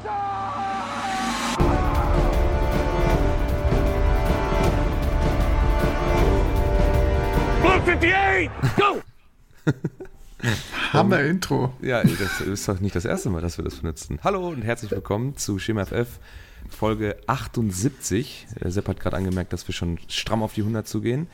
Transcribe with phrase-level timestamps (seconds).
[0.00, 0.10] Blue
[7.62, 9.02] 58, go!
[10.92, 11.72] Hammer Intro.
[11.82, 14.20] Ja, das ist doch nicht das erste Mal, dass wir das benutzen.
[14.22, 16.20] Hallo und herzlich willkommen zu Schema FF
[16.68, 18.46] Folge 78.
[18.60, 21.26] Äh, Sepp hat gerade angemerkt, dass wir schon stramm auf die 100 zugehen.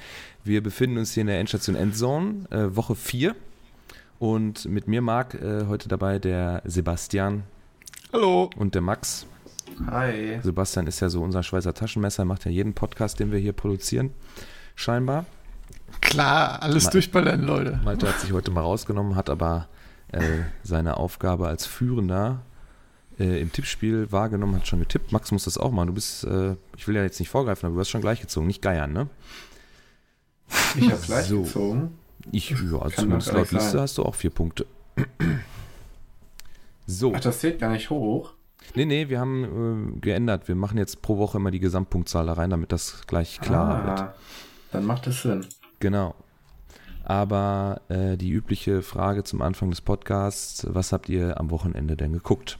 [0.42, 3.36] Wir befinden uns hier in der Endstation Endzone, äh, Woche 4.
[4.18, 7.42] Und mit mir, Marc, äh, heute dabei der Sebastian
[8.14, 8.48] Hallo.
[8.56, 9.26] und der Max.
[9.90, 10.38] Hi.
[10.40, 14.12] Sebastian ist ja so unser Schweizer Taschenmesser, macht ja jeden Podcast, den wir hier produzieren,
[14.76, 15.26] scheinbar.
[16.00, 17.80] Klar, alles Ma- durchballern, Leute.
[17.84, 19.66] Malte hat sich heute mal rausgenommen, hat aber
[20.12, 20.20] äh,
[20.62, 22.42] seine Aufgabe als Führender
[23.18, 25.10] äh, im Tippspiel wahrgenommen, hat schon getippt.
[25.10, 25.88] Max muss das auch machen.
[25.88, 28.46] Du bist, äh, ich will ja jetzt nicht vorgreifen, aber du hast schon gleich gezogen,
[28.46, 29.08] nicht geiern, ne?
[30.76, 31.42] Ich habe gleich So.
[31.42, 31.98] gezogen.
[32.30, 34.66] Ich, ja, Kann zumindest laut Liste hast du auch vier Punkte.
[36.86, 38.32] So, Ach, das zählt gar nicht hoch.
[38.74, 40.48] nee, nee, wir haben äh, geändert.
[40.48, 44.00] Wir machen jetzt pro Woche immer die Gesamtpunktzahl da rein, damit das gleich klarer wird.
[44.00, 44.14] ah,
[44.72, 45.46] Dann macht es Sinn.
[45.80, 46.14] Genau.
[47.04, 52.12] Aber äh, die übliche Frage zum Anfang des Podcasts, was habt ihr am Wochenende denn
[52.14, 52.58] geguckt?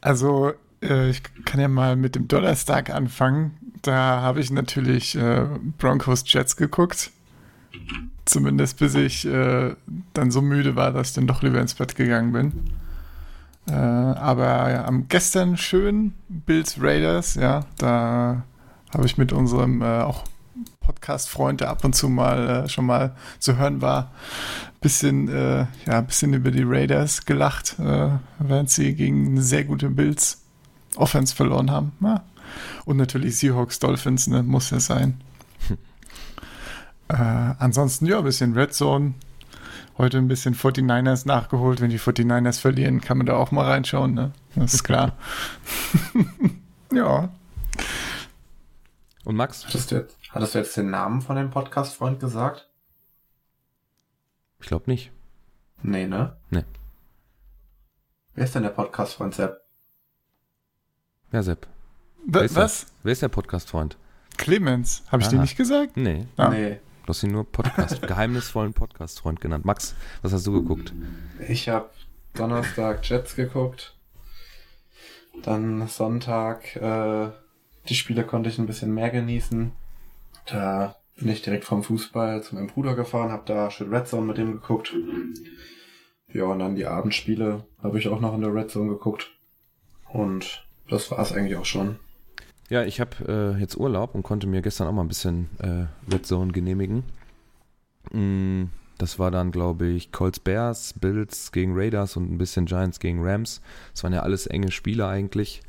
[0.00, 3.56] Also, äh, ich kann ja mal mit dem Donnerstag anfangen.
[3.82, 5.46] Da habe ich natürlich äh,
[5.78, 7.10] Broncos Jets geguckt.
[8.24, 9.74] Zumindest bis ich äh,
[10.14, 12.52] dann so müde war, dass ich dann doch lieber ins Bett gegangen bin.
[13.68, 18.44] Äh, aber ja, am gestern schön Bills Raiders, ja, da
[18.92, 20.24] habe ich mit unserem äh, auch
[20.80, 24.12] Podcast-Freund, der ab und zu mal äh, schon mal zu hören war,
[24.80, 30.42] bisschen, äh, ja, bisschen über die Raiders gelacht, äh, während sie gegen sehr gute Bills
[30.96, 31.92] Offense verloren haben.
[32.00, 32.24] Ja.
[32.84, 35.20] Und natürlich Seahawks Dolphins, ne, muss ja sein.
[37.12, 39.14] äh, ansonsten, ja, ein bisschen Red Zone.
[39.98, 41.80] Heute ein bisschen 49ers nachgeholt.
[41.80, 44.32] Wenn die 49ers verlieren, kann man da auch mal reinschauen, ne?
[44.54, 45.16] Das ist klar.
[46.92, 47.28] ja.
[49.24, 49.66] Und Max?
[49.66, 52.68] Hattest du, jetzt, hattest du jetzt den Namen von dem Podcast-Freund gesagt?
[54.60, 55.12] Ich glaube nicht.
[55.82, 56.36] Nee, ne?
[56.50, 56.64] Nee.
[58.34, 59.60] Wer ist denn der Podcast-Freund, Sepp?
[61.32, 61.66] Ja, Sepp.
[62.26, 62.86] Wer ist was?
[63.02, 63.96] Wer ist der Podcast-Freund?
[64.38, 65.02] Clemens.
[65.10, 65.96] Habe ich dir nicht gesagt?
[65.96, 66.48] Nee, Ja.
[66.48, 66.80] Nee.
[67.02, 69.64] Du hast ihn nur Podcast, geheimnisvollen Podcast-Freund genannt.
[69.64, 70.92] Max, was hast du geguckt?
[71.48, 71.90] Ich habe
[72.34, 73.96] Donnerstag Jets geguckt.
[75.42, 77.30] Dann Sonntag, äh,
[77.88, 79.72] die Spiele konnte ich ein bisschen mehr genießen.
[80.46, 84.26] Da bin ich direkt vom Fußball zu meinem Bruder gefahren, habe da schön Red Zone
[84.26, 84.94] mit dem geguckt.
[86.32, 89.30] Ja, und dann die Abendspiele habe ich auch noch in der Red Zone geguckt.
[90.10, 91.98] Und das war es eigentlich auch schon.
[92.72, 96.10] Ja, ich habe äh, jetzt Urlaub und konnte mir gestern auch mal ein bisschen äh,
[96.10, 97.04] Red Zone genehmigen.
[98.12, 102.98] Mm, das war dann, glaube ich, Colts Bears, Bills gegen Raiders und ein bisschen Giants
[102.98, 103.60] gegen Rams.
[103.92, 105.60] Das waren ja alles enge Spiele eigentlich.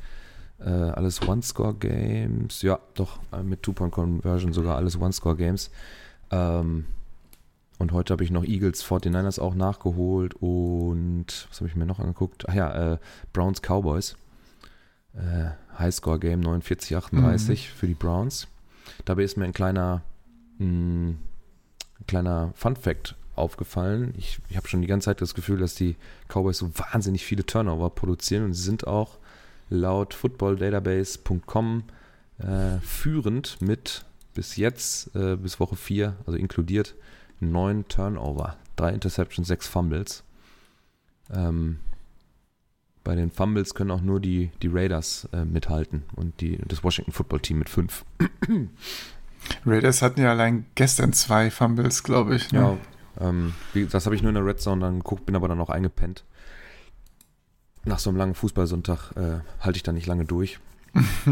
[0.58, 2.62] Äh, alles One-Score-Games.
[2.62, 5.70] Ja, doch, äh, mit Two-Point-Conversion sogar alles One-Score-Games.
[6.30, 6.86] Ähm,
[7.78, 11.98] und heute habe ich noch Eagles 49ers auch nachgeholt und was habe ich mir noch
[11.98, 12.48] angeguckt?
[12.48, 12.98] Ach ja, äh,
[13.34, 14.16] Browns Cowboys.
[15.14, 18.48] Äh, Highscore-Game 49-38 für die Browns.
[19.04, 20.02] Dabei ist mir ein kleiner,
[20.58, 21.18] mh, ein
[22.06, 24.14] kleiner Fun-Fact aufgefallen.
[24.16, 25.96] Ich, ich habe schon die ganze Zeit das Gefühl, dass die
[26.28, 29.18] Cowboys so wahnsinnig viele Turnover produzieren und sie sind auch
[29.70, 31.84] laut footballdatabase.com
[32.38, 34.04] äh, führend mit
[34.34, 36.94] bis jetzt, äh, bis Woche 4, also inkludiert,
[37.40, 38.56] neun Turnover.
[38.76, 40.24] Drei Interceptions, sechs Fumbles.
[41.32, 41.78] Ähm,
[43.04, 47.12] bei den Fumbles können auch nur die, die Raiders äh, mithalten und die, das Washington
[47.12, 48.04] Football Team mit fünf.
[49.66, 52.50] Raiders hatten ja allein gestern zwei Fumbles, glaube ich.
[52.50, 52.60] Ne?
[52.60, 55.48] Ja, ähm, wie, das habe ich nur in der Red Zone dann geguckt, bin aber
[55.48, 56.24] dann auch eingepennt.
[57.84, 60.58] Nach so einem langen Fußballsonntag äh, halte ich da nicht lange durch.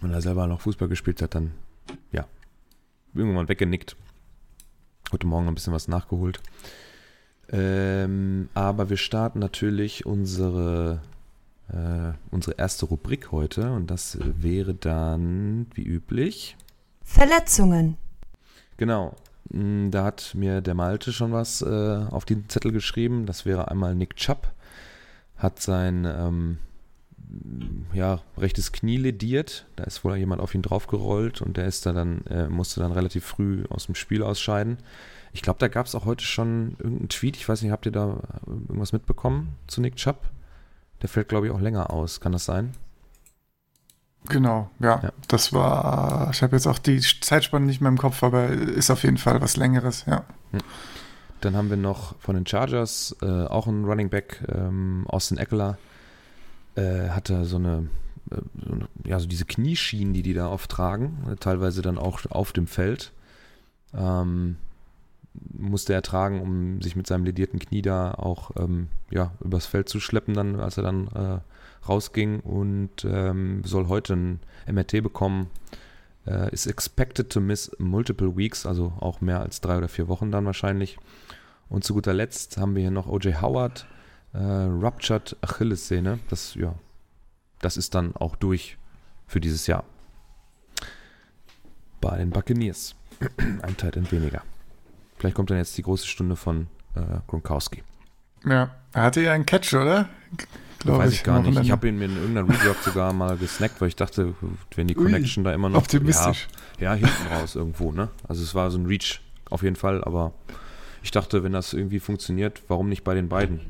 [0.00, 1.52] Wenn er selber noch Fußball gespielt hat, dann
[2.12, 2.26] ja,
[3.14, 3.96] irgendwann weggenickt.
[5.10, 6.40] Heute Morgen ein bisschen was nachgeholt.
[7.52, 11.00] Ähm, aber wir starten natürlich unsere,
[11.68, 16.56] äh, unsere erste Rubrik heute und das wäre dann, wie üblich,
[17.04, 17.98] Verletzungen.
[18.78, 19.14] Genau.
[19.50, 23.26] Mm, Da hat mir der Malte schon was äh, auf den Zettel geschrieben.
[23.26, 24.50] Das wäre einmal Nick Chubb.
[25.36, 26.58] Hat sein ähm,
[27.92, 29.66] ja, rechtes Knie lediert.
[29.76, 32.92] Da ist wohl jemand auf ihn draufgerollt und der ist da dann, äh, musste dann
[32.92, 34.78] relativ früh aus dem Spiel ausscheiden.
[35.32, 37.36] Ich glaube, da gab es auch heute schon irgendeinen Tweet.
[37.36, 40.18] Ich weiß nicht, habt ihr da irgendwas mitbekommen zu Nick Chubb?
[41.00, 42.20] Der fällt, glaube ich, auch länger aus.
[42.20, 42.72] Kann das sein?
[44.28, 45.00] Genau, ja.
[45.02, 45.12] Ja.
[45.28, 49.02] Das war, ich habe jetzt auch die Zeitspanne nicht mehr im Kopf, aber ist auf
[49.02, 50.24] jeden Fall was Längeres, ja.
[51.40, 55.76] Dann haben wir noch von den Chargers äh, auch einen Running Back, ähm, Austin Eckler,
[56.76, 57.88] äh, hatte so eine,
[58.30, 61.98] äh, so eine, ja, so diese Knieschienen, die die da oft tragen, äh, teilweise dann
[61.98, 63.12] auch auf dem Feld.
[63.92, 64.56] Ähm,
[65.34, 69.88] musste er tragen, um sich mit seinem ledierten Knie da auch ähm, ja, übers Feld
[69.88, 71.40] zu schleppen, dann, als er dann äh,
[71.88, 74.40] rausging und ähm, soll heute ein
[74.70, 75.48] MRT bekommen.
[76.26, 80.30] Äh, ist expected to miss multiple weeks, also auch mehr als drei oder vier Wochen
[80.30, 80.98] dann wahrscheinlich.
[81.68, 83.86] Und zu guter Letzt haben wir hier noch OJ Howard,
[84.34, 86.18] äh, Ruptured Achillessehne.
[86.28, 86.74] Das, ja,
[87.60, 88.76] das ist dann auch durch
[89.26, 89.84] für dieses Jahr.
[92.00, 92.94] Bei den Buccaneers.
[93.62, 94.42] Ein Teil weniger.
[95.22, 96.66] Vielleicht kommt dann jetzt die große Stunde von
[96.96, 97.84] äh, Gronkowski.
[98.44, 100.08] Ja, er hatte ja einen Catch, oder?
[100.80, 101.56] Glaube Weiß ich, ich gar nicht.
[101.60, 104.34] Ich habe ihn mir in irgendeiner Review sogar mal gesnackt, weil ich dachte,
[104.74, 105.78] wenn die Connection Ui, da immer noch.
[105.78, 106.48] Optimistisch.
[106.80, 108.08] Ja, ja, hinten raus irgendwo, ne?
[108.26, 110.32] Also es war so ein Reach auf jeden Fall, aber
[111.04, 113.60] ich dachte, wenn das irgendwie funktioniert, warum nicht bei den beiden?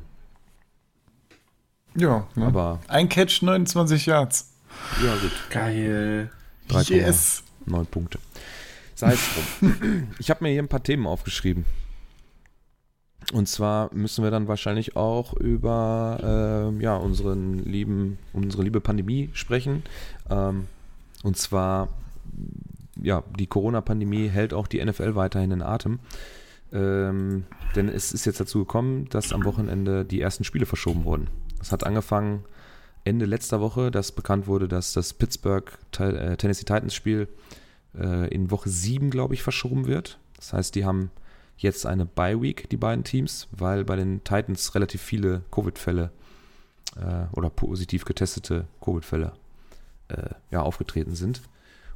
[1.94, 2.46] Ja, ne?
[2.46, 2.80] aber.
[2.88, 4.54] Ein Catch, 29 Yards.
[5.04, 5.32] Ja, gut.
[5.50, 6.30] Geil.
[6.68, 7.42] 3, yes.
[7.66, 8.18] 9 Punkte.
[9.02, 10.06] Sei es drum.
[10.20, 11.64] ich habe mir hier ein paar Themen aufgeschrieben.
[13.32, 19.30] Und zwar müssen wir dann wahrscheinlich auch über äh, ja, unseren lieben, unsere liebe Pandemie
[19.32, 19.82] sprechen.
[20.30, 20.68] Ähm,
[21.24, 21.88] und zwar,
[23.02, 25.98] ja, die Corona-Pandemie hält auch die NFL weiterhin in Atem.
[26.72, 31.26] Ähm, denn es ist jetzt dazu gekommen, dass am Wochenende die ersten Spiele verschoben wurden.
[31.60, 32.44] Es hat angefangen
[33.02, 36.36] Ende letzter Woche, dass bekannt wurde, dass das Pittsburgh äh,
[37.96, 40.18] Äh, in Woche 7, glaube ich, verschoben wird.
[40.36, 41.10] Das heißt, die haben
[41.56, 46.10] jetzt eine Bye Week, die beiden Teams, weil bei den Titans relativ viele Covid-Fälle
[46.96, 49.32] äh, oder positiv getestete Covid-Fälle
[50.08, 51.42] äh, ja, aufgetreten sind.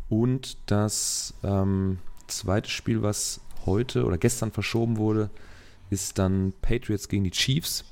[0.09, 1.99] Und das ähm,
[2.29, 5.31] zweite Spiel, was heute oder gestern verschoben wurde,
[5.91, 7.85] ist dann Patriots gegen die Chiefs.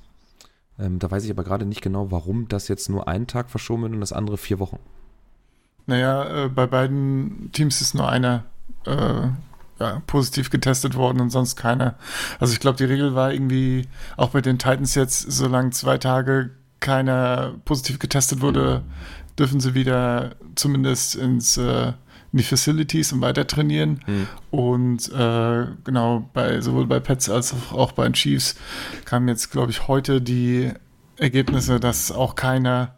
[0.79, 3.83] Ähm, da weiß ich aber gerade nicht genau, warum das jetzt nur einen Tag verschoben
[3.83, 4.79] wird und das andere vier Wochen.
[5.87, 8.45] Naja, äh, bei beiden Teams ist nur einer
[8.87, 9.29] äh,
[9.81, 11.95] ja, positiv getestet worden und sonst keiner.
[12.39, 16.51] Also ich glaube, die Regel war irgendwie auch bei den Titans jetzt, solange zwei Tage
[16.81, 18.83] keiner positiv getestet wurde,
[19.39, 21.93] dürfen sie wieder zumindest ins äh,
[22.35, 24.01] in die Facilities und weiter trainieren.
[24.09, 24.27] Mhm.
[24.51, 28.57] Und äh, genau, bei sowohl bei Pets als auch bei den Chiefs
[29.05, 30.73] kamen jetzt, glaube ich, heute die
[31.17, 32.97] Ergebnisse, dass auch keiner,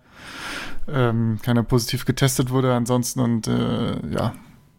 [0.88, 3.20] ähm, keiner positiv getestet wurde ansonsten.
[3.20, 4.34] Und äh, ja,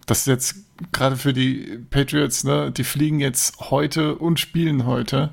[0.05, 0.55] das ist jetzt
[0.91, 5.31] gerade für die Patriots, ne, die fliegen jetzt heute und spielen heute.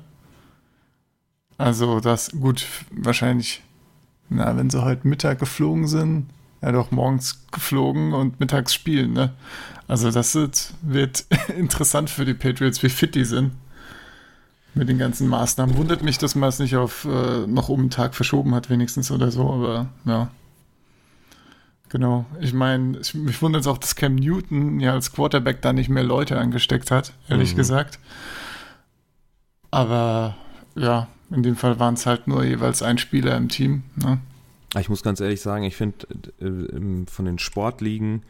[1.57, 3.63] Also das, gut, wahrscheinlich,
[4.29, 6.29] na, wenn sie heute Mittag geflogen sind,
[6.61, 9.13] ja doch morgens geflogen und mittags spielen.
[9.13, 9.33] Ne?
[9.87, 11.25] Also das wird, wird
[11.57, 13.51] interessant für die Patriots, wie fit die sind
[14.73, 15.77] mit den ganzen Maßnahmen.
[15.77, 19.09] Wundert mich, dass man es nicht auf äh, noch um einen Tag verschoben hat, wenigstens
[19.09, 20.29] oder so, aber ja.
[21.95, 22.25] Genau.
[22.41, 26.03] Ich meine, mich wundert es auch, dass Cam Newton ja als Quarterback da nicht mehr
[26.03, 27.55] Leute angesteckt hat, ehrlich mhm.
[27.55, 27.99] gesagt.
[29.71, 30.35] Aber
[30.75, 33.83] ja, in dem Fall waren es halt nur jeweils ein Spieler im Team.
[33.95, 34.19] Ne?
[34.77, 36.05] Ich muss ganz ehrlich sagen, ich finde,
[36.41, 38.23] äh, von den Sportligen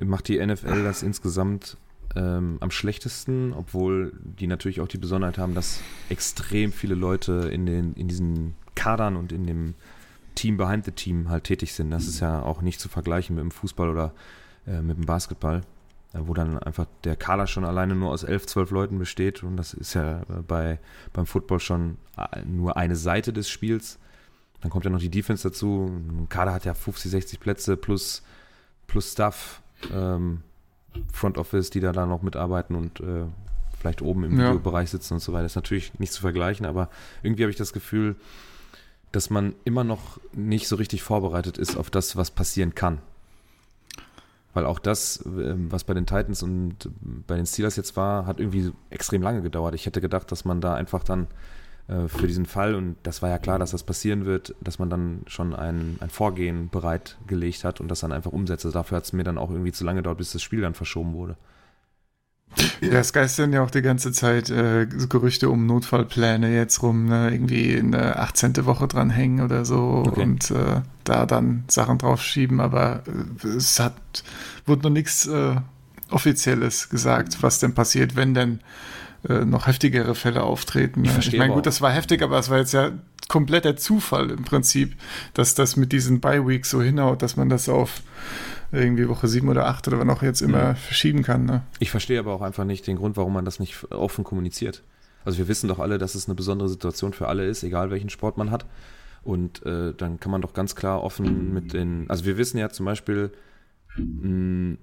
[0.00, 1.76] macht die NFL das insgesamt
[2.16, 7.66] ähm, am schlechtesten, obwohl die natürlich auch die Besonderheit haben, dass extrem viele Leute in,
[7.66, 9.74] den, in diesen Kadern und in dem
[10.34, 11.90] Team behind the Team halt tätig sind.
[11.90, 14.12] Das ist ja auch nicht zu vergleichen mit dem Fußball oder
[14.66, 15.62] äh, mit dem Basketball,
[16.12, 19.56] äh, wo dann einfach der Kader schon alleine nur aus elf, zwölf Leuten besteht und
[19.56, 20.78] das ist ja äh, bei,
[21.12, 23.98] beim Football schon äh, nur eine Seite des Spiels.
[24.60, 25.90] Dann kommt ja noch die Defense dazu.
[25.90, 28.22] Ein Kader hat ja 50, 60 Plätze plus,
[28.86, 29.60] plus Stuff,
[29.92, 30.42] ähm,
[31.12, 33.24] Front Office, die da dann noch mitarbeiten und äh,
[33.78, 34.46] vielleicht oben im ja.
[34.46, 35.42] Videobereich sitzen und so weiter.
[35.42, 36.88] Das ist natürlich nicht zu vergleichen, aber
[37.22, 38.14] irgendwie habe ich das Gefühl,
[39.12, 42.98] dass man immer noch nicht so richtig vorbereitet ist auf das, was passieren kann.
[44.54, 46.90] Weil auch das, ähm, was bei den Titans und
[47.26, 49.74] bei den Steelers jetzt war, hat irgendwie extrem lange gedauert.
[49.74, 51.26] Ich hätte gedacht, dass man da einfach dann
[51.88, 54.90] äh, für diesen Fall, und das war ja klar, dass das passieren wird, dass man
[54.90, 58.66] dann schon ein, ein Vorgehen bereitgelegt hat und das dann einfach umsetzt.
[58.66, 60.74] Also dafür hat es mir dann auch irgendwie zu lange gedauert, bis das Spiel dann
[60.74, 61.36] verschoben wurde.
[62.80, 67.30] Ja, es geistern ja auch die ganze Zeit äh, Gerüchte um Notfallpläne jetzt rum, ne?
[67.32, 68.64] irgendwie eine 18.
[68.66, 70.22] Woche dranhängen oder so okay.
[70.22, 73.02] und äh, da dann Sachen draufschieben, aber
[73.42, 73.94] äh, es hat,
[74.66, 75.56] wurde noch nichts äh,
[76.10, 78.60] Offizielles gesagt, was denn passiert, wenn denn
[79.28, 81.04] äh, noch heftigere Fälle auftreten.
[81.04, 82.90] Ich, ich meine, gut, das war heftig, aber es war jetzt ja
[83.28, 84.96] kompletter Zufall im Prinzip,
[85.32, 88.02] dass das mit diesen Bye-Weeks so hinhaut, dass man das auf
[88.72, 90.76] irgendwie Woche sieben oder acht oder wann auch jetzt immer mhm.
[90.76, 91.44] verschieben kann.
[91.44, 91.62] Ne?
[91.78, 94.82] Ich verstehe aber auch einfach nicht den Grund, warum man das nicht offen kommuniziert.
[95.24, 98.08] Also wir wissen doch alle, dass es eine besondere Situation für alle ist, egal welchen
[98.08, 98.66] Sport man hat.
[99.22, 102.70] Und äh, dann kann man doch ganz klar offen mit den, also wir wissen ja
[102.70, 103.30] zum Beispiel,
[103.96, 104.78] mh,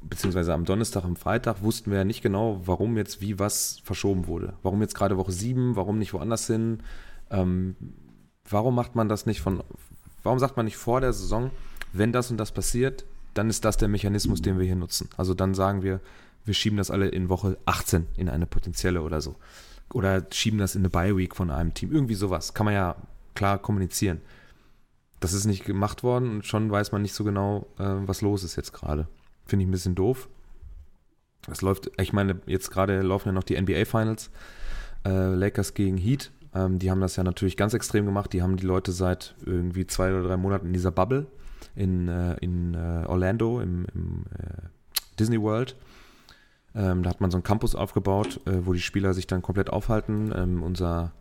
[0.00, 4.26] beziehungsweise am Donnerstag, am Freitag wussten wir ja nicht genau, warum jetzt wie was verschoben
[4.26, 4.54] wurde.
[4.62, 6.78] Warum jetzt gerade Woche 7, warum nicht woanders hin.
[7.30, 7.76] Ähm,
[8.48, 9.62] warum macht man das nicht von,
[10.22, 11.50] warum sagt man nicht vor der Saison,
[11.92, 15.08] wenn das und das passiert, dann ist das der Mechanismus, den wir hier nutzen.
[15.16, 16.00] Also dann sagen wir,
[16.44, 19.36] wir schieben das alle in Woche 18 in eine potenzielle oder so.
[19.92, 21.92] Oder schieben das in eine Bye-Week von einem Team.
[21.92, 22.54] Irgendwie sowas.
[22.54, 22.96] Kann man ja
[23.34, 24.20] klar kommunizieren.
[25.20, 28.42] Das ist nicht gemacht worden und schon weiß man nicht so genau, äh, was los
[28.42, 29.06] ist jetzt gerade.
[29.46, 30.28] Finde ich ein bisschen doof.
[31.50, 34.30] Es läuft, ich meine, jetzt gerade laufen ja noch die NBA Finals.
[35.04, 36.32] Äh, Lakers gegen Heat.
[36.54, 38.32] Ähm, die haben das ja natürlich ganz extrem gemacht.
[38.32, 41.26] Die haben die Leute seit irgendwie zwei oder drei Monaten in dieser Bubble
[41.74, 44.68] in, äh, in äh, Orlando im, im äh,
[45.18, 45.76] Disney World.
[46.74, 49.70] Ähm, da hat man so einen Campus aufgebaut, äh, wo die Spieler sich dann komplett
[49.70, 50.32] aufhalten.
[50.34, 51.12] Ähm, unser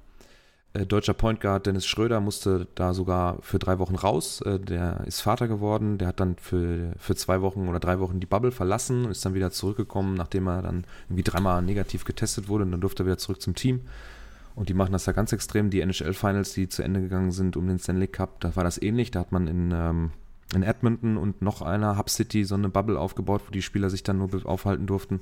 [0.74, 4.42] äh, deutscher Point Guard Dennis Schröder musste da sogar für drei Wochen raus.
[4.46, 5.98] Der ist Vater geworden.
[5.98, 9.26] Der hat dann für, für zwei Wochen oder drei Wochen die Bubble verlassen und ist
[9.26, 12.64] dann wieder zurückgekommen, nachdem er dann irgendwie dreimal negativ getestet wurde.
[12.64, 13.82] Und dann durfte er wieder zurück zum Team.
[14.56, 15.70] Und die machen das da ganz extrem.
[15.70, 18.82] Die NHL Finals, die zu Ende gegangen sind um den Stanley Cup, da war das
[18.82, 19.12] ähnlich.
[19.12, 20.12] Da hat man in ähm,
[20.54, 24.04] in Edmonton und noch einer Hub City so eine Bubble aufgebaut, wo die Spieler sich
[24.04, 25.22] dann nur aufhalten durften.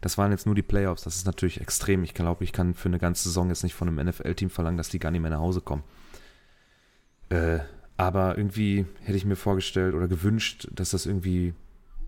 [0.00, 1.04] Das waren jetzt nur die Playoffs.
[1.04, 2.04] Das ist natürlich extrem.
[2.04, 4.88] Ich glaube, ich kann für eine ganze Saison jetzt nicht von einem NFL-Team verlangen, dass
[4.88, 5.82] die gar nicht mehr nach Hause kommen.
[7.30, 7.58] Äh,
[7.96, 11.54] aber irgendwie hätte ich mir vorgestellt oder gewünscht, dass das irgendwie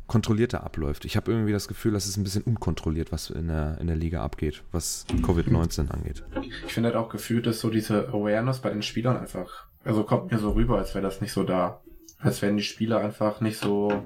[0.06, 1.04] kontrollierter abläuft.
[1.04, 3.94] Ich habe irgendwie das Gefühl, dass es ein bisschen unkontrolliert, was in der, in der
[3.96, 6.24] Liga abgeht, was Covid-19 angeht.
[6.66, 10.32] Ich finde halt auch gefühlt, dass so diese Awareness bei den Spielern einfach, also kommt
[10.32, 11.80] mir so rüber, als wäre das nicht so da.
[12.20, 14.04] Als wären die Spieler einfach nicht so.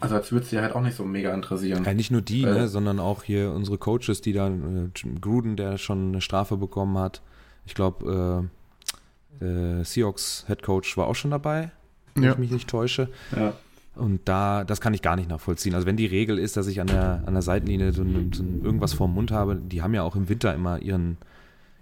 [0.00, 1.84] Also als würde es sie halt auch nicht so mega interessieren.
[1.84, 4.88] Ja, nicht nur die, ne, sondern auch hier unsere Coaches, die da, äh,
[5.20, 7.22] Gruden, der schon eine Strafe bekommen hat.
[7.66, 8.50] Ich glaube,
[9.40, 11.70] äh, äh, Seahawks Head Coach war auch schon dabei,
[12.14, 12.32] wenn ja.
[12.32, 13.08] ich mich nicht täusche.
[13.34, 13.54] Ja.
[13.94, 15.74] Und da, das kann ich gar nicht nachvollziehen.
[15.74, 18.94] Also wenn die Regel ist, dass ich an der, an der Seitenlinie so, so irgendwas
[18.94, 21.18] vorm Mund habe, die haben ja auch im Winter immer ihren,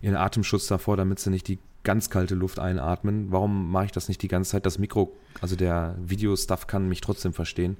[0.02, 3.28] ihren Atemschutz davor, damit sie nicht die ganz kalte Luft einatmen.
[3.30, 4.66] Warum mache ich das nicht die ganze Zeit?
[4.66, 7.76] Das Mikro, also der Videostuff kann mich trotzdem verstehen.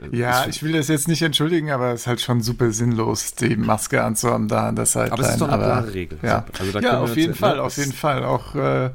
[0.00, 3.34] Äh, ja, ich will das jetzt nicht entschuldigen, aber es ist halt schon super sinnlos,
[3.34, 5.12] die Maske anzuhaben da an der Seite.
[5.12, 6.18] Aber es ist doch eine klare Regel.
[6.22, 8.24] Ja, also ja auf jeden Fall, auf jeden Fall.
[8.24, 8.90] Auch äh,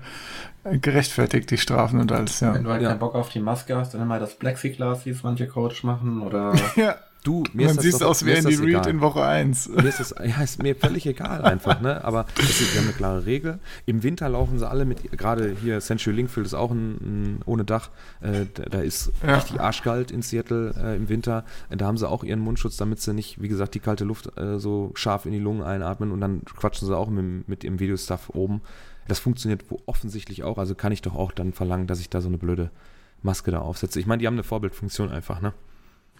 [0.63, 2.53] gerechtfertigt, die Strafen und alles, ja.
[2.53, 2.89] Wenn du halt ja.
[2.89, 6.21] keinen Bock auf die Maske hast, dann immer das Plexiglas, wie es manche Coach machen,
[6.21, 6.53] oder...
[6.75, 6.95] ja.
[7.27, 9.67] Du, mir Man siehst aus wie Andy Reid in Woche 1.
[9.67, 12.01] Mir ist, das, ja, ist mir völlig egal einfach, ne?
[12.05, 13.59] Aber es ist, wir haben eine klare Regel.
[13.85, 17.65] Im Winter laufen sie alle mit, gerade hier Century Linkfield ist auch ein, ein ohne
[17.65, 17.89] Dach.
[18.21, 19.35] Äh, da, da, ist ja.
[19.35, 21.43] richtig arschkalt in Seattle äh, im Winter.
[21.69, 24.57] Da haben sie auch ihren Mundschutz, damit sie nicht, wie gesagt, die kalte Luft äh,
[24.57, 28.29] so scharf in die Lungen einatmen und dann quatschen sie auch mit, mit ihrem Videostuff
[28.29, 28.61] oben.
[29.09, 32.29] Das funktioniert offensichtlich auch, also kann ich doch auch dann verlangen, dass ich da so
[32.29, 32.71] eine blöde
[33.21, 33.99] Maske da aufsetze.
[33.99, 35.51] Ich meine, die haben eine Vorbildfunktion einfach, ne?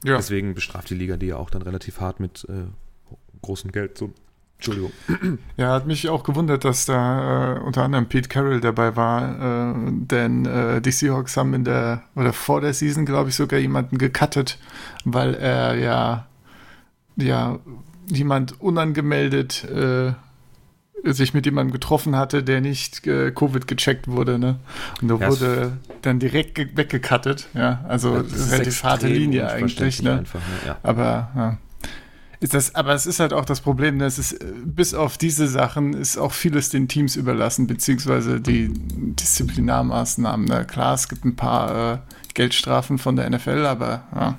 [0.04, 0.18] Ja.
[0.18, 2.66] Deswegen bestraft die Liga die ja auch dann relativ hart mit äh,
[3.42, 3.98] großem Geld.
[3.98, 4.14] So,
[4.58, 4.92] Entschuldigung.
[5.58, 9.76] Ja, hat mich auch gewundert, dass da äh, unter anderem Pete Carroll dabei war, äh,
[9.92, 13.98] denn äh, die Seahawks haben in der, oder vor der Season, glaube ich, sogar jemanden
[13.98, 14.60] gecuttet,
[15.06, 16.28] weil er ja,
[17.18, 17.60] ja,
[18.08, 20.14] jemand unangemeldet äh,
[21.04, 24.60] sich mit jemandem getroffen hatte, der nicht äh, Covid gecheckt wurde, ne?
[25.02, 27.84] Und da ja, wurde dann direkt weggekattet, ja.
[27.88, 30.20] Also das relativ harte Linie eigentlich, ne?
[30.20, 30.68] Einfach, ne?
[30.68, 30.78] Ja.
[30.84, 31.58] Aber ja.
[32.40, 34.24] Ist das, aber es ist halt auch das Problem, dass ne?
[34.24, 40.46] es bis auf diese Sachen ist auch vieles den Teams überlassen, beziehungsweise die Disziplinarmaßnahmen.
[40.46, 40.66] Ne?
[40.66, 41.98] Klar, es gibt ein paar äh,
[42.36, 44.38] Geldstrafen von der NFL, aber ja,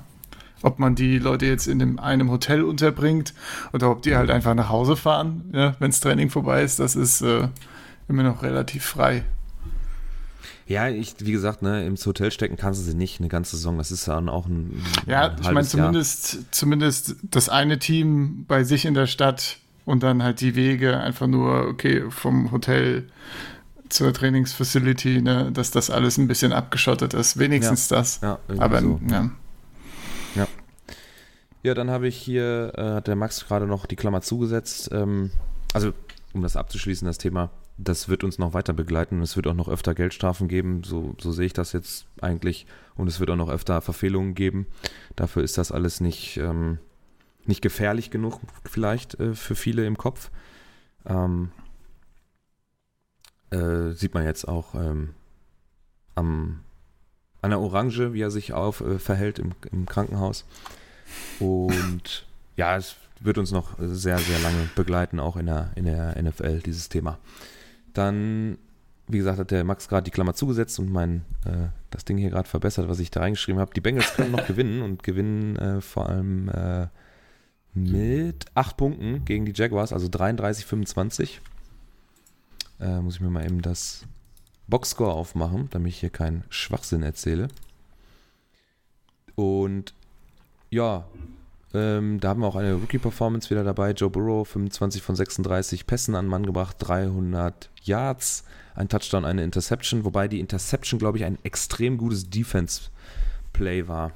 [0.61, 3.33] ob man die Leute jetzt in dem, einem Hotel unterbringt
[3.73, 6.95] oder ob die halt einfach nach Hause fahren, ja, wenn das Training vorbei ist, das
[6.95, 7.47] ist äh,
[8.07, 9.23] immer noch relativ frei.
[10.69, 13.79] Ja, ich, wie gesagt, ne, ins Hotel stecken kannst du sie nicht eine ganze Saison.
[13.79, 14.83] Das ist dann auch ein.
[15.07, 16.43] Ja, ein ich meine, zumindest, Jahr.
[16.51, 21.25] zumindest das eine Team bei sich in der Stadt und dann halt die Wege einfach
[21.25, 23.07] nur, okay, vom Hotel
[23.89, 27.39] zur Trainingsfacility, ne, dass das alles ein bisschen abgeschottet ist.
[27.39, 27.97] Wenigstens ja.
[27.97, 28.21] das.
[28.21, 28.99] Ja, Aber so.
[29.09, 29.21] ja.
[29.23, 29.31] Ja.
[31.61, 34.89] Ja, dann habe ich hier, äh, hat der Max gerade noch die Klammer zugesetzt.
[34.91, 35.31] Ähm,
[35.73, 35.93] also,
[36.33, 39.69] um das abzuschließen, das Thema, das wird uns noch weiter begleiten es wird auch noch
[39.69, 42.65] öfter Geldstrafen geben, so, so sehe ich das jetzt eigentlich.
[42.95, 44.67] Und es wird auch noch öfter Verfehlungen geben.
[45.15, 46.79] Dafür ist das alles nicht, ähm,
[47.45, 50.29] nicht gefährlich genug, vielleicht äh, für viele im Kopf.
[51.05, 51.51] Ähm,
[53.51, 55.09] äh, sieht man jetzt auch ähm,
[56.15, 56.61] am
[57.41, 60.45] an der Orange, wie er sich auf äh, verhält im, im Krankenhaus.
[61.39, 62.25] Und
[62.55, 66.59] ja, es, wird uns noch sehr, sehr lange begleiten, auch in der, in der NFL,
[66.59, 67.17] dieses Thema.
[67.93, 68.57] Dann,
[69.07, 72.29] wie gesagt, hat der Max gerade die Klammer zugesetzt und mein, äh, das Ding hier
[72.29, 73.73] gerade verbessert, was ich da reingeschrieben habe.
[73.73, 76.87] Die Bengals können noch gewinnen und gewinnen äh, vor allem äh,
[77.73, 81.39] mit acht Punkten gegen die Jaguars, also 33-25.
[82.79, 84.05] Äh, muss ich mir mal eben das
[84.67, 87.49] Boxscore aufmachen, damit ich hier keinen Schwachsinn erzähle.
[89.35, 89.93] Und
[90.69, 91.05] ja,
[91.73, 93.91] ähm, da haben wir auch eine Rookie-Performance wieder dabei.
[93.91, 98.43] Joe Burrow, 25 von 36 Pässen an Mann gebracht, 300 Yards,
[98.75, 104.11] ein Touchdown, eine Interception, wobei die Interception, glaube ich, ein extrem gutes Defense-Play war.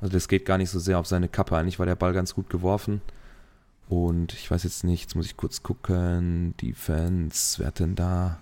[0.00, 1.56] Also das geht gar nicht so sehr auf seine Kappe.
[1.56, 3.00] Eigentlich war der Ball ganz gut geworfen.
[3.88, 6.54] Und ich weiß jetzt nicht, jetzt muss ich kurz gucken.
[6.60, 8.40] Defense, wer hat denn da?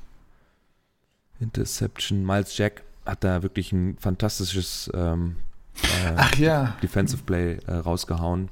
[1.40, 2.24] Interception.
[2.24, 5.36] Miles Jack hat da wirklich ein fantastisches ähm,
[5.82, 8.48] äh, Ach ja, Defensive Play äh, rausgehauen.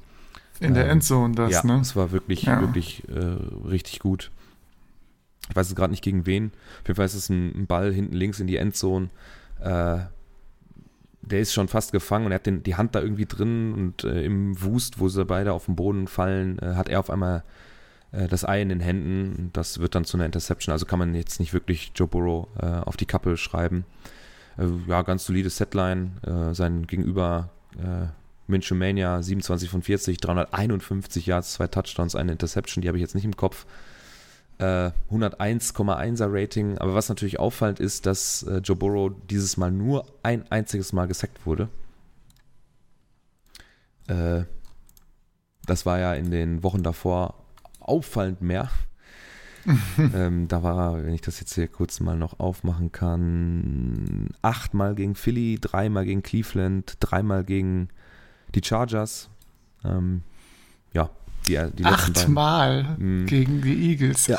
[0.59, 1.79] in der Ähm, Endzone das, ja, ne?
[1.81, 2.59] es war wirklich, Ja.
[2.61, 4.31] wirklich äh, richtig gut.
[5.49, 6.51] Ich weiß es gerade nicht gegen wen.
[6.81, 9.09] Auf jeden Fall ist es ein, ein Ball hinten links in die Endzone.
[9.61, 9.99] Äh,
[11.21, 14.03] der ist schon fast gefangen und er hat den, die Hand da irgendwie drin und
[14.05, 17.43] äh, im Wust, wo sie beide auf den Boden fallen, äh, hat er auf einmal
[18.29, 20.71] das Ei in den Händen und das wird dann zu einer Interception.
[20.71, 23.83] Also kann man jetzt nicht wirklich Joe Burrow auf die Kappe schreiben.
[24.57, 26.11] Äh, ja, ganz solide Setline.
[26.25, 28.07] Äh, sein Gegenüber äh,
[28.47, 33.15] Minshew Mania 27 von 40, 351 Yards, zwei Touchdowns, eine Interception, die habe ich jetzt
[33.15, 33.65] nicht im Kopf.
[34.59, 36.77] Äh, 101,1er Rating.
[36.79, 41.07] Aber was natürlich auffallend ist, dass äh, Joe Burrow dieses Mal nur ein einziges Mal
[41.07, 41.69] gesackt wurde.
[44.07, 44.43] Äh,
[45.65, 47.35] das war ja in den Wochen davor
[47.79, 48.69] auffallend mehr.
[50.13, 54.95] ähm, da war er, wenn ich das jetzt hier kurz mal noch aufmachen kann, achtmal
[54.95, 57.89] gegen Philly, dreimal gegen Cleveland, dreimal gegen
[58.55, 59.29] die Chargers.
[59.83, 60.21] Ähm,
[60.93, 61.09] ja,
[61.47, 61.85] die, die.
[61.85, 63.25] Achtmal Mhm.
[63.25, 64.27] gegen die Eagles.
[64.27, 64.37] Ja.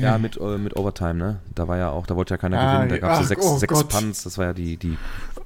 [0.00, 1.40] Ja, mit, äh, mit Overtime, ne?
[1.54, 2.88] Da war ja auch, da wollte ja keiner Ah, gewinnen.
[2.90, 3.84] Da gab es so sechs, oh sechs.
[3.84, 4.96] Punts, das war ja die, die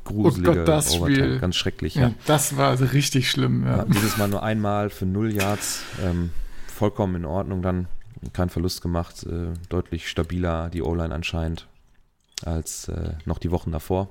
[0.04, 1.16] gruselige Oh Gott, das Overtime.
[1.26, 1.38] Spiel.
[1.40, 2.02] Ganz schrecklich, ja.
[2.08, 2.14] ja.
[2.24, 3.64] Das war also richtig schlimm.
[3.66, 3.78] ja.
[3.78, 3.84] Ja.
[3.84, 5.82] Dieses Mal nur einmal für null Yards.
[6.02, 6.30] Ähm,
[6.66, 7.88] vollkommen in Ordnung dann.
[8.32, 9.24] Kein Verlust gemacht.
[9.24, 11.66] Äh, deutlich stabiler die O-Line anscheinend
[12.44, 14.08] als äh, noch die Wochen davor.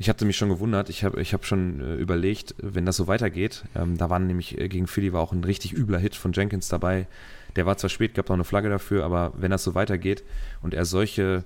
[0.00, 3.06] Ich hatte mich schon gewundert, ich habe ich hab schon äh, überlegt, wenn das so
[3.06, 6.32] weitergeht, ähm, da waren nämlich äh, gegen Philly war auch ein richtig übler Hit von
[6.32, 7.06] Jenkins dabei.
[7.54, 10.24] Der war zwar spät, gab noch eine Flagge dafür, aber wenn das so weitergeht
[10.62, 11.44] und er solche,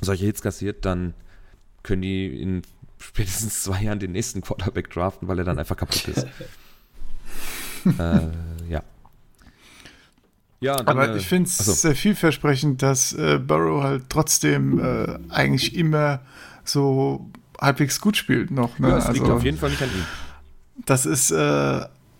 [0.00, 1.12] solche Hits kassiert, dann
[1.82, 2.62] können die in
[2.98, 6.26] spätestens zwei Jahren den nächsten Quarterback draften, weil er dann einfach kaputt ist.
[7.98, 8.30] äh,
[8.70, 8.82] ja.
[10.66, 11.72] Ja, dann, Aber äh, ich finde es achso.
[11.72, 16.20] sehr vielversprechend, dass äh, Burrow halt trotzdem äh, eigentlich immer
[16.64, 18.78] so halbwegs gut spielt noch.
[18.78, 18.88] Ne?
[18.88, 20.04] Ja, liegt also, auf jeden Fall nicht an ihm.
[20.84, 21.36] das ist äh,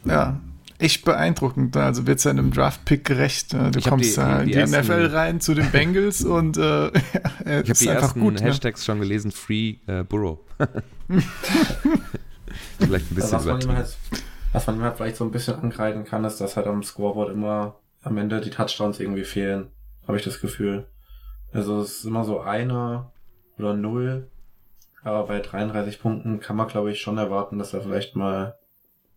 [0.05, 0.41] ja
[0.79, 1.75] echt beeindruckend.
[1.75, 1.83] ne?
[1.85, 3.55] Also wird seinem Draft-Pick gerecht.
[3.55, 3.71] ne?
[3.71, 6.57] Du Ich kommst die- da die in die ersten- NFL rein zu den Bengals und
[6.59, 8.35] äh, er Ich habe ist die einfach ersten gut.
[8.35, 8.41] Ne?
[8.43, 10.39] Hashtags schon gelesen, Free äh, Burrow.
[12.79, 13.97] Vielleicht ein bisschen was, man halt,
[14.53, 17.33] was man ihm halt vielleicht so ein bisschen angreifen kann, ist, dass halt am Scoreboard
[17.33, 17.75] immer
[18.07, 19.71] am Ende die Touchdowns irgendwie fehlen.
[20.07, 20.87] Habe ich das Gefühl.
[21.53, 23.11] Also es ist immer so eine
[23.59, 24.31] oder null.
[25.03, 28.57] Aber bei 33 Punkten kann man, glaube ich, schon erwarten, dass da vielleicht mal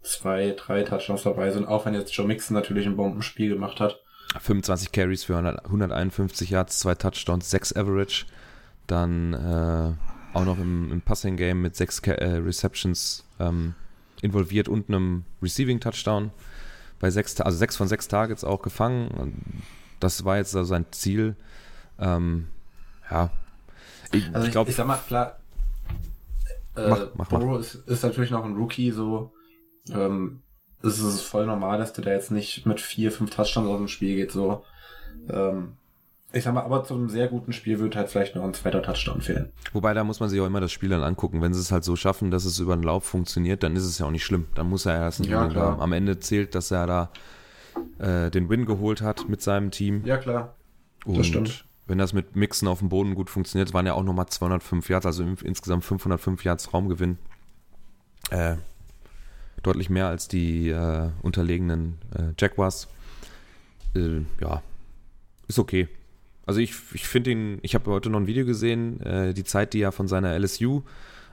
[0.02, 1.67] zwei, drei Touchdowns dabei sind.
[1.67, 3.99] Auch wenn jetzt Joe Mixon natürlich ein Bombenspiel gemacht hat.
[4.39, 8.25] 25 Carries für 100, 151 Yards, zwei Touchdowns, 6 Average.
[8.88, 13.75] Dann äh, auch noch im, im Passing Game mit 6 äh, Receptions ähm,
[14.21, 16.32] involviert und einem Receiving Touchdown.
[16.99, 19.63] Bei sechs, also 6 von 6 Targets auch gefangen.
[19.99, 21.35] Das war jetzt also sein Ziel.
[21.99, 22.47] Ähm,
[23.09, 23.29] ja.
[24.12, 25.38] Ich, Also ich glaube, ich sag mal, klar,
[26.75, 27.29] äh, Mach- mach.
[27.29, 29.31] Burrow ist, ist natürlich noch ein Rookie, so.
[29.91, 30.41] Ähm,
[30.81, 33.88] es ist voll normal, dass der da jetzt nicht mit vier, fünf Touchdowns aus dem
[33.88, 34.63] Spiel geht, so.
[35.29, 35.73] Ähm,
[36.31, 38.81] ich sag mal, aber zu einem sehr guten Spiel wird halt vielleicht noch ein zweiter
[38.83, 39.51] Touchdown fehlen.
[39.73, 41.41] Wobei, da muss man sich auch immer das Spiel dann angucken.
[41.41, 43.97] Wenn sie es halt so schaffen, dass es über den Lauf funktioniert, dann ist es
[43.97, 44.47] ja auch nicht schlimm.
[44.55, 45.71] Dann muss er erst nicht Ja, klar.
[45.71, 45.81] haben.
[45.81, 47.09] Am Ende zählt, dass er da
[47.97, 50.03] äh, den Win geholt hat mit seinem Team.
[50.05, 50.55] Ja, klar.
[51.05, 51.65] Und stimmt.
[51.87, 55.05] wenn das mit Mixen auf dem Boden gut funktioniert, waren ja auch nochmal 205 Yards,
[55.07, 57.17] also in, insgesamt 505 Yards Raumgewinn.
[58.29, 58.57] Äh,
[59.63, 62.87] deutlich mehr als die äh, unterlegenen äh, Jaguars.
[63.95, 64.61] Äh, ja,
[65.47, 65.87] ist okay.
[66.49, 69.73] Also ich, ich finde ihn, ich habe heute noch ein Video gesehen, äh, die Zeit,
[69.73, 70.81] die er von seiner LSU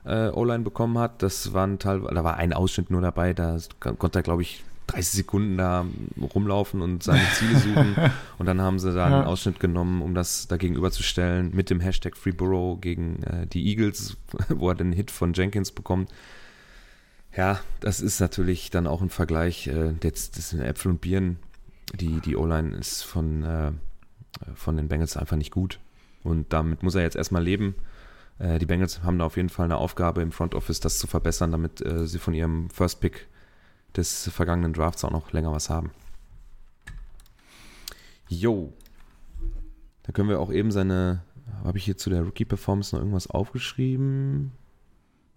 [0.05, 4.19] äh, O-Line bekommen hat, das waren teilweise, da war ein Ausschnitt nur dabei, da konnte
[4.19, 5.87] er, glaube ich, 30 Sekunden da
[6.35, 7.97] rumlaufen und seine Ziele suchen.
[8.39, 9.17] und dann haben sie da Ja.
[9.21, 13.67] einen Ausschnitt genommen, um das dagegenüber zu stellen, mit dem Hashtag FreeBurrow gegen äh, die
[13.69, 14.19] Eagles,
[14.51, 16.11] wo er den Hit von Jenkins bekommt.
[17.35, 19.67] Ja, das ist natürlich dann auch ein Vergleich.
[19.67, 21.39] Äh, jetzt das sind Äpfel und Birnen.
[21.95, 23.73] Die, die O-Line ist von, äh,
[24.55, 25.81] von den Bengals einfach nicht gut.
[26.23, 27.75] Und damit muss er jetzt erstmal leben.
[28.39, 31.07] Äh, die Bengals haben da auf jeden Fall eine Aufgabe im Front Office, das zu
[31.07, 33.29] verbessern, damit äh, sie von ihrem First Pick
[33.97, 35.91] des vergangenen Drafts auch noch länger was haben.
[38.29, 38.73] Jo.
[40.03, 41.23] Da können wir auch eben seine.
[41.63, 44.53] Habe ich hier zu der Rookie-Performance noch irgendwas aufgeschrieben?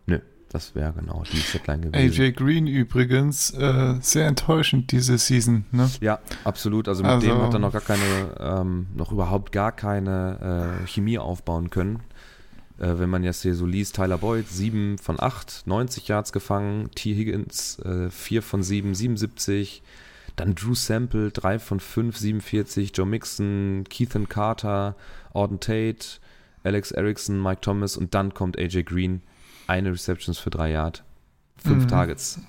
[0.08, 2.22] Nö, das wäre genau die Setline gewesen.
[2.22, 5.90] AJ Green übrigens, äh, sehr enttäuschend diese Season, ne?
[6.02, 6.88] Ja, absolut.
[6.88, 10.88] Also mit Also- dem hat er noch gar keine, ähm, noch überhaupt gar keine äh,
[10.88, 12.00] Chemie aufbauen können.
[12.80, 16.90] Äh, wenn man jetzt hier so liest, Tyler Boyd, 7 von 8, 90 Yards gefangen,
[16.96, 17.14] T.
[17.14, 19.84] Higgins, äh, 4 von 7, 77,
[20.36, 24.96] dann Drew Sample, 3 von 5, 47, Joe Mixon, Keithan Carter,
[25.34, 26.20] Auden Tate,
[26.64, 29.22] Alex Erickson, Mike Thomas und dann kommt AJ Green,
[29.70, 31.04] eine Receptions für 3 Yard,
[31.64, 31.88] 5 Mhm.
[31.88, 32.40] Targets.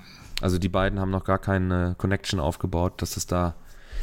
[0.41, 3.55] Also die beiden haben noch gar keine Connection aufgebaut, dass es da,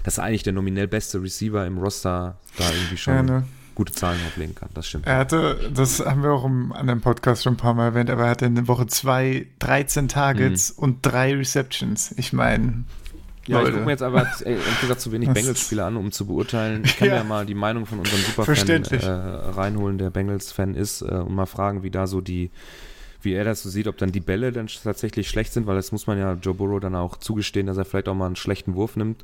[0.04, 3.44] dass eigentlich der nominell beste Receiver im Roster da irgendwie schon Ja, ne?
[3.74, 4.70] gute Zahlen auflegen kann.
[4.74, 5.08] Das stimmt.
[5.08, 8.24] Er hatte, das haben wir auch im anderen Podcast schon ein paar Mal erwähnt, aber
[8.26, 12.12] er hatte in der Woche 2 13 Targets und 3 Receptions.
[12.18, 12.84] Ich meine,
[13.48, 13.72] Ja, ich Leute.
[13.74, 16.84] gucke mir jetzt aber ehrlich gesagt zu wenig Das- Bengals-Spiele an, um zu beurteilen.
[16.86, 17.20] Ich kann Ja.
[17.20, 19.06] mir mal die Meinung von unserem Superfan äh,
[19.52, 22.52] reinholen, der Bengals-Fan ist, äh, und mal fragen, wie da so die,
[23.22, 25.92] wie er das so sieht, ob dann die Bälle dann tatsächlich schlecht sind, weil das
[25.92, 28.76] muss man ja Joe Burrow dann auch zugestehen, dass er vielleicht auch mal einen schlechten
[28.76, 29.24] Wurf nimmt,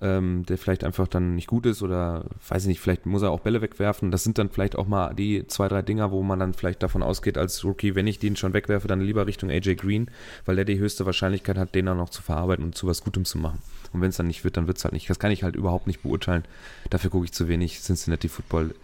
[0.00, 3.30] ähm, der vielleicht einfach dann nicht gut ist oder weiß ich nicht, vielleicht muss er
[3.30, 4.10] auch Bälle wegwerfen.
[4.10, 7.02] Das sind dann vielleicht auch mal die zwei, drei Dinger, wo man dann vielleicht davon
[7.02, 10.10] ausgeht als Rookie, wenn ich den schon wegwerfe, dann lieber Richtung AJ Green,
[10.46, 13.24] weil der die höchste Wahrscheinlichkeit hat, den auch noch zu verarbeiten und zu was Gutem
[13.24, 13.60] zu machen.
[13.92, 15.10] Und wenn es dann nicht wird, dann wird es halt nicht.
[15.10, 16.44] Das kann ich halt überhaupt nicht beurteilen.
[16.88, 18.74] Dafür gucke ich zu wenig Cincinnati Football.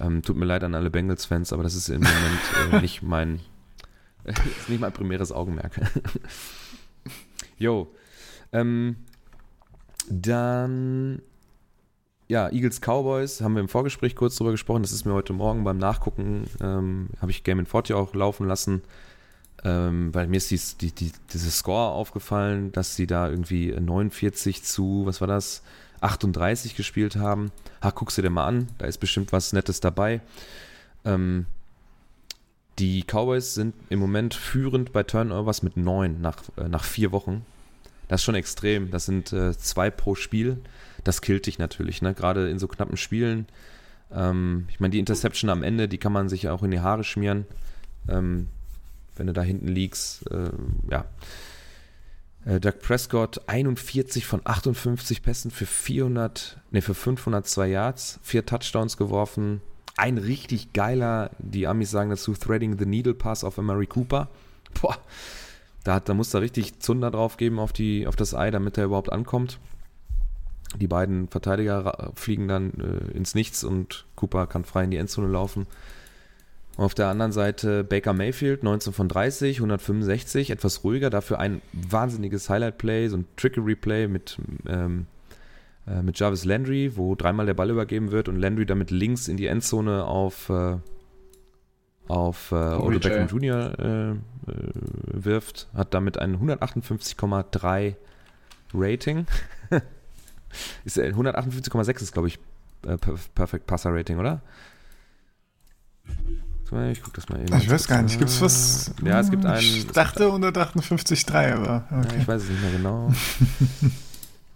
[0.00, 3.40] Ähm, tut mir leid an alle Bengals-Fans, aber das ist im Moment äh, nicht mein
[4.58, 5.80] ist nicht mein primäres Augenmerk.
[7.58, 7.88] Jo.
[8.52, 8.96] Ähm,
[10.10, 11.22] dann
[12.28, 14.82] ja, Eagles Cowboys haben wir im Vorgespräch kurz drüber gesprochen.
[14.82, 18.82] Das ist mir heute Morgen beim Nachgucken, ähm, habe ich Game 40 auch laufen lassen,
[19.64, 24.64] ähm, weil mir ist dies, die, die, dieses Score aufgefallen, dass sie da irgendwie 49
[24.64, 25.62] zu, was war das,
[26.00, 27.52] 38 gespielt haben.
[27.82, 30.20] Ha, guckst du dir mal an, da ist bestimmt was Nettes dabei.
[31.04, 31.46] Ähm,
[32.78, 37.44] die Cowboys sind im Moment führend bei Turnovers mit neun nach, äh, nach vier Wochen.
[38.08, 38.90] Das ist schon extrem.
[38.90, 40.58] Das sind äh, zwei pro Spiel.
[41.04, 42.14] Das killt dich natürlich, ne?
[42.14, 43.46] Gerade in so knappen Spielen.
[44.12, 47.04] Ähm, ich meine, die Interception am Ende, die kann man sich auch in die Haare
[47.04, 47.46] schmieren.
[48.08, 48.48] Ähm,
[49.16, 50.50] wenn du da hinten liegst, äh,
[50.90, 51.06] ja.
[52.44, 58.96] Äh, Doug Prescott 41 von 58 Pässen für 400, ne, für 502 Yards, vier Touchdowns
[58.96, 59.60] geworfen.
[59.96, 64.28] Ein richtig geiler, die Amis sagen dazu, Threading the Needle Pass auf Amari Cooper.
[64.80, 64.98] Boah,
[65.84, 68.76] da, hat, da muss er richtig Zunder drauf geben auf, die, auf das Ei, damit
[68.76, 69.58] er überhaupt ankommt.
[70.78, 75.28] Die beiden Verteidiger fliegen dann äh, ins Nichts und Cooper kann frei in die Endzone
[75.28, 75.66] laufen.
[76.76, 82.50] Auf der anderen Seite Baker Mayfield, 19 von 30, 165, etwas ruhiger, dafür ein wahnsinniges
[82.50, 84.36] Highlight-Play, so ein Trickery-Play mit,
[84.68, 85.06] ähm,
[85.86, 89.36] äh, mit Jarvis Landry, wo dreimal der Ball übergeben wird und Landry damit links in
[89.36, 90.76] die Endzone auf, äh,
[92.08, 92.98] auf äh, Odell.
[93.00, 93.78] Beckham Jr.
[93.78, 94.16] Äh, äh,
[95.12, 97.94] wirft, hat damit ein 158,3
[98.74, 99.26] Rating.
[100.84, 102.38] ist, äh, 158,6 ist, glaube ich,
[102.84, 104.42] Perf- Perfect Passer Rating, oder?
[106.90, 107.56] Ich guck das mal eben.
[107.56, 108.92] ich weiß gar nicht, gibt's was?
[109.04, 109.60] Ja, es gibt einen.
[109.60, 112.16] Ich dachte 158,3, aber Ja, okay.
[112.20, 113.12] ich weiß es nicht mehr genau.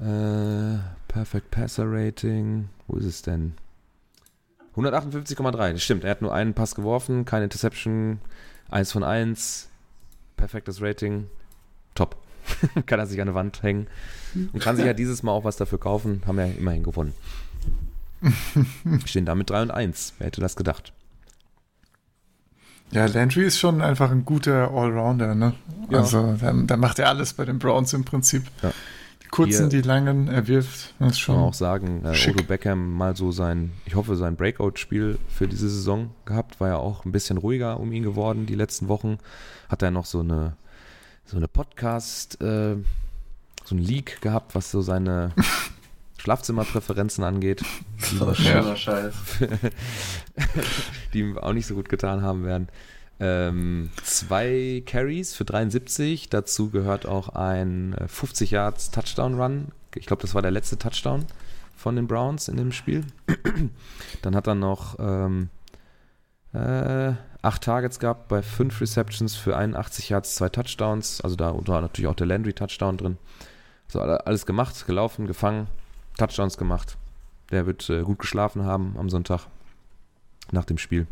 [0.76, 0.78] äh,
[1.10, 2.68] Perfect Passer Rating.
[2.86, 3.54] Wo ist es denn?
[4.76, 5.72] 158,3.
[5.72, 6.04] Das stimmt.
[6.04, 8.20] Er hat nur einen Pass geworfen, keine Interception,
[8.70, 9.68] 1 von 1.
[10.36, 11.26] Perfektes Rating.
[11.96, 12.16] Top.
[12.86, 13.88] kann er sich an der Wand hängen.
[14.52, 16.22] Und kann sich ja dieses Mal auch was dafür kaufen.
[16.28, 17.12] Haben ja immerhin gewonnen.
[19.04, 20.14] Stehen damit 3 und 1.
[20.18, 20.92] Wer hätte das gedacht?
[22.92, 25.54] Ja, Landry ist schon einfach ein guter Allrounder, ne?
[25.90, 25.98] Ja.
[25.98, 28.44] Also, da, da macht er alles bei den Browns im Prinzip.
[28.62, 28.72] Ja.
[29.30, 30.68] Kurzen, Hier- die langen, er wirft.
[30.70, 31.36] Das ist Kann man schon.
[31.36, 32.34] auch sagen, äh, schick.
[32.34, 36.76] Odo Beckham mal so sein, ich hoffe, sein Breakout-Spiel für diese Saison gehabt, war ja
[36.76, 39.18] auch ein bisschen ruhiger um ihn geworden die letzten Wochen.
[39.68, 40.56] Hat er noch so eine,
[41.24, 42.76] so eine Podcast, äh,
[43.64, 45.32] so ein Leak gehabt, was so seine
[46.18, 47.62] Schlafzimmerpräferenzen angeht,
[48.10, 49.14] die, So wahrscheinlich- schöner Scheiß.
[51.14, 52.68] die ihm auch nicht so gut getan haben werden.
[53.20, 59.68] Ähm, zwei Carries für 73, dazu gehört auch ein äh, 50 Yards Touchdown Run.
[59.94, 61.26] Ich glaube, das war der letzte Touchdown
[61.76, 63.04] von den Browns in dem Spiel.
[64.22, 65.50] Dann hat er noch ähm,
[66.54, 71.20] äh, acht Targets gehabt bei fünf Receptions für 81 Yards, zwei Touchdowns.
[71.20, 73.18] Also da war natürlich auch der Landry-Touchdown drin.
[73.88, 75.66] So alles gemacht, gelaufen, gefangen,
[76.16, 76.96] Touchdowns gemacht.
[77.50, 79.46] Der wird äh, gut geschlafen haben am Sonntag
[80.52, 81.06] nach dem Spiel.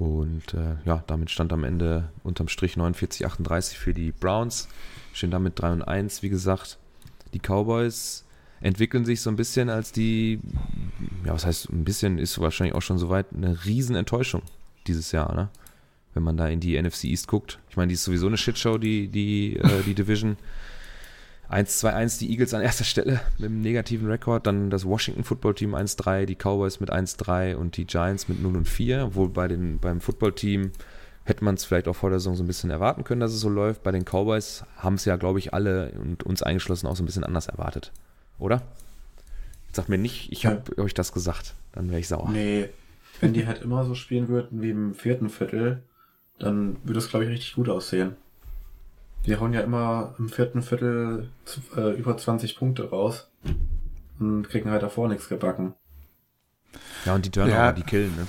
[0.00, 4.66] Und äh, ja, damit stand am Ende unterm Strich 49-38 für die Browns.
[5.12, 6.78] Stehen damit 3 und 1, wie gesagt.
[7.34, 8.24] Die Cowboys
[8.62, 10.40] entwickeln sich so ein bisschen als die,
[11.26, 14.40] ja, was heißt ein bisschen, ist wahrscheinlich auch schon soweit, eine Riesenenttäuschung
[14.86, 15.50] dieses Jahr, ne?
[16.14, 17.58] Wenn man da in die NFC East guckt.
[17.68, 20.38] Ich meine, die ist sowieso eine Shitshow, die, die, äh, die Division.
[21.50, 25.74] 1-2-1 die Eagles an erster Stelle mit einem negativen Rekord, dann das Washington Football Team
[25.74, 30.00] 1-3, die Cowboys mit 1-3 und die Giants mit 0 4, obwohl bei den, beim
[30.00, 30.70] Football Team
[31.24, 33.40] hätte man es vielleicht auch vor der Saison so ein bisschen erwarten können, dass es
[33.40, 33.82] so läuft.
[33.82, 37.06] Bei den Cowboys haben es ja, glaube ich, alle und uns eingeschlossen auch so ein
[37.06, 37.92] bisschen anders erwartet.
[38.38, 38.62] Oder?
[39.72, 40.82] Sag mir nicht, ich habe ja.
[40.82, 42.30] euch das gesagt, dann wäre ich sauer.
[42.30, 42.68] Nee,
[43.20, 45.82] wenn die halt immer so spielen würden wie im vierten Viertel,
[46.38, 48.16] dann würde es, glaube ich, richtig gut aussehen.
[49.26, 51.28] Die hauen ja immer im vierten Viertel
[51.76, 53.30] äh, über 20 Punkte raus
[54.18, 55.74] und kriegen halt davor nichts gebacken.
[57.04, 57.72] Ja, und die Turnover, ja.
[57.72, 58.26] die killen, ne?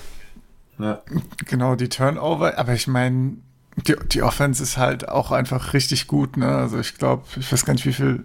[0.78, 1.02] Ja.
[1.46, 3.36] Genau, die Turnover, aber ich meine,
[3.76, 6.48] die, die Offense ist halt auch einfach richtig gut, ne?
[6.48, 8.24] Also ich glaube, ich weiß gar nicht, wie viel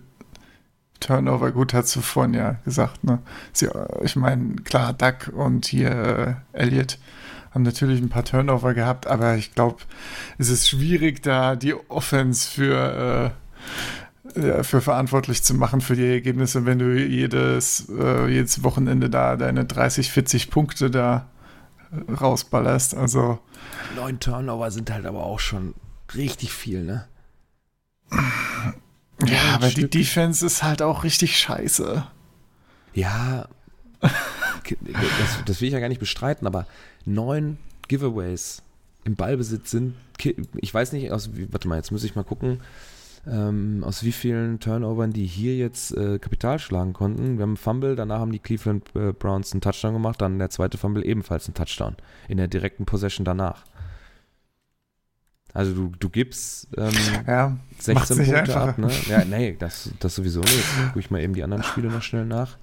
[0.99, 3.19] Turnover, gut, hast du vorhin ja gesagt, ne?
[3.53, 3.69] Sie,
[4.01, 5.91] ich meine, klar, Duck und hier
[6.53, 6.97] äh, Elliot
[7.57, 9.77] haben natürlich ein paar Turnover gehabt, aber ich glaube,
[10.37, 13.33] es ist schwierig, da die Offense für,
[14.35, 19.37] äh, für verantwortlich zu machen für die Ergebnisse, wenn du jedes, äh, jedes Wochenende da
[19.37, 21.25] deine 30, 40 Punkte da
[22.21, 22.95] rausballerst.
[22.95, 23.39] Also.
[23.95, 25.73] Neun Turnover sind halt aber auch schon
[26.13, 27.07] richtig viel, ne?
[29.25, 29.89] Ja, aber Stück.
[29.89, 32.05] die Defense ist halt auch richtig scheiße.
[32.93, 33.47] Ja,
[34.01, 34.11] das,
[35.43, 36.67] das, will ich ja gar nicht bestreiten, aber
[37.07, 38.61] neun Giveaways
[39.03, 39.95] im Ballbesitz sind,
[40.55, 42.59] ich weiß nicht, aus, warte mal, jetzt muss ich mal gucken,
[43.25, 47.37] ähm, aus wie vielen Turnovern die hier jetzt äh, Kapital schlagen konnten.
[47.37, 50.49] Wir haben einen Fumble, danach haben die Cleveland äh, Browns einen Touchdown gemacht, dann der
[50.49, 51.95] zweite Fumble ebenfalls einen Touchdown
[52.27, 53.65] in der direkten Possession danach.
[55.53, 56.93] Also du, du gibst ähm,
[57.27, 58.69] ja, 16 Punkte einfacher.
[58.69, 58.91] ab, ne?
[59.07, 60.65] Ja, nee, das, das sowieso nicht.
[60.87, 62.57] Gucke ich mal eben die anderen Spiele noch schnell nach.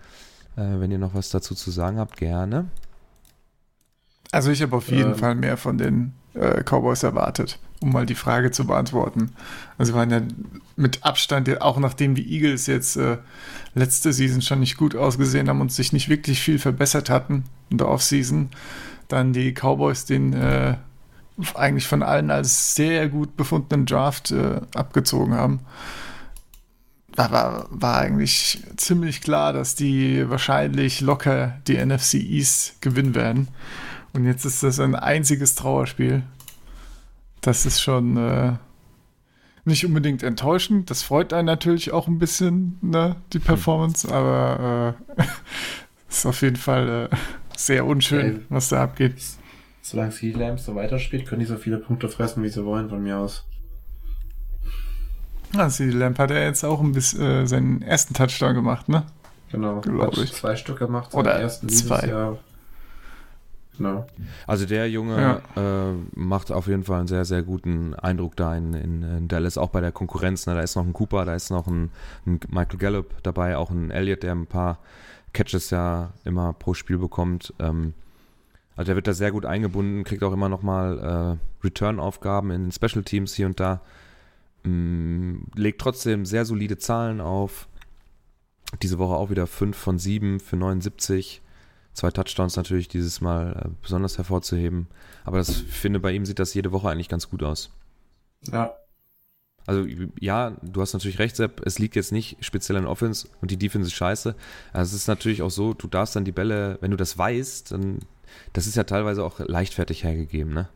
[0.57, 2.67] Äh, wenn ihr noch was dazu zu sagen habt, gerne.
[4.35, 5.19] Also ich habe auf jeden ähm.
[5.19, 9.31] Fall mehr von den äh, Cowboys erwartet, um mal die Frage zu beantworten.
[9.79, 10.23] Also waren ja
[10.75, 13.19] mit Abstand, auch nachdem die Eagles jetzt äh,
[13.77, 17.79] letzte Season schon nicht gut ausgesehen haben und sich nicht wirklich viel verbessert hatten in
[17.79, 18.49] der Offseason,
[19.07, 20.75] dann die Cowboys den äh,
[21.55, 25.61] eigentlich von allen als sehr gut befundenen Draft äh, abgezogen haben.
[27.15, 33.47] Da war, war eigentlich ziemlich klar, dass die wahrscheinlich locker die NFC East gewinnen werden.
[34.15, 36.23] Und jetzt ist das ein einziges Trauerspiel.
[37.41, 38.53] Das ist schon äh,
[39.65, 40.91] nicht unbedingt enttäuschend.
[40.91, 43.45] Das freut einen natürlich auch ein bisschen, ne, die hm.
[43.45, 45.23] Performance, aber äh,
[46.09, 47.17] ist auf jeden Fall äh,
[47.57, 49.21] sehr unschön, was da abgeht
[49.85, 53.03] solange CD Lamb so weiterspielt, können die so viele Punkte fressen, wie sie wollen, von
[53.03, 53.45] mir aus.
[55.53, 59.05] Ja, CD Lamb hat ja jetzt auch ein bisschen äh, seinen ersten Touchdown gemacht, ne?
[59.53, 60.33] Genau, glaube ich.
[60.33, 62.09] Zwei Stück gemacht, oder ersten zwei.
[62.09, 62.39] Jahr.
[63.77, 64.07] Genau.
[64.47, 65.91] Also der Junge ja.
[65.91, 69.59] äh, macht auf jeden Fall einen sehr, sehr guten Eindruck da in, in, in Dallas,
[69.59, 70.47] auch bei der Konkurrenz.
[70.47, 70.55] Ne?
[70.55, 71.91] Da ist noch ein Cooper, da ist noch ein,
[72.27, 74.79] ein, Michael Gallup dabei, auch ein Elliott, der ein paar
[75.33, 77.53] Catches ja immer pro Spiel bekommt.
[77.59, 77.95] Ähm,
[78.77, 82.73] also der wird da sehr gut eingebunden, kriegt auch immer nochmal äh, Return-Aufgaben in den
[82.73, 83.81] Special Teams hier und da.
[84.65, 87.69] Mm, legt trotzdem sehr solide Zahlen auf.
[88.83, 91.43] Diese Woche auch wieder 5 von 7 für 79.
[91.95, 94.89] Zwei Touchdowns natürlich dieses Mal äh, besonders hervorzuheben.
[95.25, 97.71] Aber das, ich finde, bei ihm sieht das jede Woche eigentlich ganz gut aus.
[98.53, 98.75] Ja.
[99.67, 99.87] Also
[100.21, 103.57] ja, du hast natürlich recht, Sepp, es liegt jetzt nicht speziell an Offense und die
[103.57, 104.35] Defense ist scheiße.
[104.73, 107.73] Also es ist natürlich auch so, du darfst dann die Bälle, wenn du das weißt,
[107.73, 108.01] dann
[108.53, 110.69] das ist ja teilweise auch leichtfertig hergegeben, ne?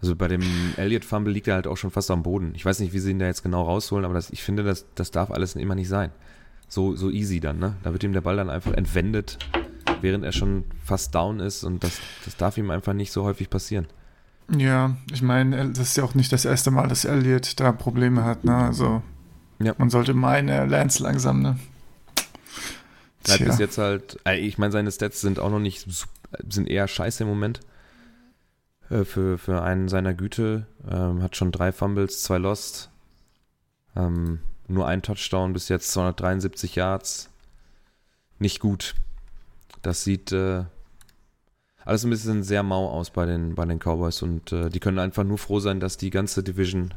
[0.00, 0.42] Also bei dem
[0.76, 2.52] Elliott Fumble liegt er halt auch schon fast am Boden.
[2.54, 4.84] Ich weiß nicht, wie sie ihn da jetzt genau rausholen, aber das, ich finde, das,
[4.94, 6.12] das darf alles immer nicht sein.
[6.68, 7.76] So, so easy dann, ne?
[7.82, 9.38] Da wird ihm der Ball dann einfach entwendet,
[10.00, 13.50] während er schon fast down ist und das, das darf ihm einfach nicht so häufig
[13.50, 13.86] passieren.
[14.56, 18.24] Ja, ich meine, das ist ja auch nicht das erste Mal, dass Elliott da Probleme
[18.24, 18.56] hat, ne?
[18.56, 19.02] Also
[19.60, 19.74] ja.
[19.78, 21.58] man sollte meinen, er lernt langsam, ne?
[23.28, 25.86] Hat bis jetzt halt, äh, ich meine, seine Stats sind auch noch nicht,
[26.48, 27.60] sind eher scheiße im Moment.
[28.90, 30.66] Äh, für, für einen seiner Güte.
[30.88, 32.90] Ähm, hat schon drei Fumbles, zwei Lost.
[33.96, 37.28] Ähm, nur ein Touchdown bis jetzt, 273 Yards.
[38.38, 38.94] Nicht gut.
[39.82, 40.64] Das sieht, äh,
[41.84, 44.98] alles ein bisschen sehr mau aus bei den, bei den Cowboys und äh, die können
[44.98, 46.94] einfach nur froh sein, dass die ganze Division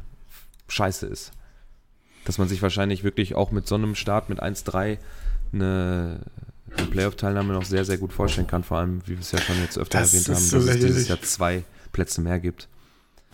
[0.68, 1.32] scheiße ist.
[2.24, 4.98] Dass man sich wahrscheinlich wirklich auch mit so einem Start mit 1-3
[5.52, 6.20] eine,
[6.76, 8.64] eine Playoff-Teilnahme noch sehr, sehr gut vorstellen kann.
[8.64, 10.72] Vor allem, wie wir es ja schon jetzt öfter Das erwähnt haben, so dass es
[10.74, 11.08] dieses lächerlich.
[11.08, 12.68] Jahr zwei Plätze mehr gibt.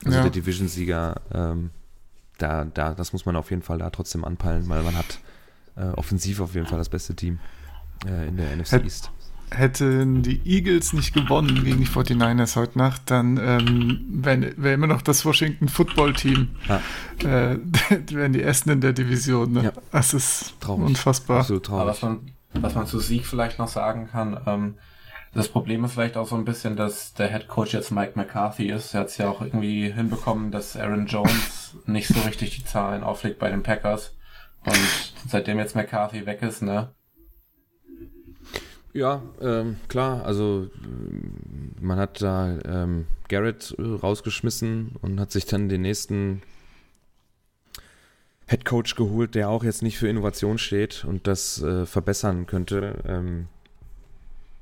[0.05, 0.23] Also Ja.
[0.23, 1.71] der Division-Sieger, ähm,
[2.39, 5.19] da, da, das muss man auf jeden Fall da trotzdem anpeilen, weil man hat
[5.77, 7.39] äh, offensiv auf jeden Fall das beste Team
[8.07, 9.11] äh, in der NFC East.
[9.51, 14.89] Hätten die Eagles nicht gewonnen gegen die 49ers heute Nacht, dann ähm, wäre wär immer
[14.89, 16.57] noch das Washington Football Team.
[16.69, 16.81] Ja.
[17.51, 17.59] Äh,
[18.09, 19.53] die wären die Ersten in der Division.
[19.53, 19.65] Ne?
[19.65, 19.73] Ja.
[19.93, 20.87] Das ist Traurig.
[20.87, 21.41] unfassbar.
[21.41, 21.89] Absolut Aber traurig.
[21.95, 22.21] was man,
[22.55, 24.75] was man zu Sieg vielleicht noch sagen kann, ähm,
[25.35, 28.71] das Problem ist vielleicht auch so ein bisschen, dass der Head Coach jetzt Mike McCarthy
[28.71, 28.95] ist.
[28.95, 33.03] Er hat es ja auch irgendwie hinbekommen, dass Aaron Jones nicht so richtig die Zahlen
[33.03, 34.17] auflegt bei den Packers.
[34.65, 36.95] Und seitdem jetzt McCarthy weg ist, ne?
[38.93, 40.71] Ja, ähm, klar, also
[41.81, 46.43] man hat da ähm, Garrett rausgeschmissen und hat sich dann den nächsten
[48.47, 53.03] Head Coach geholt, der auch jetzt nicht für Innovation steht und das äh, verbessern könnte.
[53.07, 53.49] Ähm,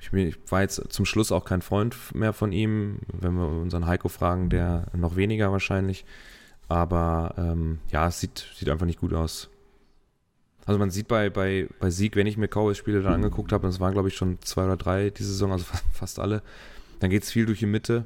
[0.03, 2.99] ich, ich war jetzt zum Schluss auch kein Freund mehr von ihm.
[3.13, 6.05] Wenn wir unseren Heiko fragen, der noch weniger wahrscheinlich.
[6.69, 9.49] Aber ähm, ja, es sieht, sieht einfach nicht gut aus.
[10.65, 13.73] Also man sieht bei, bei, bei Sieg, wenn ich mir Cowboys-Spiele dann angeguckt habe, und
[13.73, 16.43] es waren glaube ich schon zwei oder drei diese Saison, also fast, fast alle,
[17.01, 18.05] dann geht es viel durch die Mitte.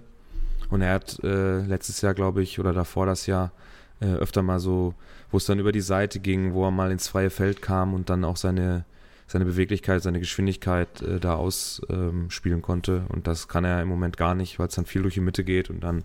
[0.70, 3.52] Und er hat äh, letztes Jahr, glaube ich, oder davor das Jahr,
[4.00, 4.94] äh, öfter mal so,
[5.30, 8.10] wo es dann über die Seite ging, wo er mal ins freie Feld kam und
[8.10, 8.84] dann auch seine,
[9.26, 13.04] seine Beweglichkeit, seine Geschwindigkeit äh, da ausspielen konnte.
[13.08, 15.44] Und das kann er im Moment gar nicht, weil es dann viel durch die Mitte
[15.44, 16.04] geht und dann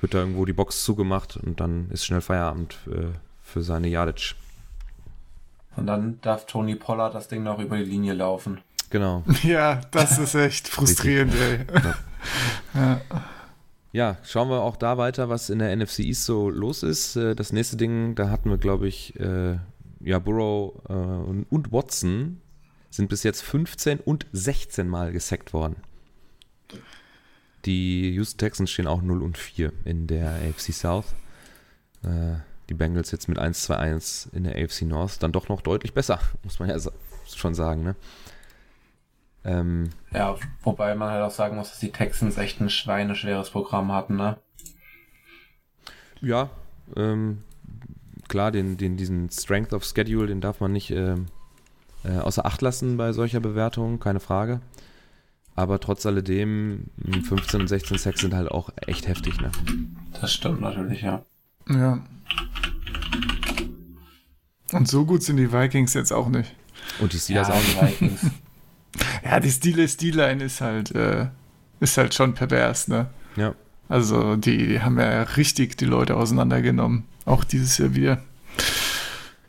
[0.00, 3.06] wird da irgendwo die Box zugemacht und dann ist schnell Feierabend äh,
[3.42, 4.34] für seine Jadic.
[5.76, 8.60] Und dann darf Tony Pollard das Ding noch über die Linie laufen.
[8.90, 9.24] Genau.
[9.42, 11.60] Ja, das ist echt frustrierend, ey.
[12.74, 13.00] Ja.
[13.94, 17.16] Ja, schauen wir auch da weiter, was in der NFC East so los ist.
[17.16, 19.58] Äh, Das nächste Ding, da hatten wir, glaube ich, äh,
[20.00, 22.40] ja, Burrow äh, und, und Watson
[22.92, 25.76] sind bis jetzt 15 und 16 Mal gesackt worden.
[27.64, 31.14] Die Houston Texans stehen auch 0 und 4 in der AFC South.
[32.04, 32.36] Äh,
[32.68, 36.58] die Bengals jetzt mit 1-2-1 in der AFC North dann doch noch deutlich besser, muss
[36.58, 36.78] man ja
[37.34, 37.82] schon sagen.
[37.82, 37.96] Ne?
[39.44, 43.90] Ähm, Ja, wobei man halt auch sagen muss, dass die Texans echt ein schweineschweres Programm
[43.92, 44.38] hatten, ne?
[46.20, 46.50] Ja,
[46.94, 47.42] ähm,
[48.28, 51.26] klar, den, den, diesen Strength of Schedule, den darf man nicht ähm,
[52.04, 54.60] äh, außer Acht lassen bei solcher Bewertung, keine Frage.
[55.54, 59.50] Aber trotz alledem, m, 15 und 16 Sacks sind halt auch echt heftig, ne?
[60.20, 61.24] Das stimmt natürlich, ja.
[61.68, 61.98] ja.
[64.72, 66.54] Und so gut sind die Vikings jetzt auch nicht.
[67.00, 68.00] Und die Steelers ja, auch die nicht.
[68.00, 68.30] Vikings.
[69.24, 71.28] Ja, die Steelers D-Line ist halt, äh,
[71.80, 73.08] ist halt schon pervers, ne?
[73.36, 73.54] Ja,
[73.88, 77.04] Also die, die haben ja richtig die Leute auseinandergenommen.
[77.24, 78.22] Auch dieses Jahr wieder.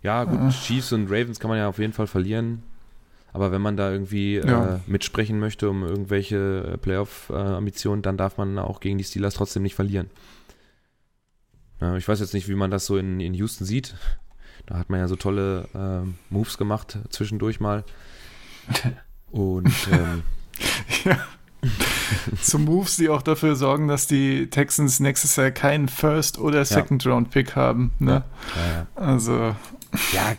[0.04, 0.50] Ja gut, Ah.
[0.50, 2.62] Chiefs und Ravens kann man ja auf jeden Fall verlieren.
[3.32, 4.76] Aber wenn man da irgendwie Ja.
[4.76, 9.64] äh, mitsprechen möchte um irgendwelche äh, Playoff-Ambitionen, dann darf man auch gegen die Steelers trotzdem
[9.64, 10.10] nicht verlieren.
[11.82, 13.96] Ja, ich weiß jetzt nicht, wie man das so in, in Houston sieht.
[14.68, 17.84] Da hat man ja so tolle ähm, Moves gemacht zwischendurch mal.
[19.32, 20.22] Und ähm,
[21.04, 21.18] Ja.
[22.42, 27.56] So Moves, die auch dafür sorgen, dass die Texans nächstes Jahr keinen First- oder Second-Round-Pick
[27.56, 27.92] haben.
[28.00, 28.24] Ne?
[28.56, 29.56] ja, Also,
[30.14, 30.36] ja,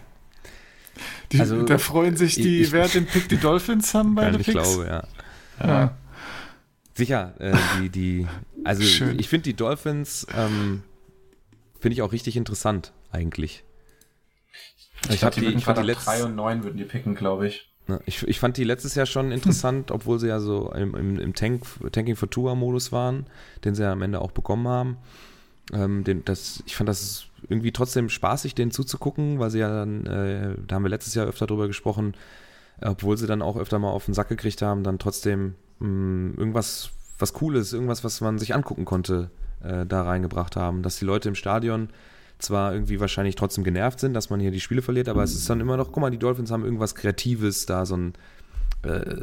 [1.33, 4.39] die, Also, da freuen sich die, ich- wer hat den Pick die Dolphins haben beide
[4.39, 4.63] ich Picks.
[4.77, 5.67] glaube, ja.
[5.67, 5.97] Ja.
[6.97, 8.27] Sicher, äh, die, die,
[8.63, 9.19] also Schön.
[9.19, 10.83] ich finde die Dolphins, ähm,
[11.81, 13.65] finde ich auch richtig interessant, eigentlich.
[15.07, 17.15] Ich, Ich glaub, die, die- ich die gerade letzte- 3 und 9 würden die picken,
[17.17, 17.69] glaube ich.
[17.87, 21.19] Ne, Ich, ich fand die letztes Jahr schon interessant, obwohl sie ja so im, im,
[21.19, 23.27] im Tank, Tanking for Tour-Modus waren,
[23.65, 24.97] den sie ja am Ende auch bekommen haben.
[25.73, 30.07] Ähm, den, das, ich fand das irgendwie trotzdem spaßig, denen zuzugucken, weil sie ja dann,
[30.07, 32.15] äh, da haben wir letztes Jahr öfter drüber gesprochen,
[32.81, 36.91] obwohl sie dann auch öfter mal auf den Sack gekriegt haben, dann trotzdem mh, irgendwas,
[37.19, 39.31] was Cooles, irgendwas, was man sich angucken konnte,
[39.63, 40.83] äh, da reingebracht haben.
[40.83, 41.89] Dass die Leute im Stadion
[42.45, 45.49] zwar irgendwie wahrscheinlich trotzdem genervt sind, dass man hier die Spiele verliert, aber es ist
[45.49, 48.15] dann immer noch, guck mal, die Dolphins haben irgendwas Kreatives da, so ein
[48.85, 49.17] äh,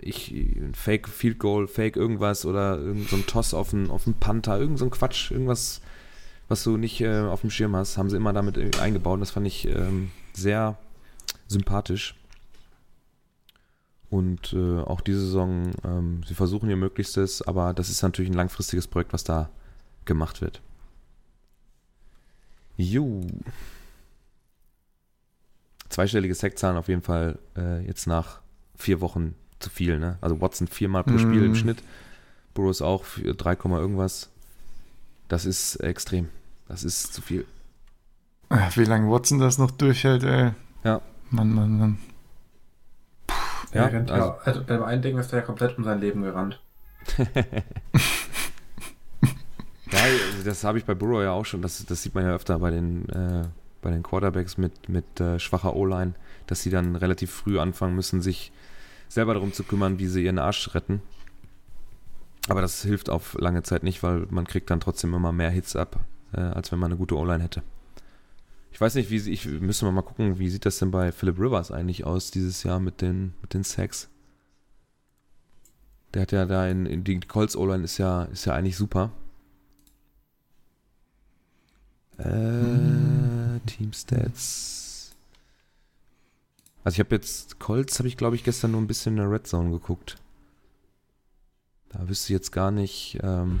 [0.00, 4.06] ich, ein Fake Field Goal, Fake irgendwas oder irgend so ein Toss auf einen, auf
[4.06, 5.80] einen Panther, irgend so ein Quatsch, irgendwas,
[6.48, 9.20] was du nicht äh, auf dem Schirm hast, haben sie immer damit eingebaut.
[9.20, 10.78] Das fand ich ähm, sehr
[11.48, 12.14] sympathisch.
[14.10, 18.36] Und äh, auch diese Saison, ähm, sie versuchen ihr Möglichstes, aber das ist natürlich ein
[18.36, 19.48] langfristiges Projekt, was da
[20.04, 20.60] gemacht wird.
[22.76, 23.20] Jo.
[25.88, 28.40] Zweistellige Sackzahlen auf jeden Fall äh, jetzt nach
[28.76, 29.98] vier Wochen zu viel.
[29.98, 30.16] Ne?
[30.20, 31.56] Also Watson viermal pro Spiel im Mhm.
[31.56, 31.82] Schnitt.
[32.54, 34.30] Burrows auch für 3, irgendwas.
[35.28, 36.28] Das ist extrem.
[36.68, 37.46] Das ist zu viel.
[38.48, 40.52] Ach, Wie lange Watson das noch durchhält, ey.
[40.84, 41.00] Ja.
[41.30, 41.98] Mann, Mann, Mann.
[43.72, 46.22] Ja, Ja, also, also- also beim einen Ding ist der ja komplett um sein Leben
[46.22, 46.60] gerannt.
[50.44, 51.62] Das habe ich bei Burrow ja auch schon.
[51.62, 53.44] Das, das sieht man ja öfter bei den, äh,
[53.80, 56.14] bei den Quarterbacks mit, mit äh, schwacher O-Line,
[56.46, 58.52] dass sie dann relativ früh anfangen müssen, sich
[59.08, 61.02] selber darum zu kümmern, wie sie ihren Arsch retten.
[62.48, 65.76] Aber das hilft auf lange Zeit nicht, weil man kriegt dann trotzdem immer mehr Hits
[65.76, 66.00] ab,
[66.32, 67.62] äh, als wenn man eine gute O-Line hätte.
[68.72, 71.38] Ich weiß nicht, wie sie, ich müssen mal gucken, wie sieht das denn bei Philip
[71.38, 74.08] Rivers eigentlich aus dieses Jahr mit den, mit den Sacks?
[76.14, 79.12] Der hat ja da in, in die Colts O-Line ist ja, ist ja eigentlich super.
[82.18, 85.14] Äh, Team Stats.
[86.84, 89.30] Also ich habe jetzt Colts habe ich glaube ich gestern nur ein bisschen in der
[89.30, 90.16] Red Zone geguckt.
[91.90, 93.60] Da wüsste ich jetzt gar nicht, ähm,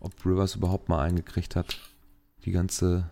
[0.00, 1.78] ob Rivers überhaupt mal eingekriegt hat.
[2.44, 3.10] Die ganze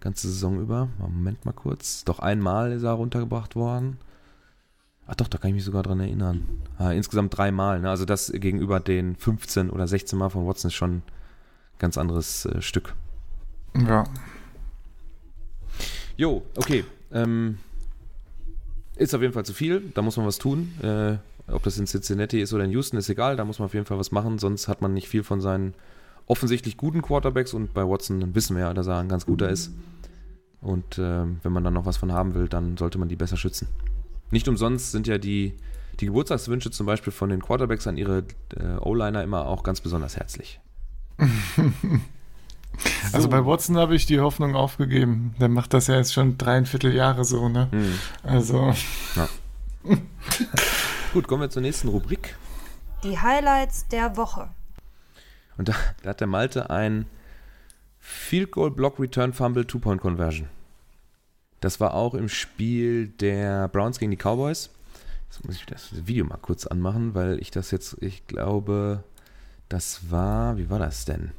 [0.00, 0.88] ganze Saison über.
[0.98, 2.04] Moment mal kurz.
[2.04, 3.98] Doch einmal ist er runtergebracht worden.
[5.06, 6.44] Ach doch, da kann ich mich sogar dran erinnern.
[6.78, 7.80] Ah, insgesamt dreimal.
[7.80, 7.90] Ne?
[7.90, 11.02] Also das gegenüber den 15 oder 16 Mal von Watson ist schon ein
[11.78, 12.94] ganz anderes äh, Stück.
[13.86, 14.04] Ja.
[16.16, 16.84] Jo, okay.
[17.12, 17.58] Ähm,
[18.96, 19.92] ist auf jeden Fall zu viel.
[19.94, 20.72] Da muss man was tun.
[20.82, 21.16] Äh,
[21.52, 23.36] ob das in Cincinnati ist oder in Houston, ist egal.
[23.36, 24.38] Da muss man auf jeden Fall was machen.
[24.38, 25.74] Sonst hat man nicht viel von seinen
[26.26, 27.52] offensichtlich guten Quarterbacks.
[27.52, 29.70] Und bei Watson wissen wir ja, dass er ein ganz guter ist.
[30.60, 33.36] Und ähm, wenn man dann noch was von haben will, dann sollte man die besser
[33.36, 33.68] schützen.
[34.30, 35.54] Nicht umsonst sind ja die,
[36.00, 38.24] die Geburtstagswünsche zum Beispiel von den Quarterbacks an ihre
[38.56, 40.60] äh, O-Liner immer auch ganz besonders herzlich.
[43.12, 43.28] Also So.
[43.28, 45.34] bei Watson habe ich die Hoffnung aufgegeben.
[45.40, 47.68] Der macht das ja jetzt schon dreieinviertel Jahre so, ne?
[47.70, 47.98] Hm.
[48.22, 48.74] Also,
[51.12, 52.36] Gut, kommen wir zur nächsten Rubrik.
[53.04, 54.50] Die Highlights der Woche.
[55.56, 57.06] Und da, da hat der Malte ein
[58.00, 60.48] Field Goal Block Return Fumble Two-Point Conversion.
[61.60, 64.70] Das war auch im Spiel der Browns gegen die Cowboys.
[65.30, 69.02] Jetzt muss ich das Video mal kurz anmachen, weil ich das jetzt, ich glaube,
[69.68, 71.32] das war, wie war das denn?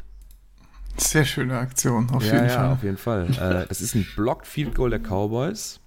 [1.01, 2.71] Sehr schöne Aktion, auf ja, jeden ja, Fall.
[2.71, 3.27] auf jeden Fall.
[3.63, 5.79] äh, das ist ein Blocked Field Goal der Cowboys.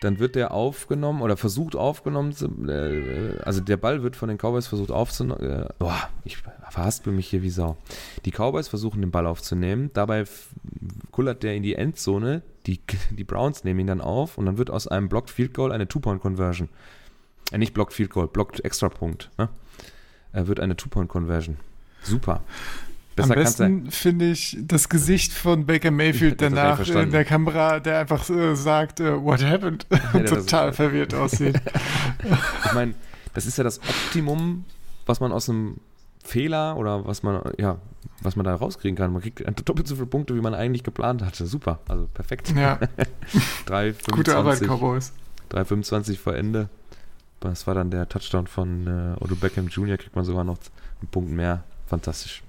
[0.00, 4.38] Dann wird der aufgenommen oder versucht aufgenommen zu, äh, also der Ball wird von den
[4.38, 5.40] Cowboys versucht aufzunehmen.
[5.40, 7.76] Äh, boah, ich verhaspel mich hier wie Sau.
[8.24, 10.24] Die Cowboys versuchen den Ball aufzunehmen, dabei
[11.10, 12.80] kullert der in die Endzone, die,
[13.10, 15.86] die Browns nehmen ihn dann auf und dann wird aus einem Blocked Field Goal eine
[15.86, 16.70] Two-Point-Conversion.
[17.52, 19.30] Äh, nicht Blocked Field Goal, Blocked Extra-Punkt.
[19.36, 19.50] Ne?
[20.32, 21.58] Äh, wird eine Two-Point-Conversion.
[22.02, 22.42] Super.
[23.24, 23.84] Am Besser sein.
[23.84, 28.54] besten finde ich das Gesicht von Baker Mayfield danach in der Kamera, der einfach äh,
[28.56, 29.86] sagt, äh, what happened?
[29.90, 31.60] das- Total verwirrt aussieht.
[32.66, 32.94] Ich meine,
[33.34, 34.64] das ist ja das Optimum,
[35.06, 35.78] was man aus einem
[36.22, 37.78] Fehler oder was man, ja,
[38.22, 39.12] was man da rauskriegen kann.
[39.12, 41.46] Man kriegt doppelt so viele Punkte, wie man eigentlich geplant hatte.
[41.46, 42.52] Super, also perfekt.
[42.54, 42.78] ja,
[43.66, 45.12] 3,25 gute Arbeit, Cowboys.
[45.50, 46.68] 3,25 vor Ende.
[47.40, 50.58] Das war dann der Touchdown von äh, Odell Beckham Jr., kriegt man sogar noch
[51.00, 51.64] einen Punkt mehr.
[51.86, 52.42] Fantastisch.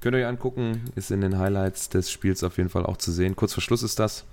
[0.00, 3.12] Könnt ihr euch angucken, ist in den Highlights des Spiels auf jeden Fall auch zu
[3.12, 3.36] sehen.
[3.36, 4.24] Kurz vor Schluss ist das.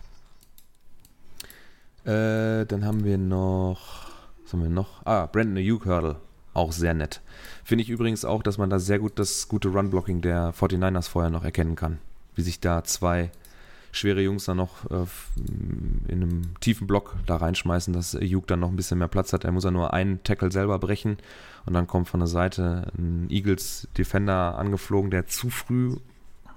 [2.06, 4.08] Äh, dann haben wir noch,
[4.44, 5.06] was haben wir noch?
[5.06, 6.18] Ah, Brandon Ayuk Hurdle,
[6.54, 7.22] auch sehr nett.
[7.64, 11.32] Finde ich übrigens auch, dass man da sehr gut das gute Run-Blocking der 49ers vorher
[11.32, 12.00] noch erkennen kann.
[12.36, 13.32] Wie sich da zwei
[13.94, 15.06] schwere Jungs dann noch äh,
[16.08, 19.46] in einem tiefen Block da reinschmeißen, dass Ayuk dann noch ein bisschen mehr Platz hat.
[19.46, 21.18] Er muss ja nur einen Tackle selber brechen
[21.66, 25.96] und dann kommt von der Seite ein Eagles Defender angeflogen, der zu früh,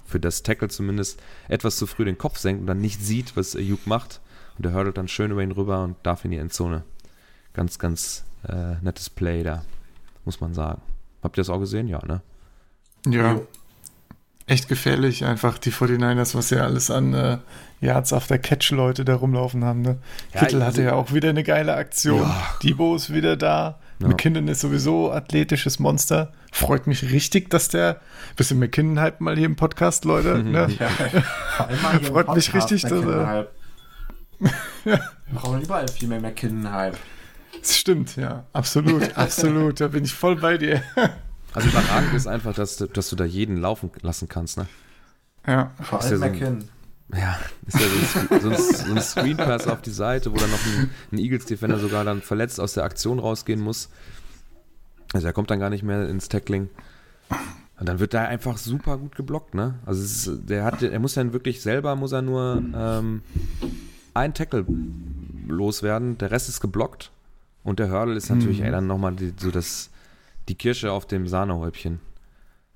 [0.04, 3.54] für das Tackle zumindest, etwas zu früh den Kopf senkt und dann nicht sieht, was
[3.54, 4.20] Ayuk macht.
[4.56, 6.84] Und der hurdelt dann schön über ihn rüber und darf in die Endzone.
[7.52, 9.62] Ganz, ganz äh, nettes Play da,
[10.24, 10.80] muss man sagen.
[11.22, 11.88] Habt ihr das auch gesehen?
[11.88, 12.22] Ja, ne?
[13.06, 13.40] Ja.
[14.46, 17.38] Echt gefährlich, einfach die 49ers, was ja alles an äh,
[17.80, 19.82] Yards after Catch-Leute da rumlaufen haben.
[19.82, 19.98] Ne?
[20.32, 22.22] Ja, Kittel also- hatte ja auch wieder eine geile Aktion.
[22.22, 22.54] Ja.
[22.62, 23.78] Debo ist wieder da.
[23.98, 24.08] Ja.
[24.08, 26.32] McKinnon ist sowieso athletisches Monster.
[26.52, 28.00] Freut mich richtig, dass der.
[28.36, 30.38] Bisschen McKinnon-Hype mal hier im Podcast, Leute.
[30.44, 30.68] Ne?
[30.78, 30.88] Ja,
[32.02, 33.48] Freut mich richtig, dass er-.
[34.84, 35.00] Wir
[35.32, 36.98] brauchen überall viel mehr McKinnon-Hype.
[37.58, 38.44] Das stimmt, ja.
[38.52, 39.80] Absolut, absolut.
[39.80, 40.82] Da bin ich voll bei dir.
[41.56, 44.66] Also überragend ist einfach, dass, du- dass du da jeden laufen lassen kannst, ne?
[45.46, 45.70] Ja.
[45.82, 46.68] Vor Ist allem ja so ein- McKinnon.
[47.14, 50.36] Ja, ist ja so ein, so ein, so ein Screen Pass auf die Seite, wo
[50.36, 53.88] dann noch ein, ein Eagles Defender sogar dann verletzt aus der Aktion rausgehen muss.
[55.12, 56.68] Also er kommt dann gar nicht mehr ins Tackling.
[57.78, 59.74] Und dann wird da einfach super gut geblockt, ne?
[59.86, 63.22] Also es ist, der hat, er muss dann wirklich selber, muss er nur ähm,
[64.14, 64.66] ein Tackle
[65.46, 67.10] loswerden, der Rest ist geblockt.
[67.62, 69.90] Und der Hurdle ist natürlich, ey, dann nochmal so das,
[70.48, 72.00] die Kirsche auf dem Sahnehäubchen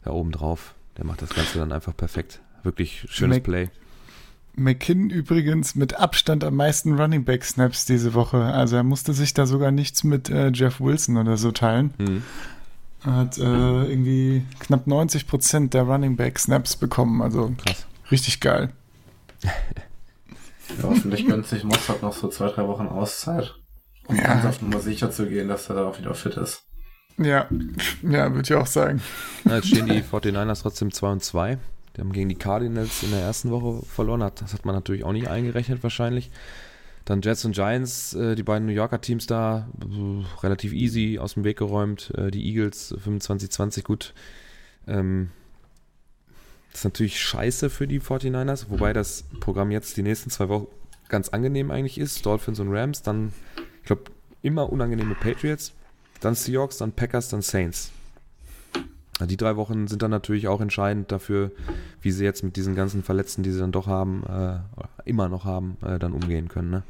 [0.02, 0.74] da oben drauf.
[0.96, 2.40] Der macht das Ganze dann einfach perfekt.
[2.62, 3.68] Wirklich schönes Mac- Play.
[4.56, 8.42] McKinn übrigens mit Abstand am meisten Running Back Snaps diese Woche.
[8.42, 11.94] Also er musste sich da sogar nichts mit äh, Jeff Wilson oder so teilen.
[11.98, 12.22] Mhm.
[13.04, 17.22] Er hat äh, irgendwie knapp 90 Prozent der Running Back Snaps bekommen.
[17.22, 17.86] Also Krass.
[18.10, 18.70] richtig geil.
[19.42, 19.50] Ja,
[20.82, 23.54] hoffentlich gönnt sich Mossad noch so zwei, drei Wochen Auszeit.
[24.06, 24.24] Um Ja.
[24.24, 26.64] ganz auf Nummer sicher zu gehen, dass er da auch wieder fit ist.
[27.22, 27.46] Ja,
[28.02, 29.02] ja, würde ich auch sagen.
[29.44, 31.58] Ja, jetzt stehen die 49ers trotzdem 2 und 2.
[31.94, 34.20] Die haben gegen die Cardinals in der ersten Woche verloren.
[34.20, 36.30] Das hat man natürlich auch nicht eingerechnet wahrscheinlich.
[37.04, 39.68] Dann Jets und Giants, äh, die beiden New Yorker Teams da,
[40.42, 42.12] relativ easy aus dem Weg geräumt.
[42.16, 44.14] Äh, die Eagles 25-20 gut.
[44.86, 45.30] Ähm,
[46.70, 50.68] das ist natürlich scheiße für die 49ers, wobei das Programm jetzt die nächsten zwei Wochen
[51.08, 52.24] ganz angenehm eigentlich ist.
[52.24, 53.32] Dolphins und Rams, dann,
[53.80, 54.04] ich glaube,
[54.42, 55.74] immer unangenehme Patriots,
[56.20, 57.90] dann Seahawks, dann Packers, dann Saints.
[59.26, 61.50] Die drei Wochen sind dann natürlich auch entscheidend dafür,
[62.00, 64.60] wie sie jetzt mit diesen ganzen Verletzten, die sie dann doch haben, äh,
[65.04, 66.70] immer noch haben, äh, dann umgehen können.
[66.70, 66.82] Ne?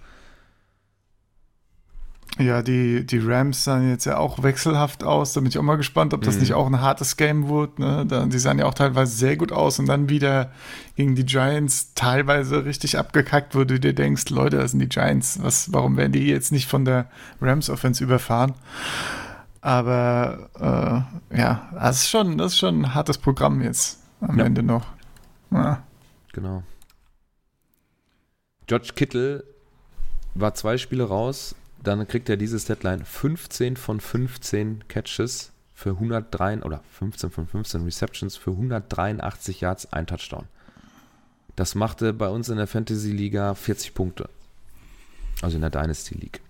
[2.38, 5.32] Ja, die, die Rams sahen jetzt ja auch wechselhaft aus.
[5.34, 6.40] Da bin ich auch mal gespannt, ob das Mhm.
[6.40, 7.78] nicht auch ein hartes Game wird.
[7.78, 8.06] Ne?
[8.06, 10.52] Da, die sahen ja auch teilweise sehr gut aus und dann wieder
[10.96, 15.38] gegen die Giants teilweise richtig abgekackt, wo du dir denkst, Leute, das sind die Giants.
[15.42, 17.10] Was, warum werden die jetzt nicht von der
[17.42, 18.54] Rams-Offense überfahren?
[19.60, 24.44] Aber äh, ja, das ist, schon, das ist schon ein hartes Programm jetzt am Ja.
[24.46, 24.86] Ende noch.
[25.50, 25.82] Ja.
[26.32, 26.62] Genau.
[28.66, 29.44] George Kittle
[30.34, 36.62] war zwei Spiele raus, dann kriegt er dieses Deadline 15 von 15 Catches für 103
[36.62, 40.46] oder 15 von 15 Receptions für 183 Yards, ein Touchdown.
[41.56, 44.28] Das machte bei uns in der Fantasy Liga 40 Punkte.
[45.42, 46.40] Also in der Dynasty League.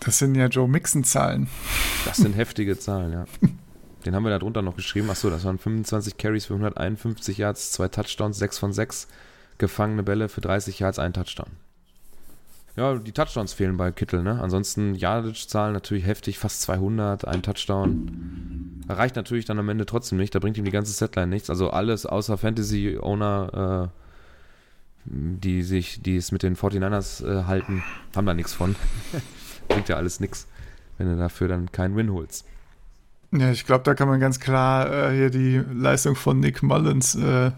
[0.00, 1.48] Das sind ja Joe Mixon-Zahlen.
[2.04, 3.24] Das sind heftige Zahlen, ja.
[4.04, 5.10] Den haben wir da drunter noch geschrieben.
[5.10, 9.08] Achso, das waren 25 Carries für 151 Yards, zwei Touchdowns, 6 von 6
[9.58, 11.48] gefangene Bälle für 30 Yards, ein Touchdown.
[12.76, 14.38] Ja, die Touchdowns fehlen bei Kittel, ne?
[14.40, 18.82] Ansonsten Yardage-Zahlen natürlich heftig, fast 200, ein Touchdown.
[18.86, 21.48] Reicht natürlich dann am Ende trotzdem nicht, da bringt ihm die ganze Setline nichts.
[21.48, 27.82] Also alles außer Fantasy-Owner, äh, die sich, die es mit den 49ers äh, halten,
[28.14, 28.76] haben da nichts von.
[29.68, 30.46] bringt ja alles nichts,
[30.98, 32.44] wenn du dafür dann keinen Win holst.
[33.32, 37.14] Ja, ich glaube, da kann man ganz klar äh, hier die Leistung von Nick Mullins
[37.14, 37.52] äh,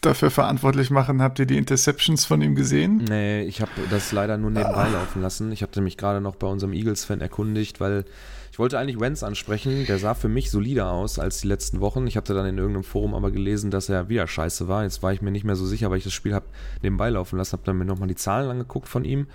[0.00, 1.22] dafür verantwortlich machen.
[1.22, 3.04] Habt ihr die Interceptions von ihm gesehen?
[3.08, 5.52] Nee, ich habe das leider nur nebenbei laufen lassen.
[5.52, 8.04] Ich hatte mich gerade noch bei unserem Eagles-Fan erkundigt, weil
[8.52, 9.86] ich wollte eigentlich Wentz ansprechen.
[9.86, 12.06] Der sah für mich solider aus als die letzten Wochen.
[12.06, 14.82] Ich hatte dann in irgendeinem Forum aber gelesen, dass er wieder scheiße war.
[14.82, 16.46] Jetzt war ich mir nicht mehr so sicher, weil ich das Spiel habe
[16.82, 19.26] nebenbei laufen lassen, habe dann mir nochmal die Zahlen angeguckt von ihm.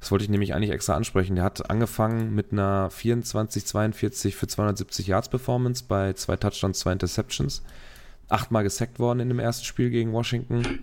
[0.00, 1.34] Das wollte ich nämlich eigentlich extra ansprechen.
[1.34, 7.62] Der hat angefangen mit einer 24-42 für 270 Yards Performance bei zwei Touchdowns, zwei Interceptions.
[8.28, 10.80] Achtmal gesackt worden in dem ersten Spiel gegen Washington.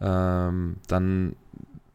[0.00, 1.36] Ähm, dann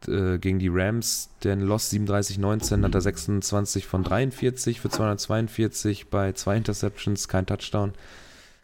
[0.06, 6.32] äh, gegen die Rams, den Loss 37-19 hat er 26 von 43 für 242 bei
[6.32, 7.92] zwei Interceptions, kein Touchdown.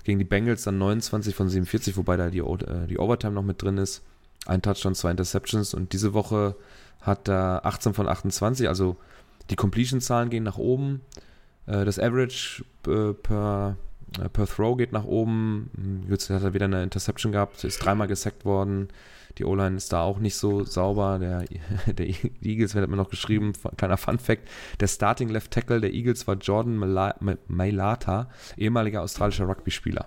[0.05, 3.63] Gegen die Bengals dann 29 von 47, wobei da die, äh, die Overtime noch mit
[3.63, 4.03] drin ist.
[4.47, 6.57] Ein Touchdown, zwei Interceptions und diese Woche
[7.01, 8.97] hat er 18 von 28, also
[9.51, 11.01] die Completion-Zahlen gehen nach oben.
[11.67, 13.77] Äh, das Average äh, per,
[14.23, 15.71] äh, per Throw geht nach oben.
[15.77, 18.89] Hm, Jetzt hat er wieder eine Interception gehabt, ist dreimal gesackt worden.
[19.39, 21.19] Die O-Line ist da auch nicht so sauber.
[21.19, 21.45] Der,
[21.93, 22.07] der
[22.43, 24.49] Eagles, hat mir noch geschrieben, kleiner Fun-Fact:
[24.81, 26.77] Der Starting Left Tackle der Eagles war Jordan
[27.49, 30.07] Mailata, ehemaliger australischer Rugby-Spieler.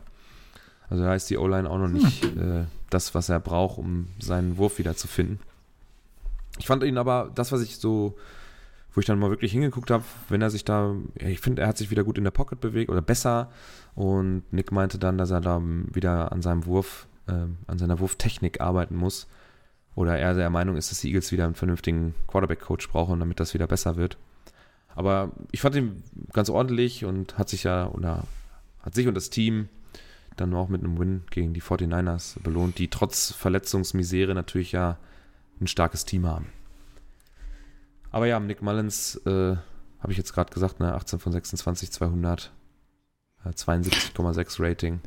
[0.89, 4.57] Also da ist die O-Line auch noch nicht äh, das, was er braucht, um seinen
[4.57, 5.39] Wurf wieder zu finden.
[6.59, 8.15] Ich fand ihn aber, das, was ich so,
[8.93, 11.77] wo ich dann mal wirklich hingeguckt habe, wenn er sich da, ich finde, er hat
[11.77, 13.51] sich wieder gut in der Pocket bewegt oder besser.
[13.97, 18.61] Und Nick meinte dann, dass er da wieder an seinem Wurf, ähm, an seiner Wurftechnik
[18.61, 19.27] arbeiten muss.
[19.95, 23.55] Oder er der Meinung ist, dass die Eagles wieder einen vernünftigen Quarterback-Coach brauchen, damit das
[23.55, 24.19] wieder besser wird.
[24.93, 28.25] Aber ich fand ihn ganz ordentlich und hat sich ja, oder
[28.83, 29.67] hat sich und das Team
[30.35, 34.99] dann auch mit einem Win gegen die 49ers belohnt, die trotz Verletzungsmisere natürlich ja
[35.59, 36.49] ein starkes Team haben.
[38.11, 39.55] Aber ja, Nick Mullins, äh,
[39.99, 42.56] habe ich jetzt gerade gesagt, ne, 18 von 26, 200, äh,
[43.45, 44.99] 72,6 Rating.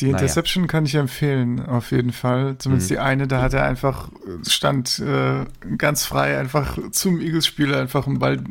[0.00, 0.18] Die Naja.
[0.18, 2.58] Interception kann ich empfehlen, auf jeden Fall.
[2.58, 2.94] Zumindest Mhm.
[2.94, 5.46] die eine, da hat er einfach, äh, stand äh,
[5.78, 8.44] ganz frei einfach zum Eagles-Spieler einfach einen Ball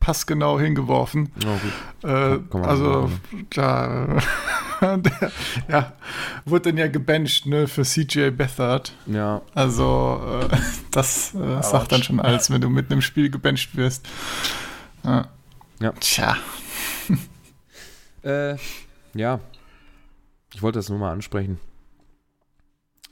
[0.00, 1.28] passgenau hingeworfen.
[2.02, 2.06] Oh.
[2.08, 3.10] Äh, also
[3.50, 4.16] da
[4.80, 5.32] der,
[5.68, 5.92] ja,
[6.46, 8.94] wurde dann ja gebencht ne, für CJ Beathard.
[9.04, 10.56] Ja, Also äh,
[10.92, 14.08] das äh, sagt dann schon alles, wenn du mitten im Spiel gebencht wirst.
[15.04, 15.28] Ja.
[15.78, 15.92] Ja.
[16.00, 16.36] Tja.
[18.26, 18.56] Äh,
[19.14, 19.40] ja,
[20.52, 21.58] ich wollte das nur mal ansprechen.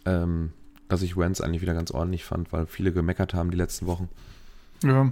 [0.06, 0.52] Ähm,
[0.88, 4.08] dass ich Wentz eigentlich wieder ganz ordentlich fand, weil viele gemeckert haben die letzten Wochen.
[4.82, 5.10] Ja.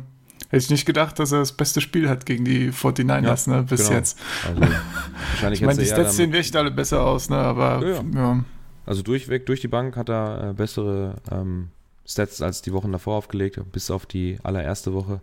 [0.49, 3.85] Hätte ich nicht gedacht, dass er das beste Spiel hat gegen die 49ers, ne, bis
[3.85, 3.99] genau.
[3.99, 4.19] jetzt.
[4.47, 8.03] Also, wahrscheinlich Ich meine, die Stats sehen echt alle besser aus, ne, aber Ja, ja.
[8.15, 8.45] ja.
[8.85, 11.69] Also durchweg, durch die Bank hat er äh, bessere ähm,
[12.05, 15.23] Stats als die Wochen davor aufgelegt, bis auf die allererste Woche.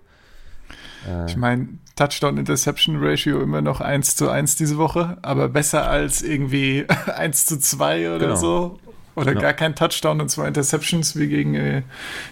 [1.07, 6.85] Äh, Ich meine, Touchdown-Interception-Ratio immer noch 1 zu 1 diese Woche, aber besser als irgendwie
[7.15, 8.35] 1 zu 2 oder Genau.
[8.35, 8.79] so.
[9.15, 9.41] Oder Genau.
[9.41, 11.81] gar kein Touchdown und zwei Interceptions wie gegen äh,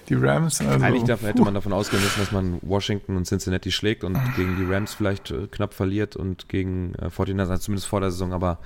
[0.08, 0.62] die Rams.
[0.62, 4.18] Also, eigentlich darf, hätte man davon ausgehen müssen, dass man Washington und Cincinnati schlägt und
[4.38, 8.12] gegen die Rams vielleicht äh, knapp verliert und gegen äh, 49ers, also zumindest vor der
[8.12, 8.32] Saison.
[8.32, 8.60] Aber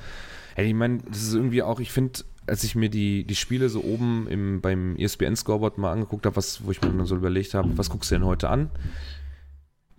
[0.56, 3.70] ey, ich meine, das ist irgendwie auch, ich finde, als ich mir die, die Spiele
[3.70, 7.70] so oben im, beim ESPN-Scoreboard mal angeguckt habe, wo ich mir dann so überlegt habe,
[7.78, 8.70] was guckst du denn heute an?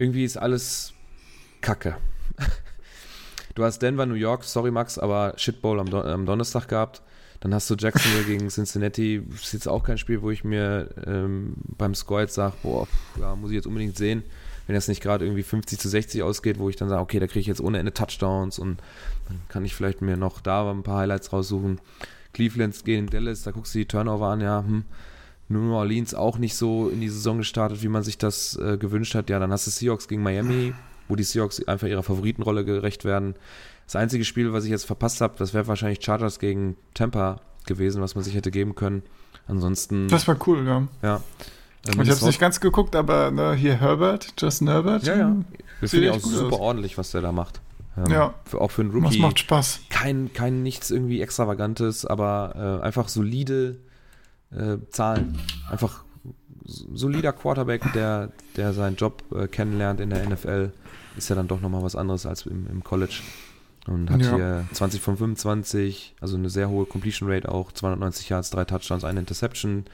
[0.03, 0.95] Irgendwie ist alles
[1.61, 1.97] Kacke.
[3.55, 7.03] Du hast Denver, New York, sorry Max, aber Shitbowl am, Don am Donnerstag gehabt.
[7.41, 9.23] Dann hast du Jacksonville gegen Cincinnati.
[9.31, 12.89] Das ist jetzt auch kein Spiel, wo ich mir ähm, beim Score jetzt sage, boah,
[13.21, 14.23] ja, muss ich jetzt unbedingt sehen.
[14.67, 17.27] Wenn das nicht gerade irgendwie 50 zu 60 ausgeht, wo ich dann sage, okay, da
[17.27, 18.81] kriege ich jetzt ohne Ende Touchdowns und
[19.29, 21.79] dann kann ich vielleicht mir noch da ein paar Highlights raussuchen.
[22.33, 24.85] Cleveland gegen Dallas, da guckst du die Turnover an, ja, hm.
[25.53, 29.15] New Orleans auch nicht so in die Saison gestartet, wie man sich das äh, gewünscht
[29.15, 29.31] hat.
[29.31, 30.73] Ja, dann hast du Seahawks gegen Miami,
[31.09, 33.35] wo die Seahawks einfach ihrer Favoritenrolle gerecht werden.
[33.87, 38.01] Das einzige Spiel, was ich jetzt verpasst habe, das wäre wahrscheinlich Chargers gegen Tampa gewesen,
[38.03, 39.03] was man sich hätte geben können.
[39.47, 40.87] Ansonsten, Das war cool, ja.
[41.03, 41.17] ja.
[41.87, 45.05] Äh, Ich habe es nicht ganz geguckt, aber ne, hier Herbert, Justin Herbert.
[45.07, 45.37] Ja, ja.
[45.81, 46.61] Das finde ich auch super aus.
[46.61, 47.61] ordentlich, was der da macht.
[47.99, 48.35] Ähm, Ja.
[48.45, 49.21] Für, auch für einen Das Rookie.
[49.21, 49.81] macht Spaß.
[49.91, 53.79] Kein, kein nichts irgendwie Extravagantes, aber äh, einfach solide
[54.57, 55.39] äh, Zahlen.
[55.71, 56.05] Einfach
[56.65, 60.71] solider Quarterback, der, der seinen Job äh, kennenlernt in der NFL.
[61.17, 63.21] Ist ja dann doch nochmal was anderes als im, im College.
[63.87, 64.35] Und hat Ja.
[64.37, 69.03] hier 20 von 25, also eine sehr hohe Completion Rate auch, 290 Yards, drei Touchdowns,
[69.05, 69.85] eine Interception,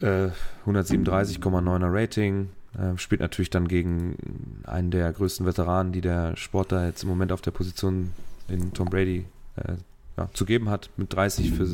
[0.00, 0.28] äh,
[0.66, 2.50] 137,9er Rating.
[2.78, 7.08] Äh, spielt natürlich dann gegen einen der größten Veteranen, die der Sport da jetzt im
[7.08, 8.12] Moment auf der Position
[8.46, 9.26] in Tom Brady
[9.56, 9.74] äh,
[10.20, 11.66] ja, zu geben hat, mit 30 für,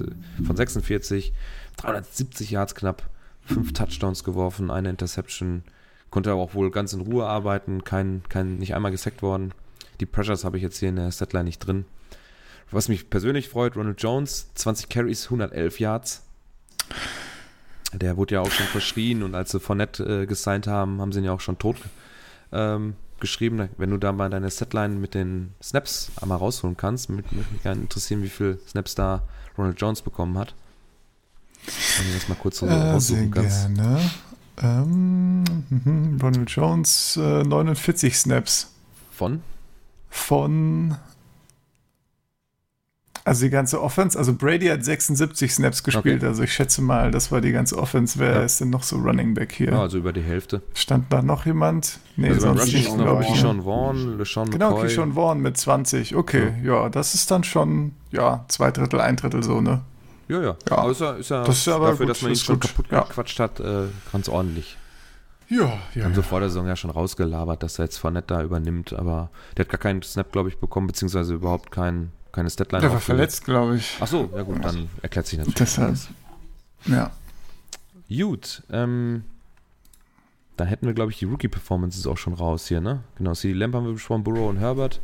[0.45, 1.33] von 46,
[1.77, 3.03] 370 Yards knapp,
[3.45, 5.65] fünf Touchdowns geworfen, eine Interception,
[6.11, 9.53] konnte aber auch wohl ganz in Ruhe arbeiten, kein, kein, nicht einmal gesackt worden.
[10.01, 11.85] Die Pressures habe ich jetzt hier in der Statline nicht drin.
[12.71, 16.23] Was mich persönlich freut, Ronald Jones, 20 Carries, 111 Yards.
[17.93, 21.21] Der wurde ja auch schon verschrien und als sie Fournette äh, gesigned haben, haben sie
[21.21, 21.77] ihn ja auch schon tot
[22.53, 23.69] ähm, geschrieben.
[23.79, 27.81] Wenn du da mal deine Setline mit den Snaps einmal rausholen kannst, mich mich gerne
[27.83, 29.23] interessieren, wie viel Snaps da
[29.57, 30.55] Ronald Jones bekommen hat.
[31.99, 33.75] Wenn du das mal kurz so Äh, raussuchen kannst.
[33.75, 34.11] gerne.
[34.63, 38.71] Ähm, mhm, Ronald Jones, äh, 49 Snaps
[39.13, 39.43] Von?
[40.11, 40.97] von.
[43.27, 47.33] Also die ganze Offense, also Brady hat 76 Snaps gespielt, also ich schätze mal, das
[47.33, 48.21] war die ganze Offense.
[48.21, 48.43] Wer Ja.
[48.43, 49.73] ist denn noch so Running Back hier?
[49.73, 50.63] Ja, also über die Hälfte.
[50.75, 51.99] Stand da noch jemand?
[52.15, 53.29] Nee, also sonst nicht, glaube ich.
[53.29, 54.87] Keyshawn Vaughn, LeSean Genau, McCoy.
[54.87, 56.15] Keyshawn Vaughn mit 20.
[56.15, 56.89] Okay, ja.
[56.89, 59.81] das ist dann schon, ja, zwei Drittel, ein Drittel so, ne?
[60.29, 60.57] Ja, ja.
[60.71, 60.79] Ja.
[60.79, 62.71] Aber ist ja, ist ja Das ist aber dafür, gut, dass man ihn schon gut.
[62.71, 63.01] kaputt Ja.
[63.03, 64.77] gequatscht hat, äh, ganz ordentlich.
[65.49, 66.05] Ja, ja.
[66.05, 69.31] Haben sie vor der Saison ja schon rausgelabert, dass er jetzt Fournette da übernimmt, aber
[69.57, 72.83] der hat gar keinen Snap, glaube ich, bekommen, beziehungsweise überhaupt kein, keine Statline.
[72.83, 73.97] Der war verletzt, glaube ich.
[73.99, 75.59] Ach so, ja gut, dann erklärt sich natürlich.
[75.59, 75.89] Deshalb.
[75.89, 76.09] alles.
[76.85, 77.11] Ja.
[78.09, 79.25] Gut, ähm,
[80.59, 83.03] dann hätten wir, glaube ich, die Rookie-Performances auch schon raus hier, ne?
[83.17, 85.01] Genau, CD Lamp haben wir besprochen, Burrow und Herbert.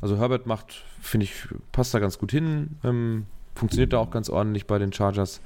[0.00, 1.34] Also Herbert macht, finde ich,
[1.72, 5.40] passt da ganz gut hin, ähm, funktioniert da auch ganz ordentlich bei den Chargers.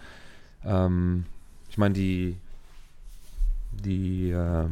[0.64, 1.24] Ähm,
[1.70, 2.36] ich meine, die,
[3.72, 4.66] die äh,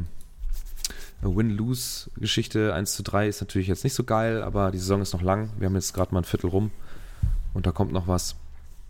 [1.22, 5.22] Win-Lose-Geschichte 1 zu 3 ist natürlich jetzt nicht so geil, aber die Saison ist noch
[5.22, 5.50] lang.
[5.58, 6.70] Wir haben jetzt gerade mal ein Viertel rum
[7.54, 8.36] und da kommt noch was.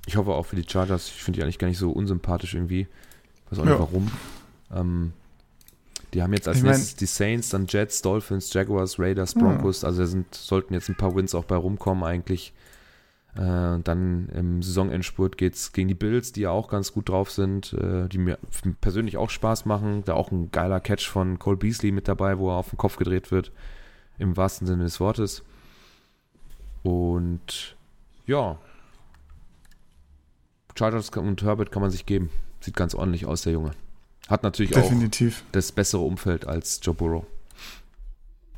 [0.07, 1.07] Ich hoffe auch für die Chargers.
[1.09, 2.87] Ich finde die eigentlich gar nicht so unsympathisch irgendwie.
[3.51, 3.79] Weiß auch nicht Ja.
[3.81, 4.11] warum.
[4.75, 5.13] Ähm,
[6.15, 9.41] die haben jetzt als Ich mein- nächstes die Saints, dann Jets, Dolphins, Jaguars, Raiders, Ja.
[9.43, 9.85] Broncos.
[9.85, 12.53] Also da sind, sollten jetzt ein paar Wins auch bei rumkommen eigentlich.
[13.37, 17.09] Äh, und dann im Saisonendspurt geht es gegen die Bills, die ja auch ganz gut
[17.09, 18.39] drauf sind, äh, die mir
[18.81, 20.03] persönlich auch Spaß machen.
[20.05, 22.97] Da auch ein geiler Catch von Cole Beasley mit dabei, wo er auf den Kopf
[22.97, 23.53] gedreht wird.
[24.19, 25.43] Im wahrsten Sinne des Wortes.
[26.83, 27.77] Und
[28.27, 28.59] ja.
[30.75, 32.31] Chargers und Herbert kann man sich geben.
[32.61, 33.73] Sieht ganz ordentlich aus, der Junge.
[34.29, 35.45] Hat natürlich auch Definitiv.
[35.53, 37.27] das bessere Umfeld als Joe Burrow.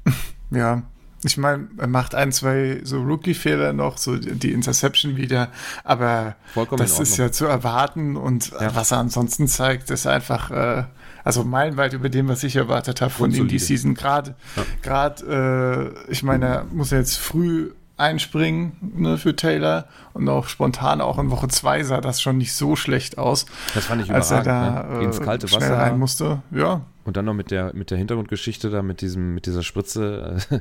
[0.50, 0.84] Ja.
[1.24, 5.48] Ich meine, er macht ein, zwei so Rookie-Fehler noch, so die Interception wieder,
[5.82, 8.74] aber Vollkommen das ist ja zu erwarten und Ja.
[8.74, 10.84] was er ansonsten zeigt, ist einfach, äh,
[11.24, 13.94] also meilenweit über dem, was ich erwartet habe von ihm die Season.
[13.94, 14.62] Gerade, ja.
[14.82, 21.00] gerade, äh, ich meine, er muss jetzt früh einspringen ne, für Taylor und auch spontan
[21.00, 23.46] auch in Woche 2 sah das schon nicht so schlecht aus.
[23.74, 25.04] Das fand ich als er da ne?
[25.04, 26.42] ins kalte Wasser rein musste.
[26.50, 26.82] Ja.
[27.04, 30.60] Und dann noch mit der mit der Hintergrundgeschichte da mit diesem mit dieser Spritze, äh,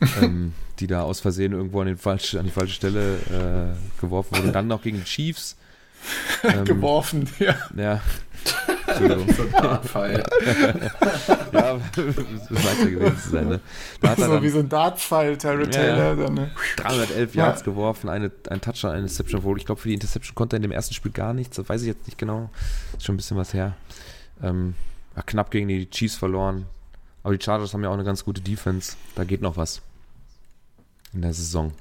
[0.24, 4.36] ähm, die da aus Versehen irgendwo an, den falsch, an die falsche Stelle äh, geworfen
[4.36, 4.48] wurde.
[4.48, 5.56] Und dann noch gegen Chiefs.
[6.44, 7.56] Ähm, geworfen, ja.
[7.76, 8.00] Ja.
[8.86, 9.34] Entschuldigung.
[9.34, 10.22] so ein Dartpfeil.
[11.52, 13.60] ja, ja gewesen zu sein, ne?
[14.00, 16.16] Da so dann, wie so ein Dartpfeil, Terry ja, Taylor.
[16.16, 16.50] Dann, ne?
[16.76, 17.46] 311 ja.
[17.46, 20.58] Yards geworfen, eine, ein Touchdown, eine Interception, obwohl ich glaube, für die Interception konnte er
[20.58, 22.50] in dem ersten Spiel gar nichts, das weiß ich jetzt nicht genau.
[22.96, 23.74] Ist schon ein bisschen was her.
[24.42, 24.74] Ähm,
[25.26, 26.66] knapp gegen die Chiefs verloren.
[27.22, 28.96] Aber die Chargers haben ja auch eine ganz gute Defense.
[29.14, 29.82] Da geht noch was.
[31.12, 31.72] In der Saison.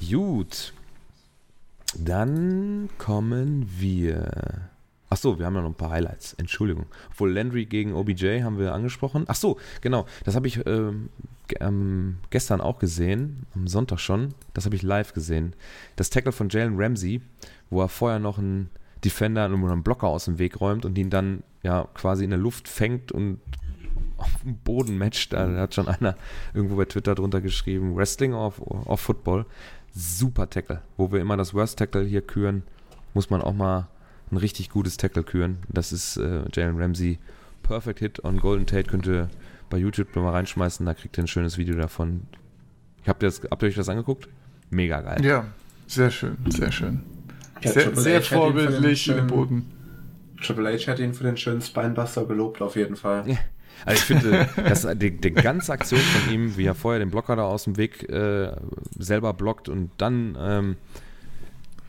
[0.00, 0.72] Gut.
[1.98, 4.70] Dann kommen wir
[5.14, 6.32] Ach so, wir haben ja noch ein paar Highlights.
[6.34, 6.86] Entschuldigung.
[7.12, 9.26] Obwohl Landry gegen OBJ haben wir angesprochen.
[9.28, 10.06] Ach so, genau.
[10.24, 11.08] Das habe ich ähm,
[11.60, 14.34] ähm, gestern auch gesehen, am Sonntag schon.
[14.54, 15.54] Das habe ich live gesehen.
[15.94, 17.20] Das Tackle von Jalen Ramsey,
[17.70, 18.70] wo er vorher noch einen
[19.04, 22.38] Defender oder einen Blocker aus dem Weg räumt und ihn dann ja quasi in der
[22.40, 23.38] Luft fängt und
[24.16, 25.32] auf dem Boden matcht.
[25.32, 26.16] Da hat schon einer
[26.54, 29.46] irgendwo bei Twitter drunter geschrieben: Wrestling of, of Football.
[29.94, 30.82] Super Tackle.
[30.96, 32.64] Wo wir immer das Worst Tackle hier küren,
[33.14, 33.88] muss man auch mal
[34.30, 35.58] ein richtig gutes Tackle küren.
[35.68, 37.18] Das ist äh, Jalen Ramsey.
[37.62, 39.30] Perfect Hit on Golden Tate könnt ihr
[39.70, 42.22] bei YouTube mal reinschmeißen, da kriegt ihr ein schönes Video davon.
[43.06, 44.28] Habt ihr, das, habt ihr euch das angeguckt?
[44.70, 45.24] Mega geil.
[45.24, 45.46] Ja,
[45.86, 47.02] sehr schön, sehr schön.
[47.62, 49.70] Ja, sehr, sehr vorbildlich in den Boden.
[50.42, 53.28] Triple H hat ihn für den schönen Spinebuster gelobt, auf jeden Fall.
[53.28, 53.38] Ja.
[53.84, 57.36] Also ich finde, dass die, die, ganze Aktion von ihm, wie er vorher den Blocker
[57.36, 58.52] da aus dem Weg äh,
[58.98, 60.76] selber blockt und dann ähm,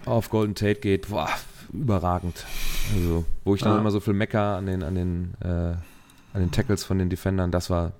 [0.05, 1.29] auf Golden Tate geht, boah,
[1.73, 2.45] überragend.
[2.93, 3.79] Also, wo ich dann ah.
[3.79, 7.51] immer so viel mecker an den, an den, äh, an den Tackles von den Defendern,
[7.51, 7.93] das war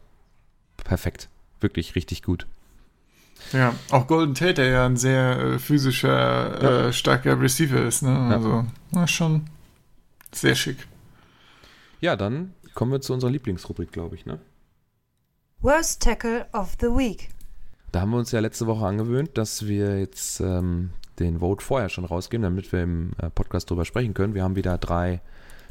[0.78, 1.30] perfekt.
[1.62, 2.46] Wirklich richtig gut.
[3.54, 6.88] Ja, auch Golden Tate, der ja ein sehr äh, physischer, ja.
[6.88, 8.18] äh, starker Receiver ist, ne?
[8.32, 9.08] Also, ja.
[9.08, 9.46] schon
[10.32, 10.78] sehr schick.
[12.02, 14.40] Ja, dann kommen wir zu unserer Lieblingsrubrik, glaube ich, ne?
[15.62, 17.30] Worst Tackle of the Week.
[17.92, 21.90] Da haben wir uns ja letzte Woche angewöhnt, dass wir jetzt ähm, den Vote vorher
[21.90, 24.36] schon rausgeben, damit wir im äh, Podcast drüber sprechen können.
[24.36, 25.22] Wir haben wieder drei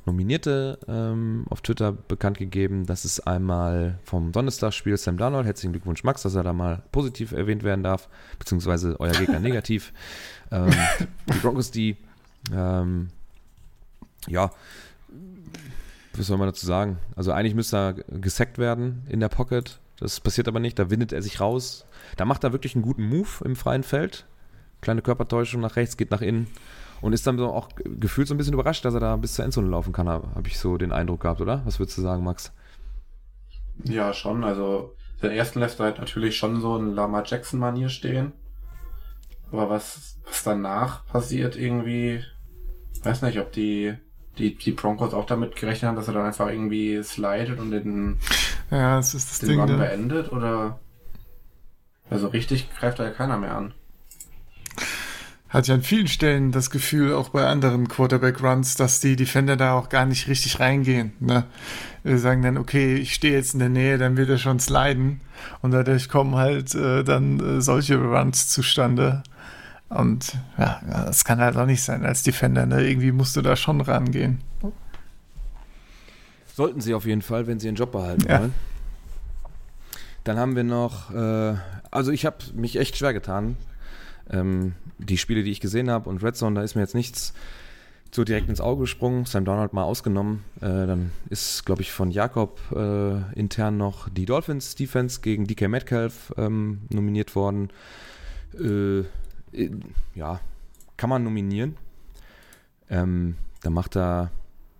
[0.07, 2.87] Nominierte ähm, auf Twitter bekannt gegeben.
[2.87, 5.47] Das ist einmal vom Donnerstagsspiel Sam Darnold.
[5.47, 9.93] Herzlichen Glückwunsch, Max, dass er da mal positiv erwähnt werden darf, beziehungsweise euer Gegner negativ.
[10.51, 10.73] Ähm,
[11.33, 11.97] die Broncos, die,
[12.53, 13.09] ähm,
[14.27, 14.51] ja,
[16.19, 16.99] was soll man dazu sagen?
[17.17, 19.81] Also eigentlich müsste er gesackt werden in der Pocket.
[19.99, 20.79] Das passiert aber nicht.
[20.79, 21.87] Da windet er sich raus.
[22.17, 24.27] Da macht er wirklich einen guten Move im freien Feld
[24.85, 26.47] kleine Körpertäuschung nach rechts, geht nach innen
[27.01, 29.45] und ist dann so auch gefühlt so ein bisschen überrascht, dass er da bis zur
[29.45, 31.63] Endzone laufen kann, habe ich so den Eindruck gehabt, oder?
[31.65, 32.53] Was würdest du sagen, Max?
[33.83, 34.45] Ja, schon.
[34.45, 38.33] Also der ersten lässt halt natürlich schon so ein Lama Jackson-Manier stehen.
[39.51, 42.23] Aber was, was danach passiert, irgendwie,
[43.03, 43.95] weiß nicht, ob die,
[44.39, 48.19] die, die Broncos auch damit gerechnet haben, dass er dann einfach irgendwie slidet und den,
[48.71, 49.79] ja, das ist das den Ding, Run ne?
[49.79, 50.79] beendet oder
[52.11, 53.75] also richtig greift da ja keiner mehr an
[55.55, 59.75] hat ja an vielen Stellen das Gefühl, auch bei anderen Quarterback-Runs, dass die Defender da
[59.75, 61.13] auch gar nicht richtig reingehen.
[61.21, 61.45] Ne?
[62.03, 65.21] Wir sagen dann, okay, ich stehe jetzt in der Nähe, dann wird er schon sliden.
[65.63, 69.23] Und dadurch kommen halt äh, dann äh, solche Runs zustande.
[69.89, 72.67] Und ja, das kann halt auch nicht sein als Defender.
[72.67, 72.87] Ne?
[72.87, 74.41] Irgendwie musst du da schon rangehen.
[76.55, 78.41] Sollten sie auf jeden Fall, wenn sie ihren Job behalten ja.
[78.41, 78.55] wollen.
[80.25, 81.55] Dann haben wir noch, äh,
[81.91, 83.57] also ich habe mich echt schwer getan,
[84.31, 87.35] ähm, die Spiele, die ich gesehen habe und Red Zone, da ist mir jetzt nichts
[88.15, 89.25] so direkt ins Auge gesprungen.
[89.27, 90.45] Sam Donald mal ausgenommen.
[90.61, 95.69] Äh, dann ist, glaube ich, von Jakob äh, intern noch die Dolphins Defense gegen DK
[95.69, 97.71] Metcalf ähm, nominiert worden.
[98.55, 99.01] Äh,
[100.15, 100.41] ja,
[100.97, 101.77] kann man nominieren.
[102.91, 104.31] Ähm, da macht er,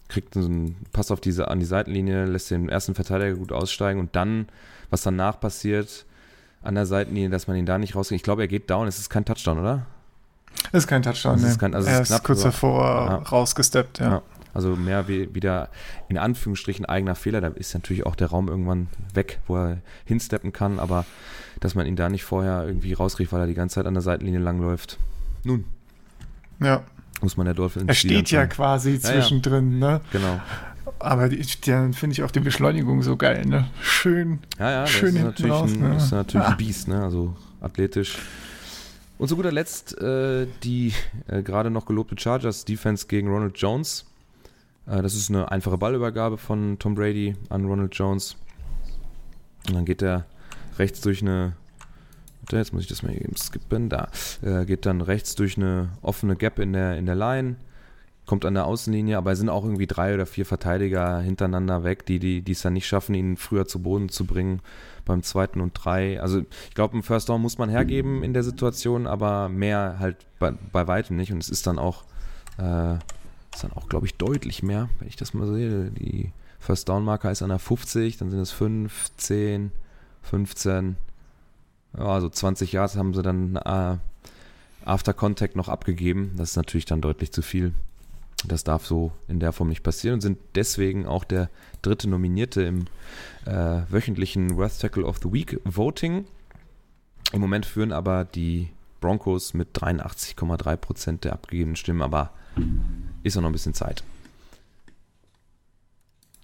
[0.09, 3.99] kriegt so einen Pass auf diese, an die Seitenlinie, lässt den ersten Verteidiger gut aussteigen
[3.99, 4.49] und dann,
[4.91, 6.05] was danach passiert,
[6.63, 8.17] an der Seitenlinie, dass man ihn da nicht rausgeht.
[8.17, 8.87] Ich glaube, er geht down.
[8.87, 9.87] Es ist kein Touchdown, oder?
[10.73, 11.49] Es ist kein Touchdown, ne.
[11.49, 13.17] Ist kein, also er ist, ist kurz davor ja.
[13.17, 14.09] rausgesteppt, ja.
[14.09, 14.23] ja.
[14.55, 15.69] Also mehr wie, wieder
[16.09, 17.41] in Anführungsstrichen eigener Fehler.
[17.41, 21.05] Da ist natürlich auch der Raum irgendwann weg, wo er hinsteppen kann, aber
[21.65, 24.03] dass man ihn da nicht vorher irgendwie rausrief, weil er die ganze Zeit an der
[24.03, 24.99] Seitenlinie langläuft.
[25.45, 25.65] Nun.
[26.61, 26.83] Ja.
[27.23, 30.01] Muss man der Dolphins Er steht ja quasi zwischendrin, ja, ne?
[30.13, 30.43] Genau.
[30.99, 33.67] Aber dann finde ich auch die Beschleunigung so geil, ne?
[33.81, 34.41] Schön.
[34.59, 35.97] Ja, ja, schön das ist natürlich, raus, ein, ne?
[35.97, 36.51] ist natürlich ah.
[36.51, 37.03] ein Biest, ne?
[37.03, 38.19] Also athletisch.
[39.17, 40.93] Und zu guter Letzt äh, die
[41.29, 44.05] äh, gerade noch gelobte Chargers Defense gegen Ronald Jones.
[44.87, 48.37] Äh, das ist eine einfache Ballübergabe von Tom Brady an Ronald Jones.
[49.67, 50.27] Und dann geht er
[50.79, 51.55] rechts durch eine.
[52.51, 53.89] Jetzt muss ich das mal eben skippen.
[53.89, 54.09] Da.
[54.43, 57.57] Äh, geht dann rechts durch eine offene Gap in der, in der Line.
[58.27, 62.07] Kommt an der Außenlinie, aber es sind auch irgendwie drei oder vier Verteidiger hintereinander weg,
[62.07, 64.61] die, die, es dann nicht schaffen, ihn früher zu Boden zu bringen
[65.05, 66.21] beim zweiten und drei.
[66.23, 70.17] Also ich glaube, ein First Down muss man hergeben in der Situation, aber mehr halt
[70.39, 71.33] bei, bei weitem nicht.
[71.33, 72.05] Und es ist dann auch,
[72.59, 75.91] äh, ist dann auch, glaube ich, deutlich mehr, wenn ich das mal sehe.
[75.91, 79.71] Die First Down Marker ist an der 50, dann sind es 5, 10,
[80.25, 80.97] 15,
[81.97, 83.97] ja, also 20 Yards haben sie dann äh,
[84.85, 86.33] After Contact noch abgegeben.
[86.37, 87.73] Das ist natürlich dann deutlich zu viel.
[88.47, 91.49] Das darf so in der Form nicht passieren und sind deswegen auch der
[91.81, 92.85] dritte Nominierte im
[93.47, 96.27] äh, wöchentlichen Worst Tackle of the Week Voting.
[97.33, 98.69] Im Moment führen aber die
[99.01, 102.31] Broncos mit 83,3% der abgegebenen Stimmen, aber
[103.23, 104.05] ist auch noch ein bisschen Zeit.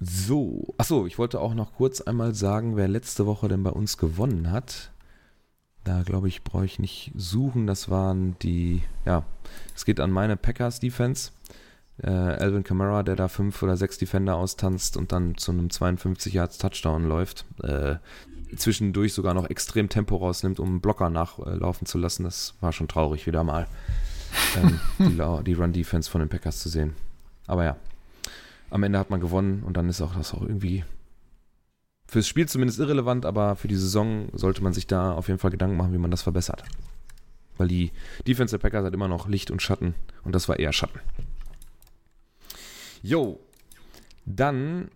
[0.01, 3.99] So, achso, ich wollte auch noch kurz einmal sagen, wer letzte Woche denn bei uns
[3.99, 4.91] gewonnen hat.
[5.85, 7.67] Da glaube ich, brauche ich nicht suchen.
[7.67, 9.25] Das waren die, ja,
[9.75, 11.33] es geht an meine Packers Defense
[12.03, 16.33] äh, Alvin Kamara, der da fünf oder sechs Defender austanzt und dann zu einem 52
[16.35, 17.45] Yards Touchdown läuft.
[17.63, 17.97] Äh,
[18.57, 22.25] zwischendurch sogar noch extrem Tempo rausnimmt, um einen Blocker nachlaufen zu lassen.
[22.25, 23.67] Das war schon traurig, wieder mal
[24.57, 26.95] ähm, die, die Run-Defense von den Packers zu sehen.
[27.47, 27.77] Aber ja,
[28.71, 30.85] am Ende hat man gewonnen und dann ist auch das auch irgendwie
[32.07, 35.51] fürs Spiel zumindest irrelevant, aber für die Saison sollte man sich da auf jeden Fall
[35.51, 36.64] Gedanken machen, wie man das verbessert.
[37.57, 37.93] Weil die
[38.27, 39.95] Defense der Packers hat immer noch Licht und Schatten
[40.25, 41.01] und das war eher Schatten.
[43.03, 43.39] Jo,
[44.27, 44.91] dann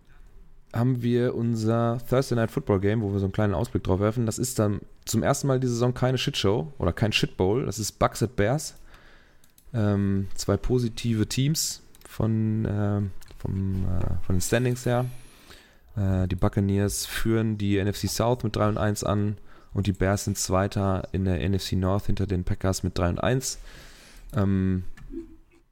[0.73, 4.25] haben wir unser Thursday Night Football Game, wo wir so einen kleinen Ausblick drauf werfen.
[4.25, 7.65] Das ist dann zum ersten Mal diese Saison keine Shitshow oder kein Shitbowl.
[7.65, 8.75] Das ist Bucks at Bears.
[9.73, 13.01] Ähm, zwei positive Teams von, äh,
[13.45, 15.05] vom, äh, von den Standings her.
[15.95, 19.37] Äh, die Buccaneers führen die NFC South mit 3 und 1 an
[19.73, 23.23] und die Bears sind Zweiter in der NFC North hinter den Packers mit 3 und
[23.23, 23.59] 1.
[24.35, 24.83] Ähm,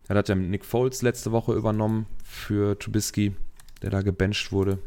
[0.08, 3.36] er hat ja Nick Foles letzte Woche übernommen für Trubisky,
[3.82, 4.80] der da gebencht wurde.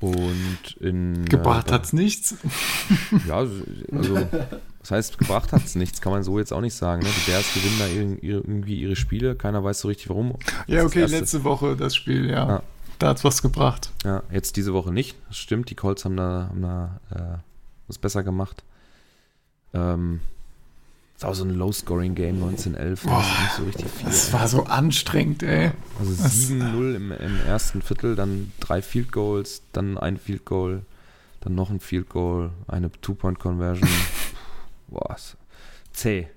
[0.00, 1.24] Und in.
[1.24, 2.36] Gebracht äh, hat's nichts.
[3.26, 3.54] Ja, also,
[4.80, 7.02] was heißt, gebracht hat's nichts, kann man so jetzt auch nicht sagen.
[7.02, 7.08] Ne?
[7.08, 10.36] Die Bears gewinnen da irgendwie ihre Spiele, keiner weiß so richtig warum.
[10.66, 12.48] Ja, okay, letzte Woche das Spiel, ja.
[12.48, 12.62] ja.
[12.98, 13.90] Da hat's was gebracht.
[14.04, 15.16] Ja, jetzt diese Woche nicht.
[15.28, 17.38] Das stimmt, die Colts haben da, haben da äh,
[17.88, 18.64] was besser gemacht.
[19.74, 20.20] Ähm,
[21.18, 23.02] das war so ein Low-Scoring-Game 1911.
[23.04, 25.70] Boah, das, so richtig viel, das war so anstrengend, ey.
[25.98, 30.82] Also 7-0 im, im, ersten Viertel, dann drei Field Goals, dann ein Field Goal,
[31.40, 33.88] dann noch ein Field Goal, eine Two-Point-Conversion.
[34.88, 35.16] Boah,
[35.94, 36.28] zäh.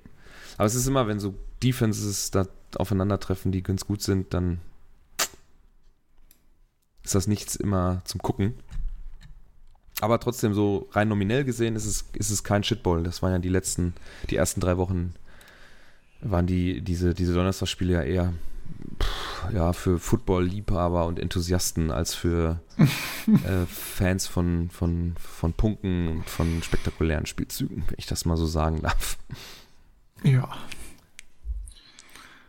[0.58, 4.62] Aber es ist immer, wenn so Defenses da aufeinandertreffen, die ganz gut sind, dann
[7.04, 8.54] ist das nichts immer zum Gucken.
[10.02, 13.04] Aber trotzdem, so rein nominell gesehen, ist es, ist es kein Shitball.
[13.04, 13.94] Das waren ja die letzten,
[14.30, 15.14] die ersten drei Wochen,
[16.22, 18.34] waren die, diese, diese Donnerstagsspiele ja eher
[19.02, 26.30] pff, ja, für Football-Liebhaber und Enthusiasten als für äh, Fans von, von, von Punkten und
[26.30, 29.18] von spektakulären Spielzügen, wenn ich das mal so sagen darf.
[30.24, 30.50] Ja.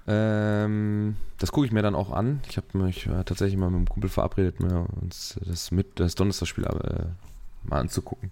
[0.06, 2.40] Ähm, das gucke ich mir dann auch an.
[2.48, 6.14] Ich habe mich äh, tatsächlich mal mit einem Kumpel verabredet, mir uns das mit das
[6.16, 7.29] Donnerstagsspiel äh,
[7.62, 8.30] mal anzugucken.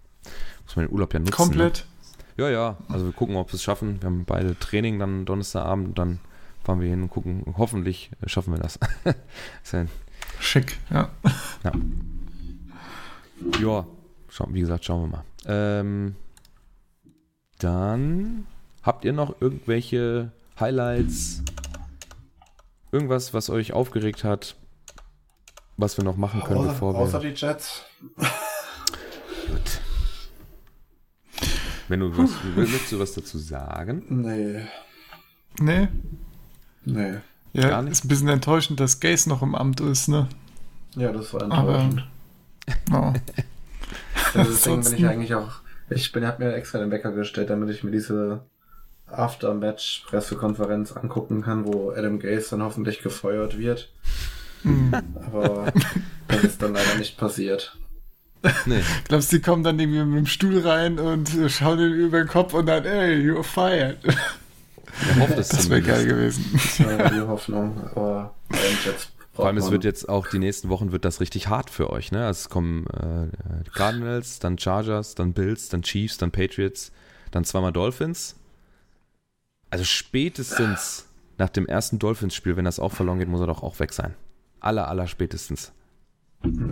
[0.64, 1.33] Muss man den Urlaub ja nutzen.
[1.33, 1.87] Komplett?
[2.37, 2.45] Ne?
[2.45, 2.76] Ja, ja.
[2.89, 4.01] Also wir gucken, ob wir es schaffen.
[4.01, 6.20] Wir haben beide Training dann Donnerstagabend und dann
[6.62, 7.55] fahren wir hin und gucken.
[7.57, 8.79] Hoffentlich schaffen wir das.
[10.41, 11.09] Schick, ja.
[11.64, 11.72] Ja.
[13.61, 13.87] Ja,
[14.51, 15.24] wie gesagt, schauen wir mal.
[15.47, 16.14] Ähm,
[17.59, 18.47] dann
[18.83, 21.43] habt ihr noch irgendwelche Highlights?
[22.93, 24.57] Irgendwas, was euch aufgeregt hat,
[25.76, 27.01] was wir noch machen können, außer, bevor wir.
[27.01, 27.85] Außer die Jets.
[29.49, 29.80] Gut.
[31.88, 34.05] Wenn du was, möchtest du was dazu sagen?
[34.09, 34.66] Nee.
[35.59, 35.88] Nee?
[36.84, 37.14] Nee.
[37.55, 37.92] Ja, Gar nicht?
[37.92, 40.28] ist ein bisschen enttäuschend, dass Gaze noch im Amt ist, ne?
[40.94, 42.07] Ja, das war enttäuschend.
[42.90, 43.34] Aber, oh.
[44.34, 45.61] deswegen bin ich eigentlich auch.
[45.88, 48.42] Ich bin, hab mir extra den Wecker gestellt, damit ich mir diese
[49.07, 53.90] After-Match-Pressekonferenz angucken kann, wo Adam Gaze dann hoffentlich gefeuert wird.
[54.62, 54.92] Hm.
[55.14, 55.72] Aber
[56.26, 57.78] das ist dann leider nicht passiert.
[58.66, 58.82] Nee.
[59.09, 62.28] Glaubst du, die kommen dann irgendwie mit dem Stuhl rein und schauen ihn über den
[62.28, 63.99] Kopf und dann, ey, you're fired.
[65.36, 66.45] das wäre geil gewesen.
[66.78, 68.34] Das war die Hoffnung, aber
[68.84, 71.91] jetzt vor allem, es wird jetzt auch die nächsten Wochen wird das richtig hart für
[71.91, 72.26] euch, ne?
[72.26, 73.28] Also es kommen äh,
[73.64, 76.91] die Cardinals, dann Chargers, dann Bills, dann Chiefs, dann Patriots,
[77.30, 78.34] dann zweimal Dolphins.
[79.70, 83.78] Also spätestens nach dem ersten Dolphins-Spiel, wenn das auch verloren geht, muss er doch auch
[83.78, 84.16] weg sein.
[84.59, 85.70] Aller, aller spätestens.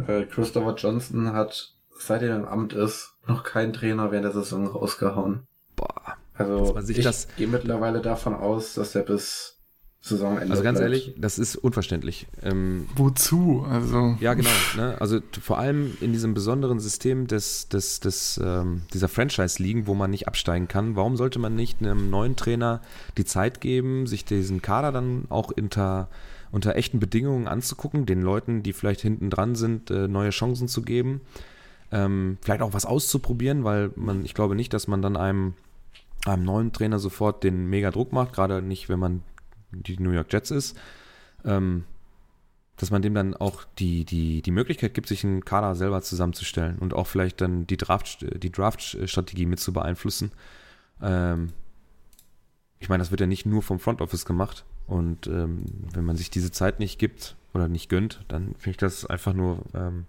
[0.06, 4.66] Äh, Christopher Johnson hat, seit er im Amt ist, noch keinen Trainer während der Saison
[4.66, 5.46] rausgehauen.
[5.74, 6.16] Boah.
[6.34, 9.54] Also ich das- gehe mittlerweile davon aus, dass er bis
[10.02, 10.92] Saisonende Also ganz bleibt.
[10.92, 12.28] ehrlich, das ist unverständlich.
[12.42, 13.66] Ähm, Wozu?
[13.68, 14.50] Also, Ja, genau.
[14.76, 14.94] Ne?
[15.00, 20.10] Also vor allem in diesem besonderen System des, des, des, ähm, dieser Franchise-Ligen, wo man
[20.10, 20.94] nicht absteigen kann.
[20.94, 22.82] Warum sollte man nicht einem neuen Trainer
[23.18, 26.08] die Zeit geben, sich diesen Kader dann auch unter,
[26.50, 30.82] unter echten Bedingungen anzugucken, den Leuten, die vielleicht hinten dran sind, äh, neue Chancen zu
[30.82, 31.20] geben?
[31.92, 35.54] Ähm, vielleicht auch was auszuprobieren, weil man, ich glaube nicht, dass man dann einem,
[36.24, 39.22] einem neuen Trainer sofort den mega Druck macht, gerade nicht, wenn man
[39.70, 40.76] die New York Jets ist.
[41.44, 41.84] Ähm,
[42.76, 46.78] dass man dem dann auch die, die, die Möglichkeit gibt, sich einen Kader selber zusammenzustellen
[46.78, 50.30] und auch vielleicht dann die Draft, die Draft-Strategie mit zu beeinflussen.
[51.00, 51.52] Ähm,
[52.78, 54.64] ich meine, das wird ja nicht nur vom Front Office gemacht.
[54.86, 55.64] Und ähm,
[55.94, 59.32] wenn man sich diese Zeit nicht gibt oder nicht gönnt, dann finde ich das einfach
[59.34, 60.06] nur ähm,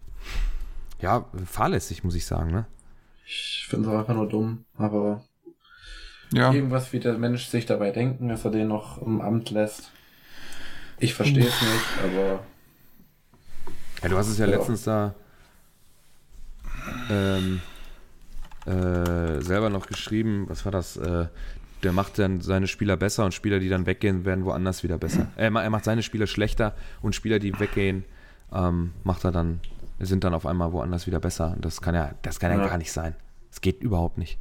[1.01, 2.65] ja, fahrlässig, muss ich sagen, ne?
[3.25, 5.23] Ich finde es auch einfach nur dumm, aber
[6.33, 6.57] ja.
[6.57, 9.91] irgendwas wird der Mensch sich dabei denken, dass er den noch im Amt lässt.
[10.99, 12.43] Ich verstehe es nicht, aber
[14.01, 14.51] Ja, du hast es ja Ja.
[14.57, 15.15] letztens da
[17.09, 17.61] ähm,
[18.65, 20.97] äh, selber noch geschrieben, was war das?
[20.97, 21.27] Äh,
[21.83, 25.27] der macht dann seine Spieler besser und Spieler, die dann weggehen, werden woanders wieder besser.
[25.37, 28.05] Äh, er macht seine Spieler schlechter und Spieler, die weggehen,
[28.51, 29.59] ähm, macht er dann,
[29.99, 31.53] sind dann auf einmal woanders wieder besser.
[31.55, 32.67] Und das kann ja, das kann ja, Ja.
[32.67, 33.15] gar nicht sein.
[33.49, 34.39] Das geht überhaupt nicht.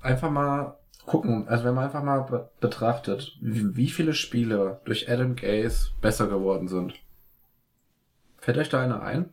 [0.00, 0.76] Einfach mal
[1.06, 6.28] gucken, also wenn man einfach mal be betrachtet, wie, viele Spiele durch Adam Gaze besser
[6.28, 6.94] geworden sind.
[8.36, 9.30] Fällt euch da einer ein?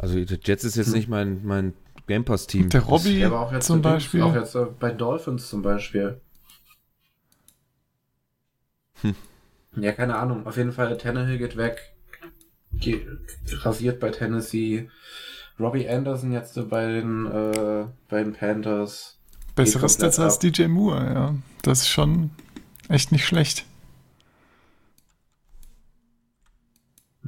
[0.00, 1.74] Also Jets ist jetzt nicht mein, mein
[2.06, 2.68] Game Pass-Team.
[2.68, 4.22] Der Robby Ja, aber auch jetzt zum bei- Beispiel.
[4.22, 6.20] Auch jetzt äh, bei Dolphins zum Beispiel.
[9.02, 9.14] Hm.
[9.76, 10.46] Ja, keine Ahnung.
[10.46, 11.94] Auf jeden Fall, Tannehill geht weg.
[12.72, 13.06] Ge
[13.62, 14.88] rasiert bei Tennessee.
[15.60, 19.18] Robbie Anderson jetzt so bei den, äh, bei den Panthers.
[19.54, 20.38] Bessere komplett Stats als.
[20.38, 21.34] DJ Moore, ja.
[21.62, 22.30] Das ist schon
[22.88, 23.64] echt nicht schlecht.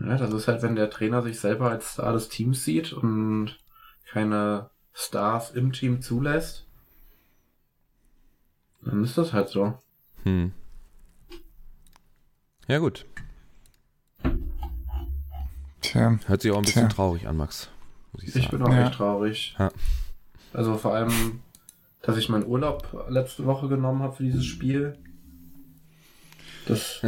[0.00, 3.58] Ja, das ist halt, wenn der Trainer sich selber als Star des Teams sieht und
[4.10, 6.66] keine Stars im Team zulässt.
[8.82, 9.78] Dann ist das halt so.
[10.24, 10.52] Hm.
[12.68, 13.04] Ja gut,
[15.80, 16.96] Tja, hört sich auch ein bisschen Tja.
[16.96, 17.68] traurig an, Max.
[18.12, 18.44] Muss ich sagen.
[18.44, 18.86] Ich bin auch Ja.
[18.86, 19.54] echt traurig.
[19.58, 19.70] Ja.
[20.54, 21.40] Also vor allem,
[22.02, 24.96] dass ich meinen Urlaub letzte Woche genommen habe für dieses Spiel.
[26.66, 27.02] Das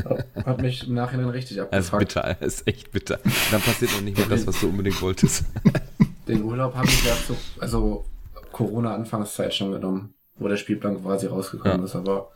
[0.45, 1.99] hat mich im Nachhinein richtig Es ist abgefuckt.
[2.01, 3.19] bitter, es ist echt bitter.
[3.51, 5.45] Dann passiert noch nicht mehr das, was du unbedingt wolltest.
[6.29, 8.05] Den Urlaub habe ich ja zu, also
[8.53, 11.85] Corona-Anfangszeit schon genommen, wo der Spielplan quasi rausgekommen Ja.
[11.85, 11.95] ist.
[11.97, 12.31] Aber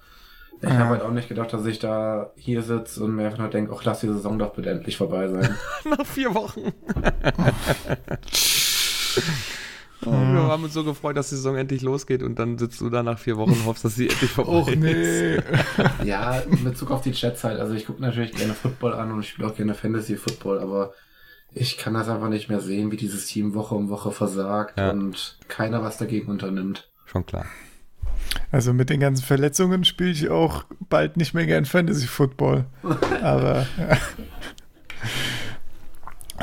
[0.63, 0.79] ich Ja.
[0.79, 3.73] habe halt auch nicht gedacht, dass ich da hier sitze und mir einfach nur denke,
[3.77, 5.57] ach, lass die Saison doch bitte endlich vorbei sein.
[5.85, 6.73] Nach vier Wochen.
[10.07, 12.89] Oh, wir haben uns so gefreut, dass die Saison endlich losgeht und dann sitzt du
[12.89, 14.79] da nach vier Wochen und hoffst, dass sie endlich vorbei Och ist.
[14.79, 15.39] nee.
[16.09, 17.61] ja, in Bezug auf die Chats halt.
[17.61, 20.95] Also ich gucke natürlich gerne Football an und ich spiele auch gerne Fantasy Football, aber
[21.53, 24.91] ich kann das einfach nicht mehr sehen, wie dieses Team Woche um Woche versagt Ja.
[24.91, 26.89] und keiner was dagegen unternimmt.
[27.07, 27.47] Schon klar.
[28.53, 32.67] Also mit den ganzen Verletzungen spiele ich auch bald nicht mehr gern Fantasy Football.
[33.23, 33.97] Aber ja.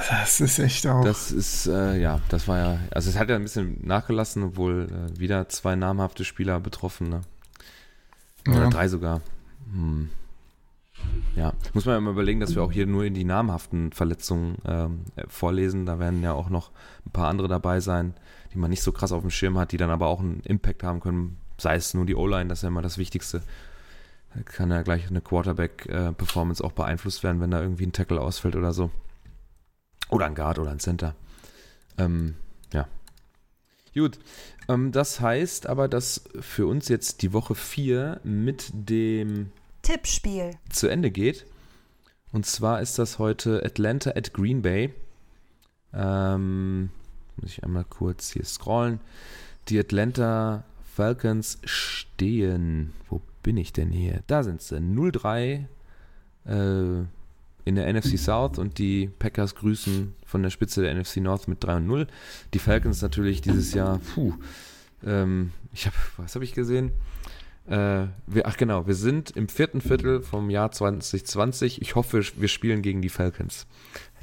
[0.10, 1.03] das ist echt auch.
[1.03, 4.88] Das ist, äh, ja, das war ja, also es hat ja ein bisschen nachgelassen, obwohl
[5.16, 7.22] äh, wieder zwei namhafte Spieler betroffen, ne?
[8.47, 8.70] Oder Ja.
[8.70, 9.22] drei sogar.
[9.72, 10.10] Hm.
[11.35, 14.57] Ja, muss man ja mal überlegen, dass wir auch hier nur in die namhaften Verletzungen
[14.65, 15.85] ähm, äh, vorlesen.
[15.85, 16.71] Da werden ja auch noch
[17.05, 18.15] ein paar andere dabei sein,
[18.53, 20.83] die man nicht so krass auf dem Schirm hat, die dann aber auch einen Impact
[20.83, 21.37] haben können.
[21.59, 23.43] Sei es nur die O-Line, das ist ja immer das Wichtigste.
[24.33, 28.55] Da kann ja gleich eine Quarterback-Performance auch beeinflusst werden, wenn da irgendwie ein Tackle ausfällt
[28.55, 28.89] oder so.
[30.09, 31.15] Oder ein Guard oder ein Center.
[31.97, 32.35] Ähm,
[32.73, 32.87] ja.
[33.93, 34.19] Gut.
[34.67, 39.51] Ähm, das heißt aber, dass für uns jetzt die Woche 4 mit dem
[39.88, 40.51] Tippspiel.
[40.69, 41.45] zu Ende geht.
[42.33, 44.93] Und zwar ist das heute Atlanta at Green Bay.
[45.93, 46.89] Ähm,
[47.38, 48.99] muss ich einmal kurz hier scrollen.
[49.69, 52.91] Die Atlanta Falcons stehen.
[53.07, 54.23] Wo bin ich denn hier?
[54.27, 54.75] Da sind sie.
[54.75, 55.67] 0-3
[56.43, 57.05] äh,
[57.63, 61.63] in der NFC South und die Packers grüßen von der Spitze der NFC North mit
[61.63, 62.07] 3 und 0.
[62.53, 64.33] Die Falcons natürlich dieses Jahr, puh,
[65.05, 66.91] ähm, ich habe, was habe ich gesehen?
[67.68, 71.82] Äh, wir, ach genau, wir sind im vierten Viertel vom Jahr 2020.
[71.82, 73.68] Ich hoffe, wir spielen gegen die Falcons.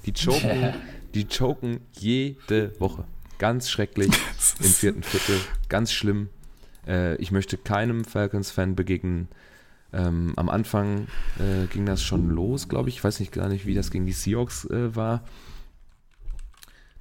[0.06, 0.74] Die choken,
[1.14, 3.04] die choken jede Woche.
[3.38, 4.10] Ganz schrecklich
[4.60, 5.40] im vierten Viertel.
[5.68, 6.30] Ganz schlimm.
[6.86, 9.28] Äh, ich möchte keinem Falcons-Fan begegnen.
[9.92, 11.06] Ähm, am Anfang
[11.38, 12.96] äh, ging das schon los, glaube ich.
[12.96, 15.22] Ich weiß nicht gar nicht, wie das gegen die Seahawks äh, war.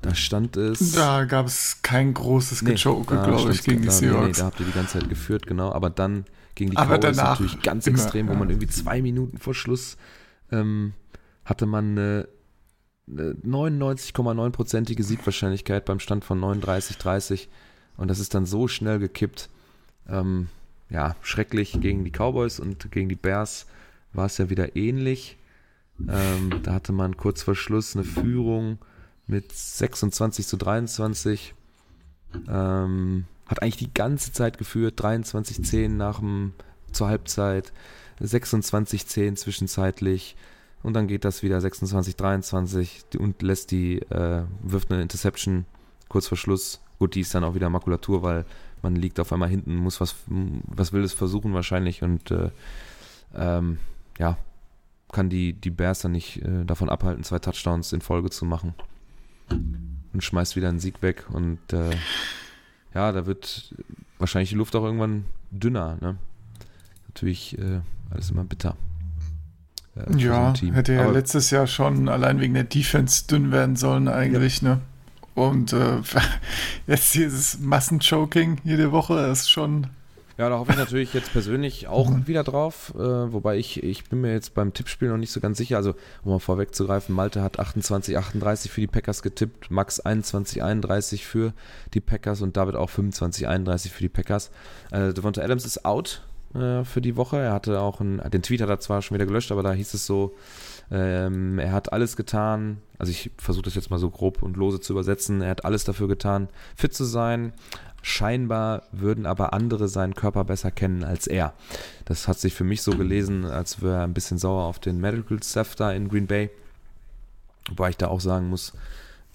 [0.03, 0.91] Da stand es.
[0.91, 4.37] Da gab es kein großes Nee, glaube ich, gegen die da, nee, Nee, Seahawks.
[4.37, 5.71] da habt ihr die ganze Zeit geführt, genau.
[5.71, 6.25] Aber dann
[6.55, 9.97] gegen die Aber Cowboys natürlich ganz immer, extrem, wo man irgendwie zwei Minuten vor Schluss
[10.51, 10.93] ähm,
[11.45, 12.27] hatte man eine,
[13.09, 17.49] eine 99,9-prozentige Siegwahrscheinlichkeit beim Stand von 39, 30.
[17.97, 19.49] Und das ist dann so schnell gekippt.
[20.09, 20.47] Ähm,
[20.89, 23.65] ja, schrecklich gegen die Cowboys und gegen die Bears
[24.11, 25.37] war es ja wieder ähnlich.
[26.09, 28.79] Ähm, da hatte man kurz vor Schluss eine Führung
[29.27, 31.53] mit 26 zu 23.
[32.47, 36.53] Ähm, hat eigentlich die ganze Zeit geführt, 23-10 nach dem,
[36.91, 37.73] zur Halbzeit,
[38.21, 40.35] 26-10 zwischenzeitlich
[40.83, 45.65] und dann geht das wieder 26-23 die- und lässt die, äh, wirft eine Interception
[46.09, 46.81] kurz vor Schluss.
[46.99, 48.45] Gut, die ist dann auch wieder Makulatur, weil
[48.81, 52.51] man liegt auf einmal hinten, muss was, was will es versuchen wahrscheinlich und äh,
[53.33, 53.79] ähm,
[54.19, 54.37] ja,
[55.11, 58.73] kann die, die Bears dann nicht äh, davon abhalten, zwei Touchdowns in Folge zu machen.
[59.49, 61.89] Und schmeißt wieder einen Sieg weg und äh,
[62.93, 63.73] ja, da wird
[64.19, 65.97] wahrscheinlich die Luft auch irgendwann dünner.
[66.01, 66.17] Ne?
[67.07, 67.81] Natürlich äh,
[68.11, 68.75] alles immer bitter.
[69.95, 70.73] äh, so Ja, Team.
[70.75, 74.81] hätte ja Aber letztes Jahr schon allein wegen der Defense dünn werden sollen eigentlich, ne?
[75.35, 75.97] Und äh,
[76.87, 79.87] jetzt dieses Massenchoking jede Woche ist schon
[80.37, 82.93] Ja, da hoffe ich natürlich jetzt persönlich auch wieder drauf.
[82.95, 85.77] Äh, wobei ich, ich bin mir jetzt beim Tippspiel noch nicht so ganz sicher.
[85.77, 91.25] Also, um mal vorwegzugreifen, Malte hat 28, 38 für die Packers getippt, Max 21, 31
[91.25, 91.53] für
[91.93, 94.49] die Packers und David auch 25, 31 für die Packers.
[94.91, 96.23] Äh, Devonta Adams ist out
[96.55, 97.37] äh, für die Woche.
[97.37, 99.93] Er hatte auch einen, den Tweet hat er zwar schon wieder gelöscht, aber da hieß
[99.93, 100.33] es so,
[100.91, 104.79] ähm, er hat alles getan, also ich versuche das jetzt mal so grob und lose
[104.79, 107.53] zu übersetzen, er hat alles dafür getan, fit zu sein.
[108.05, 111.53] Scheinbar würden aber andere seinen Körper besser kennen als er.
[112.03, 114.99] Das hat sich für mich so gelesen, als wäre er ein bisschen sauer auf den
[114.99, 116.49] Medical Staff da in Green Bay.
[117.69, 118.73] Wobei ich da auch sagen muss,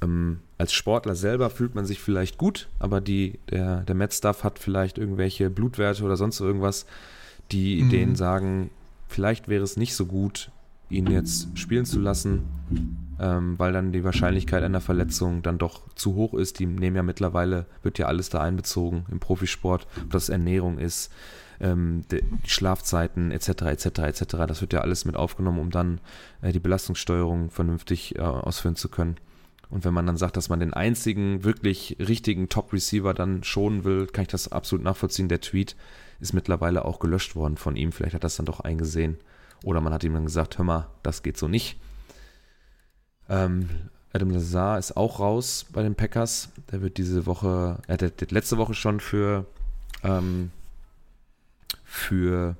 [0.03, 4.59] ähm, als Sportler selber fühlt man sich vielleicht gut, aber die, der, der Med-Staff hat
[4.59, 6.85] vielleicht irgendwelche Blutwerte oder sonst irgendwas,
[7.51, 7.89] die Mhm.
[7.91, 8.71] denen sagen,
[9.09, 10.51] vielleicht wäre es nicht so gut,
[10.91, 12.43] ihn jetzt spielen zu lassen,
[13.21, 16.59] ähm, weil dann die Wahrscheinlichkeit einer Verletzung dann doch zu hoch ist.
[16.59, 21.13] Die nehmen ja mittlerweile, wird ja alles da einbezogen im Profisport, ob das Ernährung ist,
[21.61, 23.49] ähm, die Schlafzeiten etc.
[23.63, 23.85] etc.
[23.99, 24.25] etc.
[24.47, 26.01] Das wird ja alles mit aufgenommen, um dann
[26.43, 29.17] äh, die Belastungssteuerung vernünftig äh, ausführen zu können.
[29.71, 34.07] Und wenn man dann sagt, dass man den einzigen wirklich richtigen Top-Receiver dann schonen will,
[34.07, 35.29] kann ich das absolut nachvollziehen.
[35.29, 35.77] Der Tweet
[36.21, 37.93] ist mittlerweile auch gelöscht worden von ihm.
[37.93, 39.19] Vielleicht hat das dann doch eingesehen.
[39.65, 41.79] Oder man hat ihm dann gesagt, hör mal, das geht so nicht.
[43.29, 43.69] Ähm,
[44.13, 46.51] Adam Lazar ist auch raus bei den Packers.
[46.73, 49.47] Der wird diese Woche, er hat der hat letzte Woche schon für,
[50.03, 50.51] ähm,
[51.85, 52.57] für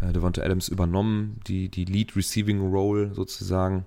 [0.00, 3.86] äh, Devonta Adams übernommen, die, die Lead Receiving Role sozusagen.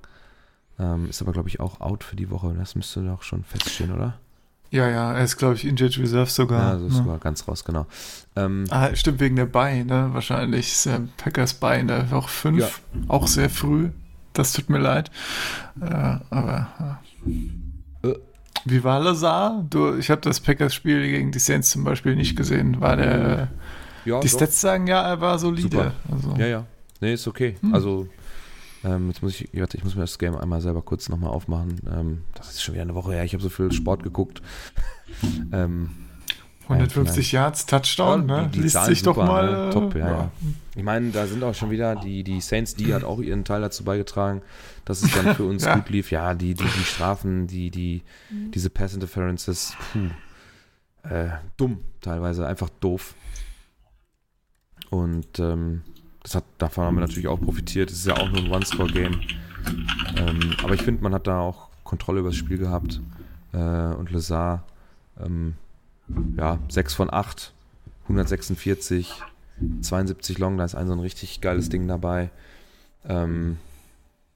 [0.80, 2.56] Ähm, ist aber, glaube ich, auch out für die Woche.
[2.58, 4.18] Das müsste doch schon feststehen, oder?
[4.72, 6.62] Ja, ja, er ist, glaube ich, Injured Reserve sogar.
[6.62, 7.00] Ja, also ist ne?
[7.00, 7.88] sogar ganz raus, genau.
[8.36, 10.10] Ähm, Ah, stimmt, wegen der Bein, ne?
[10.14, 12.60] Wahrscheinlich ist der Packers Bein da auch fünf.
[12.60, 12.70] Ja.
[13.08, 13.90] Auch sehr früh.
[14.40, 15.12] Das tut mir leid.
[15.82, 17.00] Äh, aber.
[18.04, 18.14] Äh.
[18.64, 19.66] Wie war Lazar?
[19.70, 22.80] Du, ich habe das Packers-Spiel gegen die Saints zum Beispiel nicht gesehen.
[22.80, 23.50] War der.
[24.06, 24.34] ja, die doch.
[24.34, 25.92] Stats sagen ja, er war solide.
[26.10, 26.66] Also, Ja, ja.
[27.02, 27.58] Nee, ist okay.
[27.60, 27.74] Hm.
[27.74, 28.08] Also,
[28.86, 31.82] ähm, jetzt muss ich, warte, ich muss mir das Game einmal selber kurz nochmal aufmachen.
[31.94, 33.26] Ähm, das ist schon wieder eine Woche her.
[33.26, 34.42] Ich habe so viel Sport geguckt.
[35.52, 35.90] ähm,
[36.70, 38.48] 150 Yards, Touchdown, Ja, ne?
[38.48, 39.52] die- die Liest sich doch super, mal.
[39.52, 39.70] ne?
[39.70, 40.32] äh, Top, ja, ja.
[40.76, 43.62] ich meine, da sind auch schon wieder die, die Saints, die hat auch ihren Teil
[43.62, 44.42] dazu beigetragen,
[44.86, 45.76] dass es dann für uns Ja.
[45.76, 46.12] gut lief.
[46.12, 52.70] Ja, die, die, die Strafen, die, die, diese Pass Interferences, puh, äh, dumm teilweise, einfach
[52.80, 53.16] doof.
[54.90, 55.82] Und ähm,
[56.24, 57.92] das hat, davon haben wir natürlich auch profitiert.
[57.92, 59.22] Es ist ja auch nur ein One-Score-Game.
[60.18, 63.00] Ähm, aber ich finde, man hat da auch Kontrolle über das Spiel gehabt.
[63.54, 64.64] Äh, und Lazar,
[65.24, 65.56] ähm,
[66.38, 67.54] ja, 6 von 8,
[68.04, 69.22] 146,
[69.82, 72.30] 72 Long, da ist ein so ein richtig geiles Ding dabei.
[73.08, 73.58] Ähm,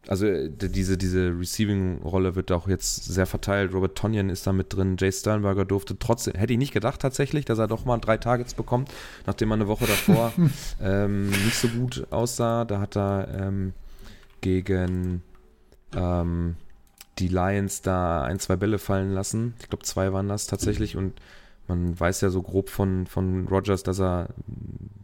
[0.08, 3.74] also äh, diese, diese Receiving-Rolle wird auch jetzt sehr verteilt.
[3.74, 4.98] Robert Tonyan ist da mit drin.
[5.00, 8.54] Jay Sternberger durfte trotzdem, hätte ich nicht gedacht tatsächlich, dass er doch mal drei Targets
[8.54, 8.92] bekommt,
[9.26, 10.34] nachdem er eine Woche davor
[10.82, 12.66] ähm, nicht so gut aussah.
[12.66, 13.74] Da hat er ähm,
[14.42, 15.22] gegen
[15.96, 16.56] ähm,
[17.20, 19.54] die Lions da ein, zwei Bälle fallen lassen.
[19.62, 20.98] Ich glaube, zwei waren das tatsächlich.
[20.98, 21.14] Und
[21.68, 24.30] man weiß ja so grob von, von Rogers, dass er,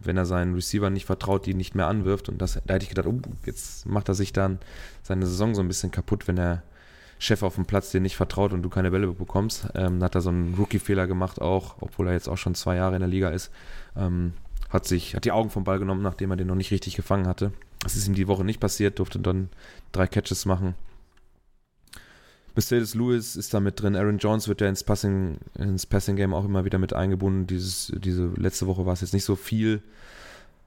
[0.02, 2.30] wenn er seinen Receiver nicht vertraut, die nicht mehr anwirft.
[2.30, 4.60] Und das, da hätte ich gedacht, oh, jetzt macht er sich dann
[5.02, 6.64] seine Saison so ein bisschen kaputt, wenn er
[7.18, 9.68] Chef auf dem Platz dir nicht vertraut und du keine Bälle bekommst.
[9.76, 12.96] Ähm, hat er so einen Rookie-Fehler gemacht auch, obwohl er jetzt auch schon zwei Jahre
[12.96, 13.52] in der Liga ist.
[13.96, 14.34] Ähm,
[14.70, 17.28] hat sich, hat die Augen vom Ball genommen, nachdem er den noch nicht richtig gefangen
[17.28, 17.52] hatte.
[17.82, 19.50] Das ist ihm die Woche nicht passiert, durfte dann
[19.92, 20.76] drei Catches machen.
[22.56, 23.96] Mercedes Lewis ist da mit drin.
[23.96, 27.48] Aaron Jones wird ja ins Passing, ins Passing Game auch immer wieder mit eingebunden.
[27.48, 29.82] Dieses, diese letzte Woche war es jetzt nicht so viel.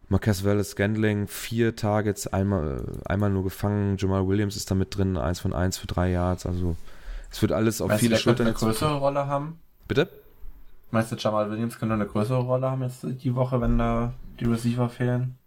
[0.09, 3.97] Marquez Wallace Scandling, vier Targets, einmal, einmal nur gefangen.
[3.99, 6.45] Jamal Williams ist da mit drin, eins von eins für drei Yards.
[6.45, 6.77] Also
[7.31, 9.59] es wird alles auf Meinst viele du, Schultern eine größere Rolle haben?
[9.89, 10.09] Bitte?
[10.91, 14.45] Meinst du, Jamal Williams könnte eine größere Rolle haben jetzt die Woche, wenn da die
[14.45, 15.39] Receiver fehlen?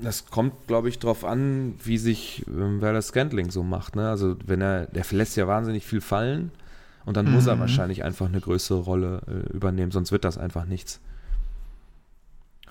[0.00, 3.96] Das kommt, glaube ich, drauf an, wie sich ähm, Wallace Scandling so macht.
[3.96, 4.08] Ne?
[4.08, 6.50] Also wenn er, der lässt ja wahnsinnig viel fallen
[7.06, 7.60] und dann muss er Mhm.
[7.60, 11.00] wahrscheinlich einfach eine größere Rolle äh, übernehmen, sonst wird das einfach nichts.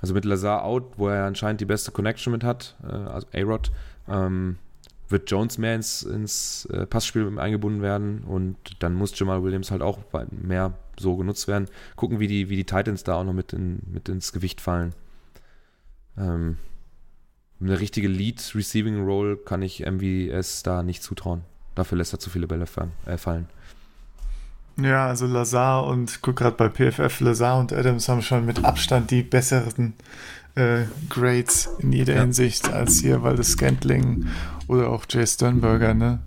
[0.02, 3.72] Also mit Lazar out, wo er anscheinend die beste Connection mit hat, äh, also A-Rod,
[4.08, 4.58] ähm,
[5.10, 9.82] wird Jones mehr ins, ins äh, Passspiel eingebunden werden und dann muss Jamal Williams halt
[9.82, 10.00] auch
[10.32, 11.68] mehr so genutzt werden.
[11.96, 14.94] Gucken, wie die, wie die Titans da auch noch mit, in, mit ins Gewicht fallen.
[16.18, 16.58] Ähm,
[17.62, 21.42] eine richtige Lead-Receiving-Role kann ich MVS da nicht zutrauen.
[21.74, 22.92] Dafür lässt er zu viele Bälle fallen.
[23.06, 23.48] Äh, fallen.
[24.78, 29.10] Ja, also Lazar und guck gerade bei PFF, Lazar und Adams haben schon mit Abstand
[29.10, 29.94] die besseren
[30.56, 32.22] äh, Grades in jeder Ja.
[32.22, 34.28] Hinsicht als hier, weil das Scantling
[34.68, 36.20] oder auch Jay Sternberger, ne?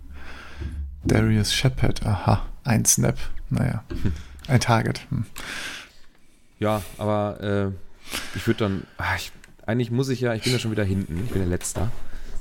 [1.03, 3.17] Darius Shepard, aha, ein Snap,
[3.49, 3.83] naja,
[4.47, 5.01] ein Target.
[5.09, 5.25] Hm.
[6.59, 7.71] Ja, aber äh,
[8.35, 8.83] ich würde dann.
[8.97, 9.31] Ah, ich,
[9.69, 11.21] eigentlich muss ich ja, ich bin ja schon wieder hinten.
[11.25, 11.91] Ich bin der Letzter.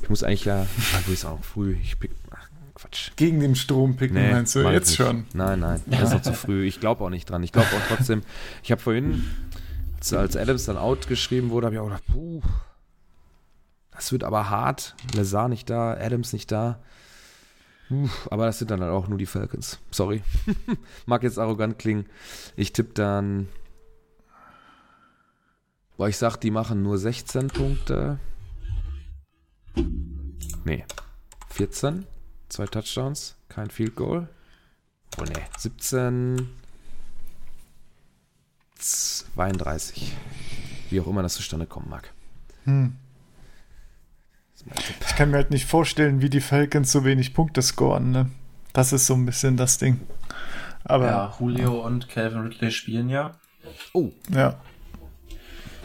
[0.03, 0.67] Ich muss eigentlich ja.
[0.95, 1.77] Ah, gut, ist auch früh.
[1.83, 2.11] Ich pick.
[2.31, 3.11] Ach, Quatsch.
[3.17, 4.97] Gegen den Strom picken, meinst du jetzt nicht.
[4.97, 5.27] schon?
[5.35, 6.65] Nein, nein, das ist noch zu früh.
[6.65, 7.43] Ich glaube auch nicht dran.
[7.43, 8.23] Ich glaube auch trotzdem.
[8.63, 9.25] Ich habe vorhin,
[9.99, 12.41] als, als Adams dann out geschrieben wurde, habe ich auch gedacht, puh,
[13.91, 14.95] das wird aber hart.
[15.15, 16.81] Lazar nicht da, Adams nicht da.
[17.89, 19.81] Puh, aber das sind dann halt auch nur die Falcons.
[19.91, 20.23] Sorry.
[21.07, 22.07] Mag jetzt arrogant klingen.
[22.57, 23.49] Ich tippe dann.
[25.99, 28.21] Boah, ich sag, die machen nur 16 Punkte.
[30.65, 30.85] Nee.
[31.51, 32.07] 14.
[32.49, 33.35] Zwei Touchdowns.
[33.49, 34.29] Kein Field Goal.
[35.21, 35.43] Oh nee.
[35.59, 36.49] 17.
[38.79, 40.13] 32.
[40.91, 42.15] Wie auch immer das zustande kommen mag.
[42.63, 42.95] Hm.
[45.01, 48.31] Ich kann mir halt nicht vorstellen, wie die Falcons so wenig Punkte scoren, ne?
[48.73, 50.01] Das ist so ein bisschen das Ding.
[50.85, 53.33] Aber ja, Julio und Calvin Ridley spielen ja.
[53.95, 54.61] Oh, ja.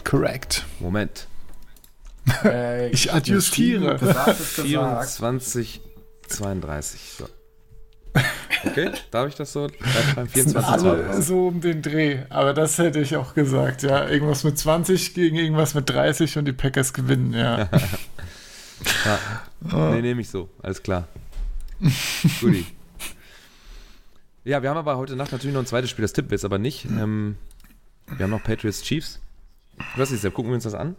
[0.04, 0.66] Correct.
[0.80, 1.28] Moment.
[2.46, 3.98] Äh, Ich adjustiere.
[3.98, 5.10] Gesagt ist gesagt.
[5.10, 5.82] 24,
[6.30, 7.02] 32.
[7.18, 7.28] So.
[8.66, 9.68] Okay, darf ich das so?
[9.70, 11.26] 24, Alle 32.
[11.26, 12.20] so um den Dreh.
[12.30, 14.08] Aber das hätte ich auch gesagt, ja.
[14.08, 17.70] Irgendwas mit 20 gegen irgendwas mit 30 und die Packers gewinnen, ja.
[19.06, 19.92] Ja.
[19.92, 20.50] Nee, nehme ich so.
[20.62, 21.08] Alles klar.
[22.42, 22.66] Guti.
[24.46, 26.04] Ja, wir haben aber heute Nacht natürlich noch ein zweites Spiel.
[26.04, 26.86] Das tippen wir jetzt aber nicht.
[26.86, 27.36] Ähm,
[28.08, 29.20] wir haben noch Patriots Chiefs.
[29.96, 30.24] Was ist?
[30.34, 30.96] Gucken wir uns das an?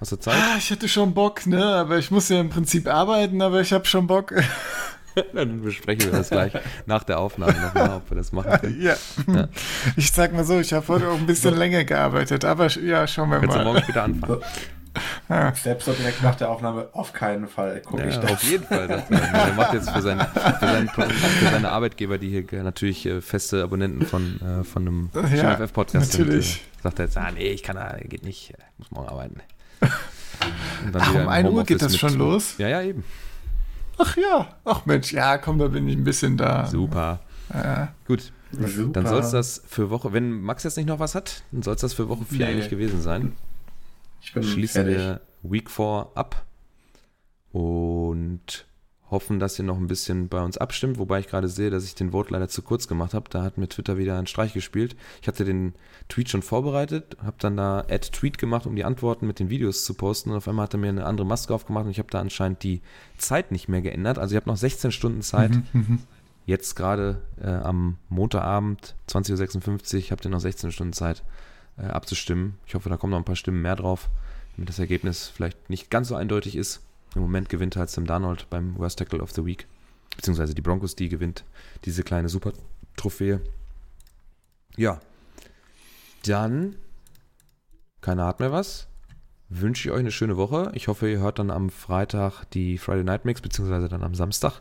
[0.00, 0.34] Hast du Zeit?
[0.34, 1.62] Ah, ich hätte schon Bock, ne?
[1.64, 4.32] Aber ich muss ja im Prinzip arbeiten, aber ich habe schon Bock.
[5.34, 6.52] Dann besprechen wir das gleich
[6.86, 8.80] nach der Aufnahme nochmal, ob wir das machen können.
[8.80, 8.94] ja.
[9.26, 9.48] Ja.
[9.96, 13.28] Ich sag mal so, ich habe heute auch ein bisschen länger gearbeitet, aber ja, schauen
[13.30, 13.64] wir Kannst du mal.
[13.64, 14.40] morgen später anfangen.
[15.54, 18.32] Selbst so direkt nach der Aufnahme auf keinen Fall gucke ich Ja, das.
[18.32, 18.88] auf jeden Fall.
[18.88, 19.20] sagt er.
[19.20, 23.62] Er macht jetzt für, seinen, für, seinen, für seine Arbeitgeber, die hier natürlich äh, feste
[23.62, 26.56] Abonnenten von, äh, von einem Ja, FF-Podcast sind, natürlich.
[26.78, 29.40] äh, sagt er jetzt, ah nee, ich kann, da- geht nicht, äh, muss morgen arbeiten.
[30.92, 32.54] Ach, um im 1 Uhr geht das schon los?
[32.58, 33.04] Ja, ja, eben.
[33.98, 36.66] Ach ja, ach Mensch, ja, komm, da bin ich ein bisschen da.
[36.66, 37.20] Super.
[37.52, 37.88] Ja.
[38.06, 38.92] Gut, Super.
[38.94, 41.74] dann soll es das für Woche, wenn Max jetzt nicht noch was hat, dann soll
[41.74, 42.52] es das für Woche 4 Nee.
[42.52, 43.32] eigentlich gewesen sein.
[44.20, 44.98] Ich bin Schließen fertig.
[44.98, 46.44] wir Week 4 ab
[47.52, 48.66] und
[49.10, 51.96] hoffen, dass ihr noch ein bisschen bei uns abstimmt, wobei ich gerade sehe, dass ich
[51.96, 53.28] den Vote leider zu kurz gemacht habe.
[53.28, 54.94] Da hat mir Twitter wieder einen Streich gespielt.
[55.20, 55.74] Ich hatte den
[56.08, 59.84] Tweet schon vorbereitet, habe dann da Add Tweet gemacht, um die Antworten mit den Videos
[59.84, 62.10] zu posten und auf einmal hat er mir eine andere Maske aufgemacht und ich habe
[62.10, 62.82] da anscheinend die
[63.18, 64.18] Zeit nicht mehr geändert.
[64.18, 65.52] Also ich habe noch 16 Stunden Zeit.
[65.72, 66.00] Mhm,
[66.46, 71.22] Jetzt gerade äh, am Montagabend 20.56 Uhr habt ihr noch 16 Stunden Zeit
[71.80, 72.58] äh, abzustimmen.
[72.66, 74.08] Ich hoffe, da kommen noch ein paar Stimmen mehr drauf,
[74.56, 76.80] damit das Ergebnis vielleicht nicht ganz so eindeutig ist.
[77.14, 79.66] Im Moment gewinnt halt Sam Darnold beim Worst Tackle of the Week.
[80.16, 81.44] Beziehungsweise die Broncos, die gewinnt
[81.84, 83.40] diese kleine Super-Trophäe.
[84.76, 85.00] Ja.
[86.24, 86.76] Dann,
[88.00, 88.86] keiner hat mehr was.
[89.48, 90.70] Wünsche ich euch eine schöne Woche.
[90.74, 94.60] Ich hoffe, ihr hört dann am Freitag die Friday Night Mix, beziehungsweise dann am Samstag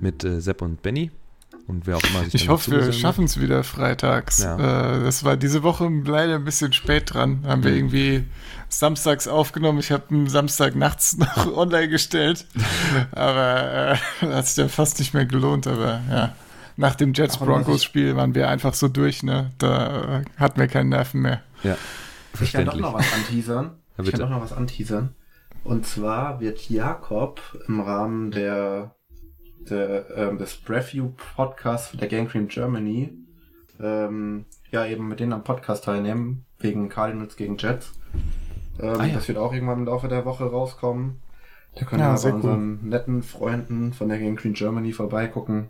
[0.00, 1.10] mit äh, Sepp und Benny
[1.66, 4.38] und wer auch immer sich Ich hoffe, wir schaffen es wieder freitags.
[4.42, 4.96] Ja.
[4.96, 7.44] Äh, das war diese Woche leider ein bisschen spät dran.
[7.46, 7.76] Haben wir Mhm.
[7.76, 8.24] irgendwie
[8.68, 9.78] samstags aufgenommen.
[9.78, 12.46] Ich habe einen Samstag nachts noch online gestellt.
[13.12, 15.66] aber äh, hat sich dann fast nicht mehr gelohnt.
[15.66, 16.34] Aber ja,
[16.76, 19.22] nach dem Jets Aber was Broncos ich- Spiel waren wir einfach so durch.
[19.22, 19.50] Ne?
[19.58, 21.42] Da äh, hatten wir keine Nerven mehr.
[21.62, 21.76] Ja,
[22.40, 23.72] Ich kann doch noch was anteasern.
[23.98, 25.14] Ja, ich kann doch noch was anteasern.
[25.64, 28.96] Und zwar wird Jakob im Rahmen der,
[29.70, 33.12] der ähm, des Preview Podcasts der Gang Cream Germany
[33.80, 37.92] ähm, ja eben mit denen am Podcast teilnehmen wegen Cardinals gegen Jets.
[38.80, 39.14] Ähm, Ah, ja.
[39.14, 41.20] Das wird auch irgendwann im Laufe der Woche rauskommen.
[41.74, 42.34] Da können Ja, wir bei cool.
[42.36, 45.68] unseren netten Freunden von der Gang Cream Germany vorbeigucken.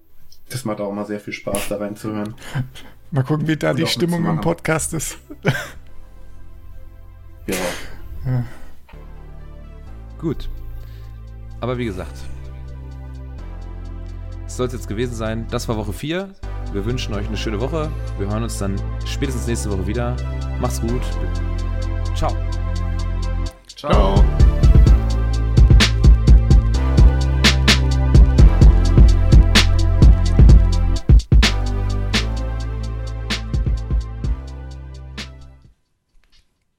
[0.51, 2.35] Das macht auch immer sehr viel Spaß, da reinzuhören.
[3.11, 4.41] Mal gucken, wie da Und die Stimmung im.
[4.41, 5.19] Podcast ist.
[7.47, 8.45] Ja.
[10.19, 10.49] Gut.
[11.61, 12.17] Aber wie gesagt,
[14.53, 15.47] es soll es jetzt gewesen sein.
[15.51, 16.29] Das war Woche 4.
[16.73, 17.91] Wir wünschen euch eine schöne Woche.
[18.19, 20.15] Wir hören uns dann spätestens nächste Woche wieder.
[20.61, 21.01] Macht's gut.
[22.15, 22.37] Ciao.
[23.75, 24.23] Ciao.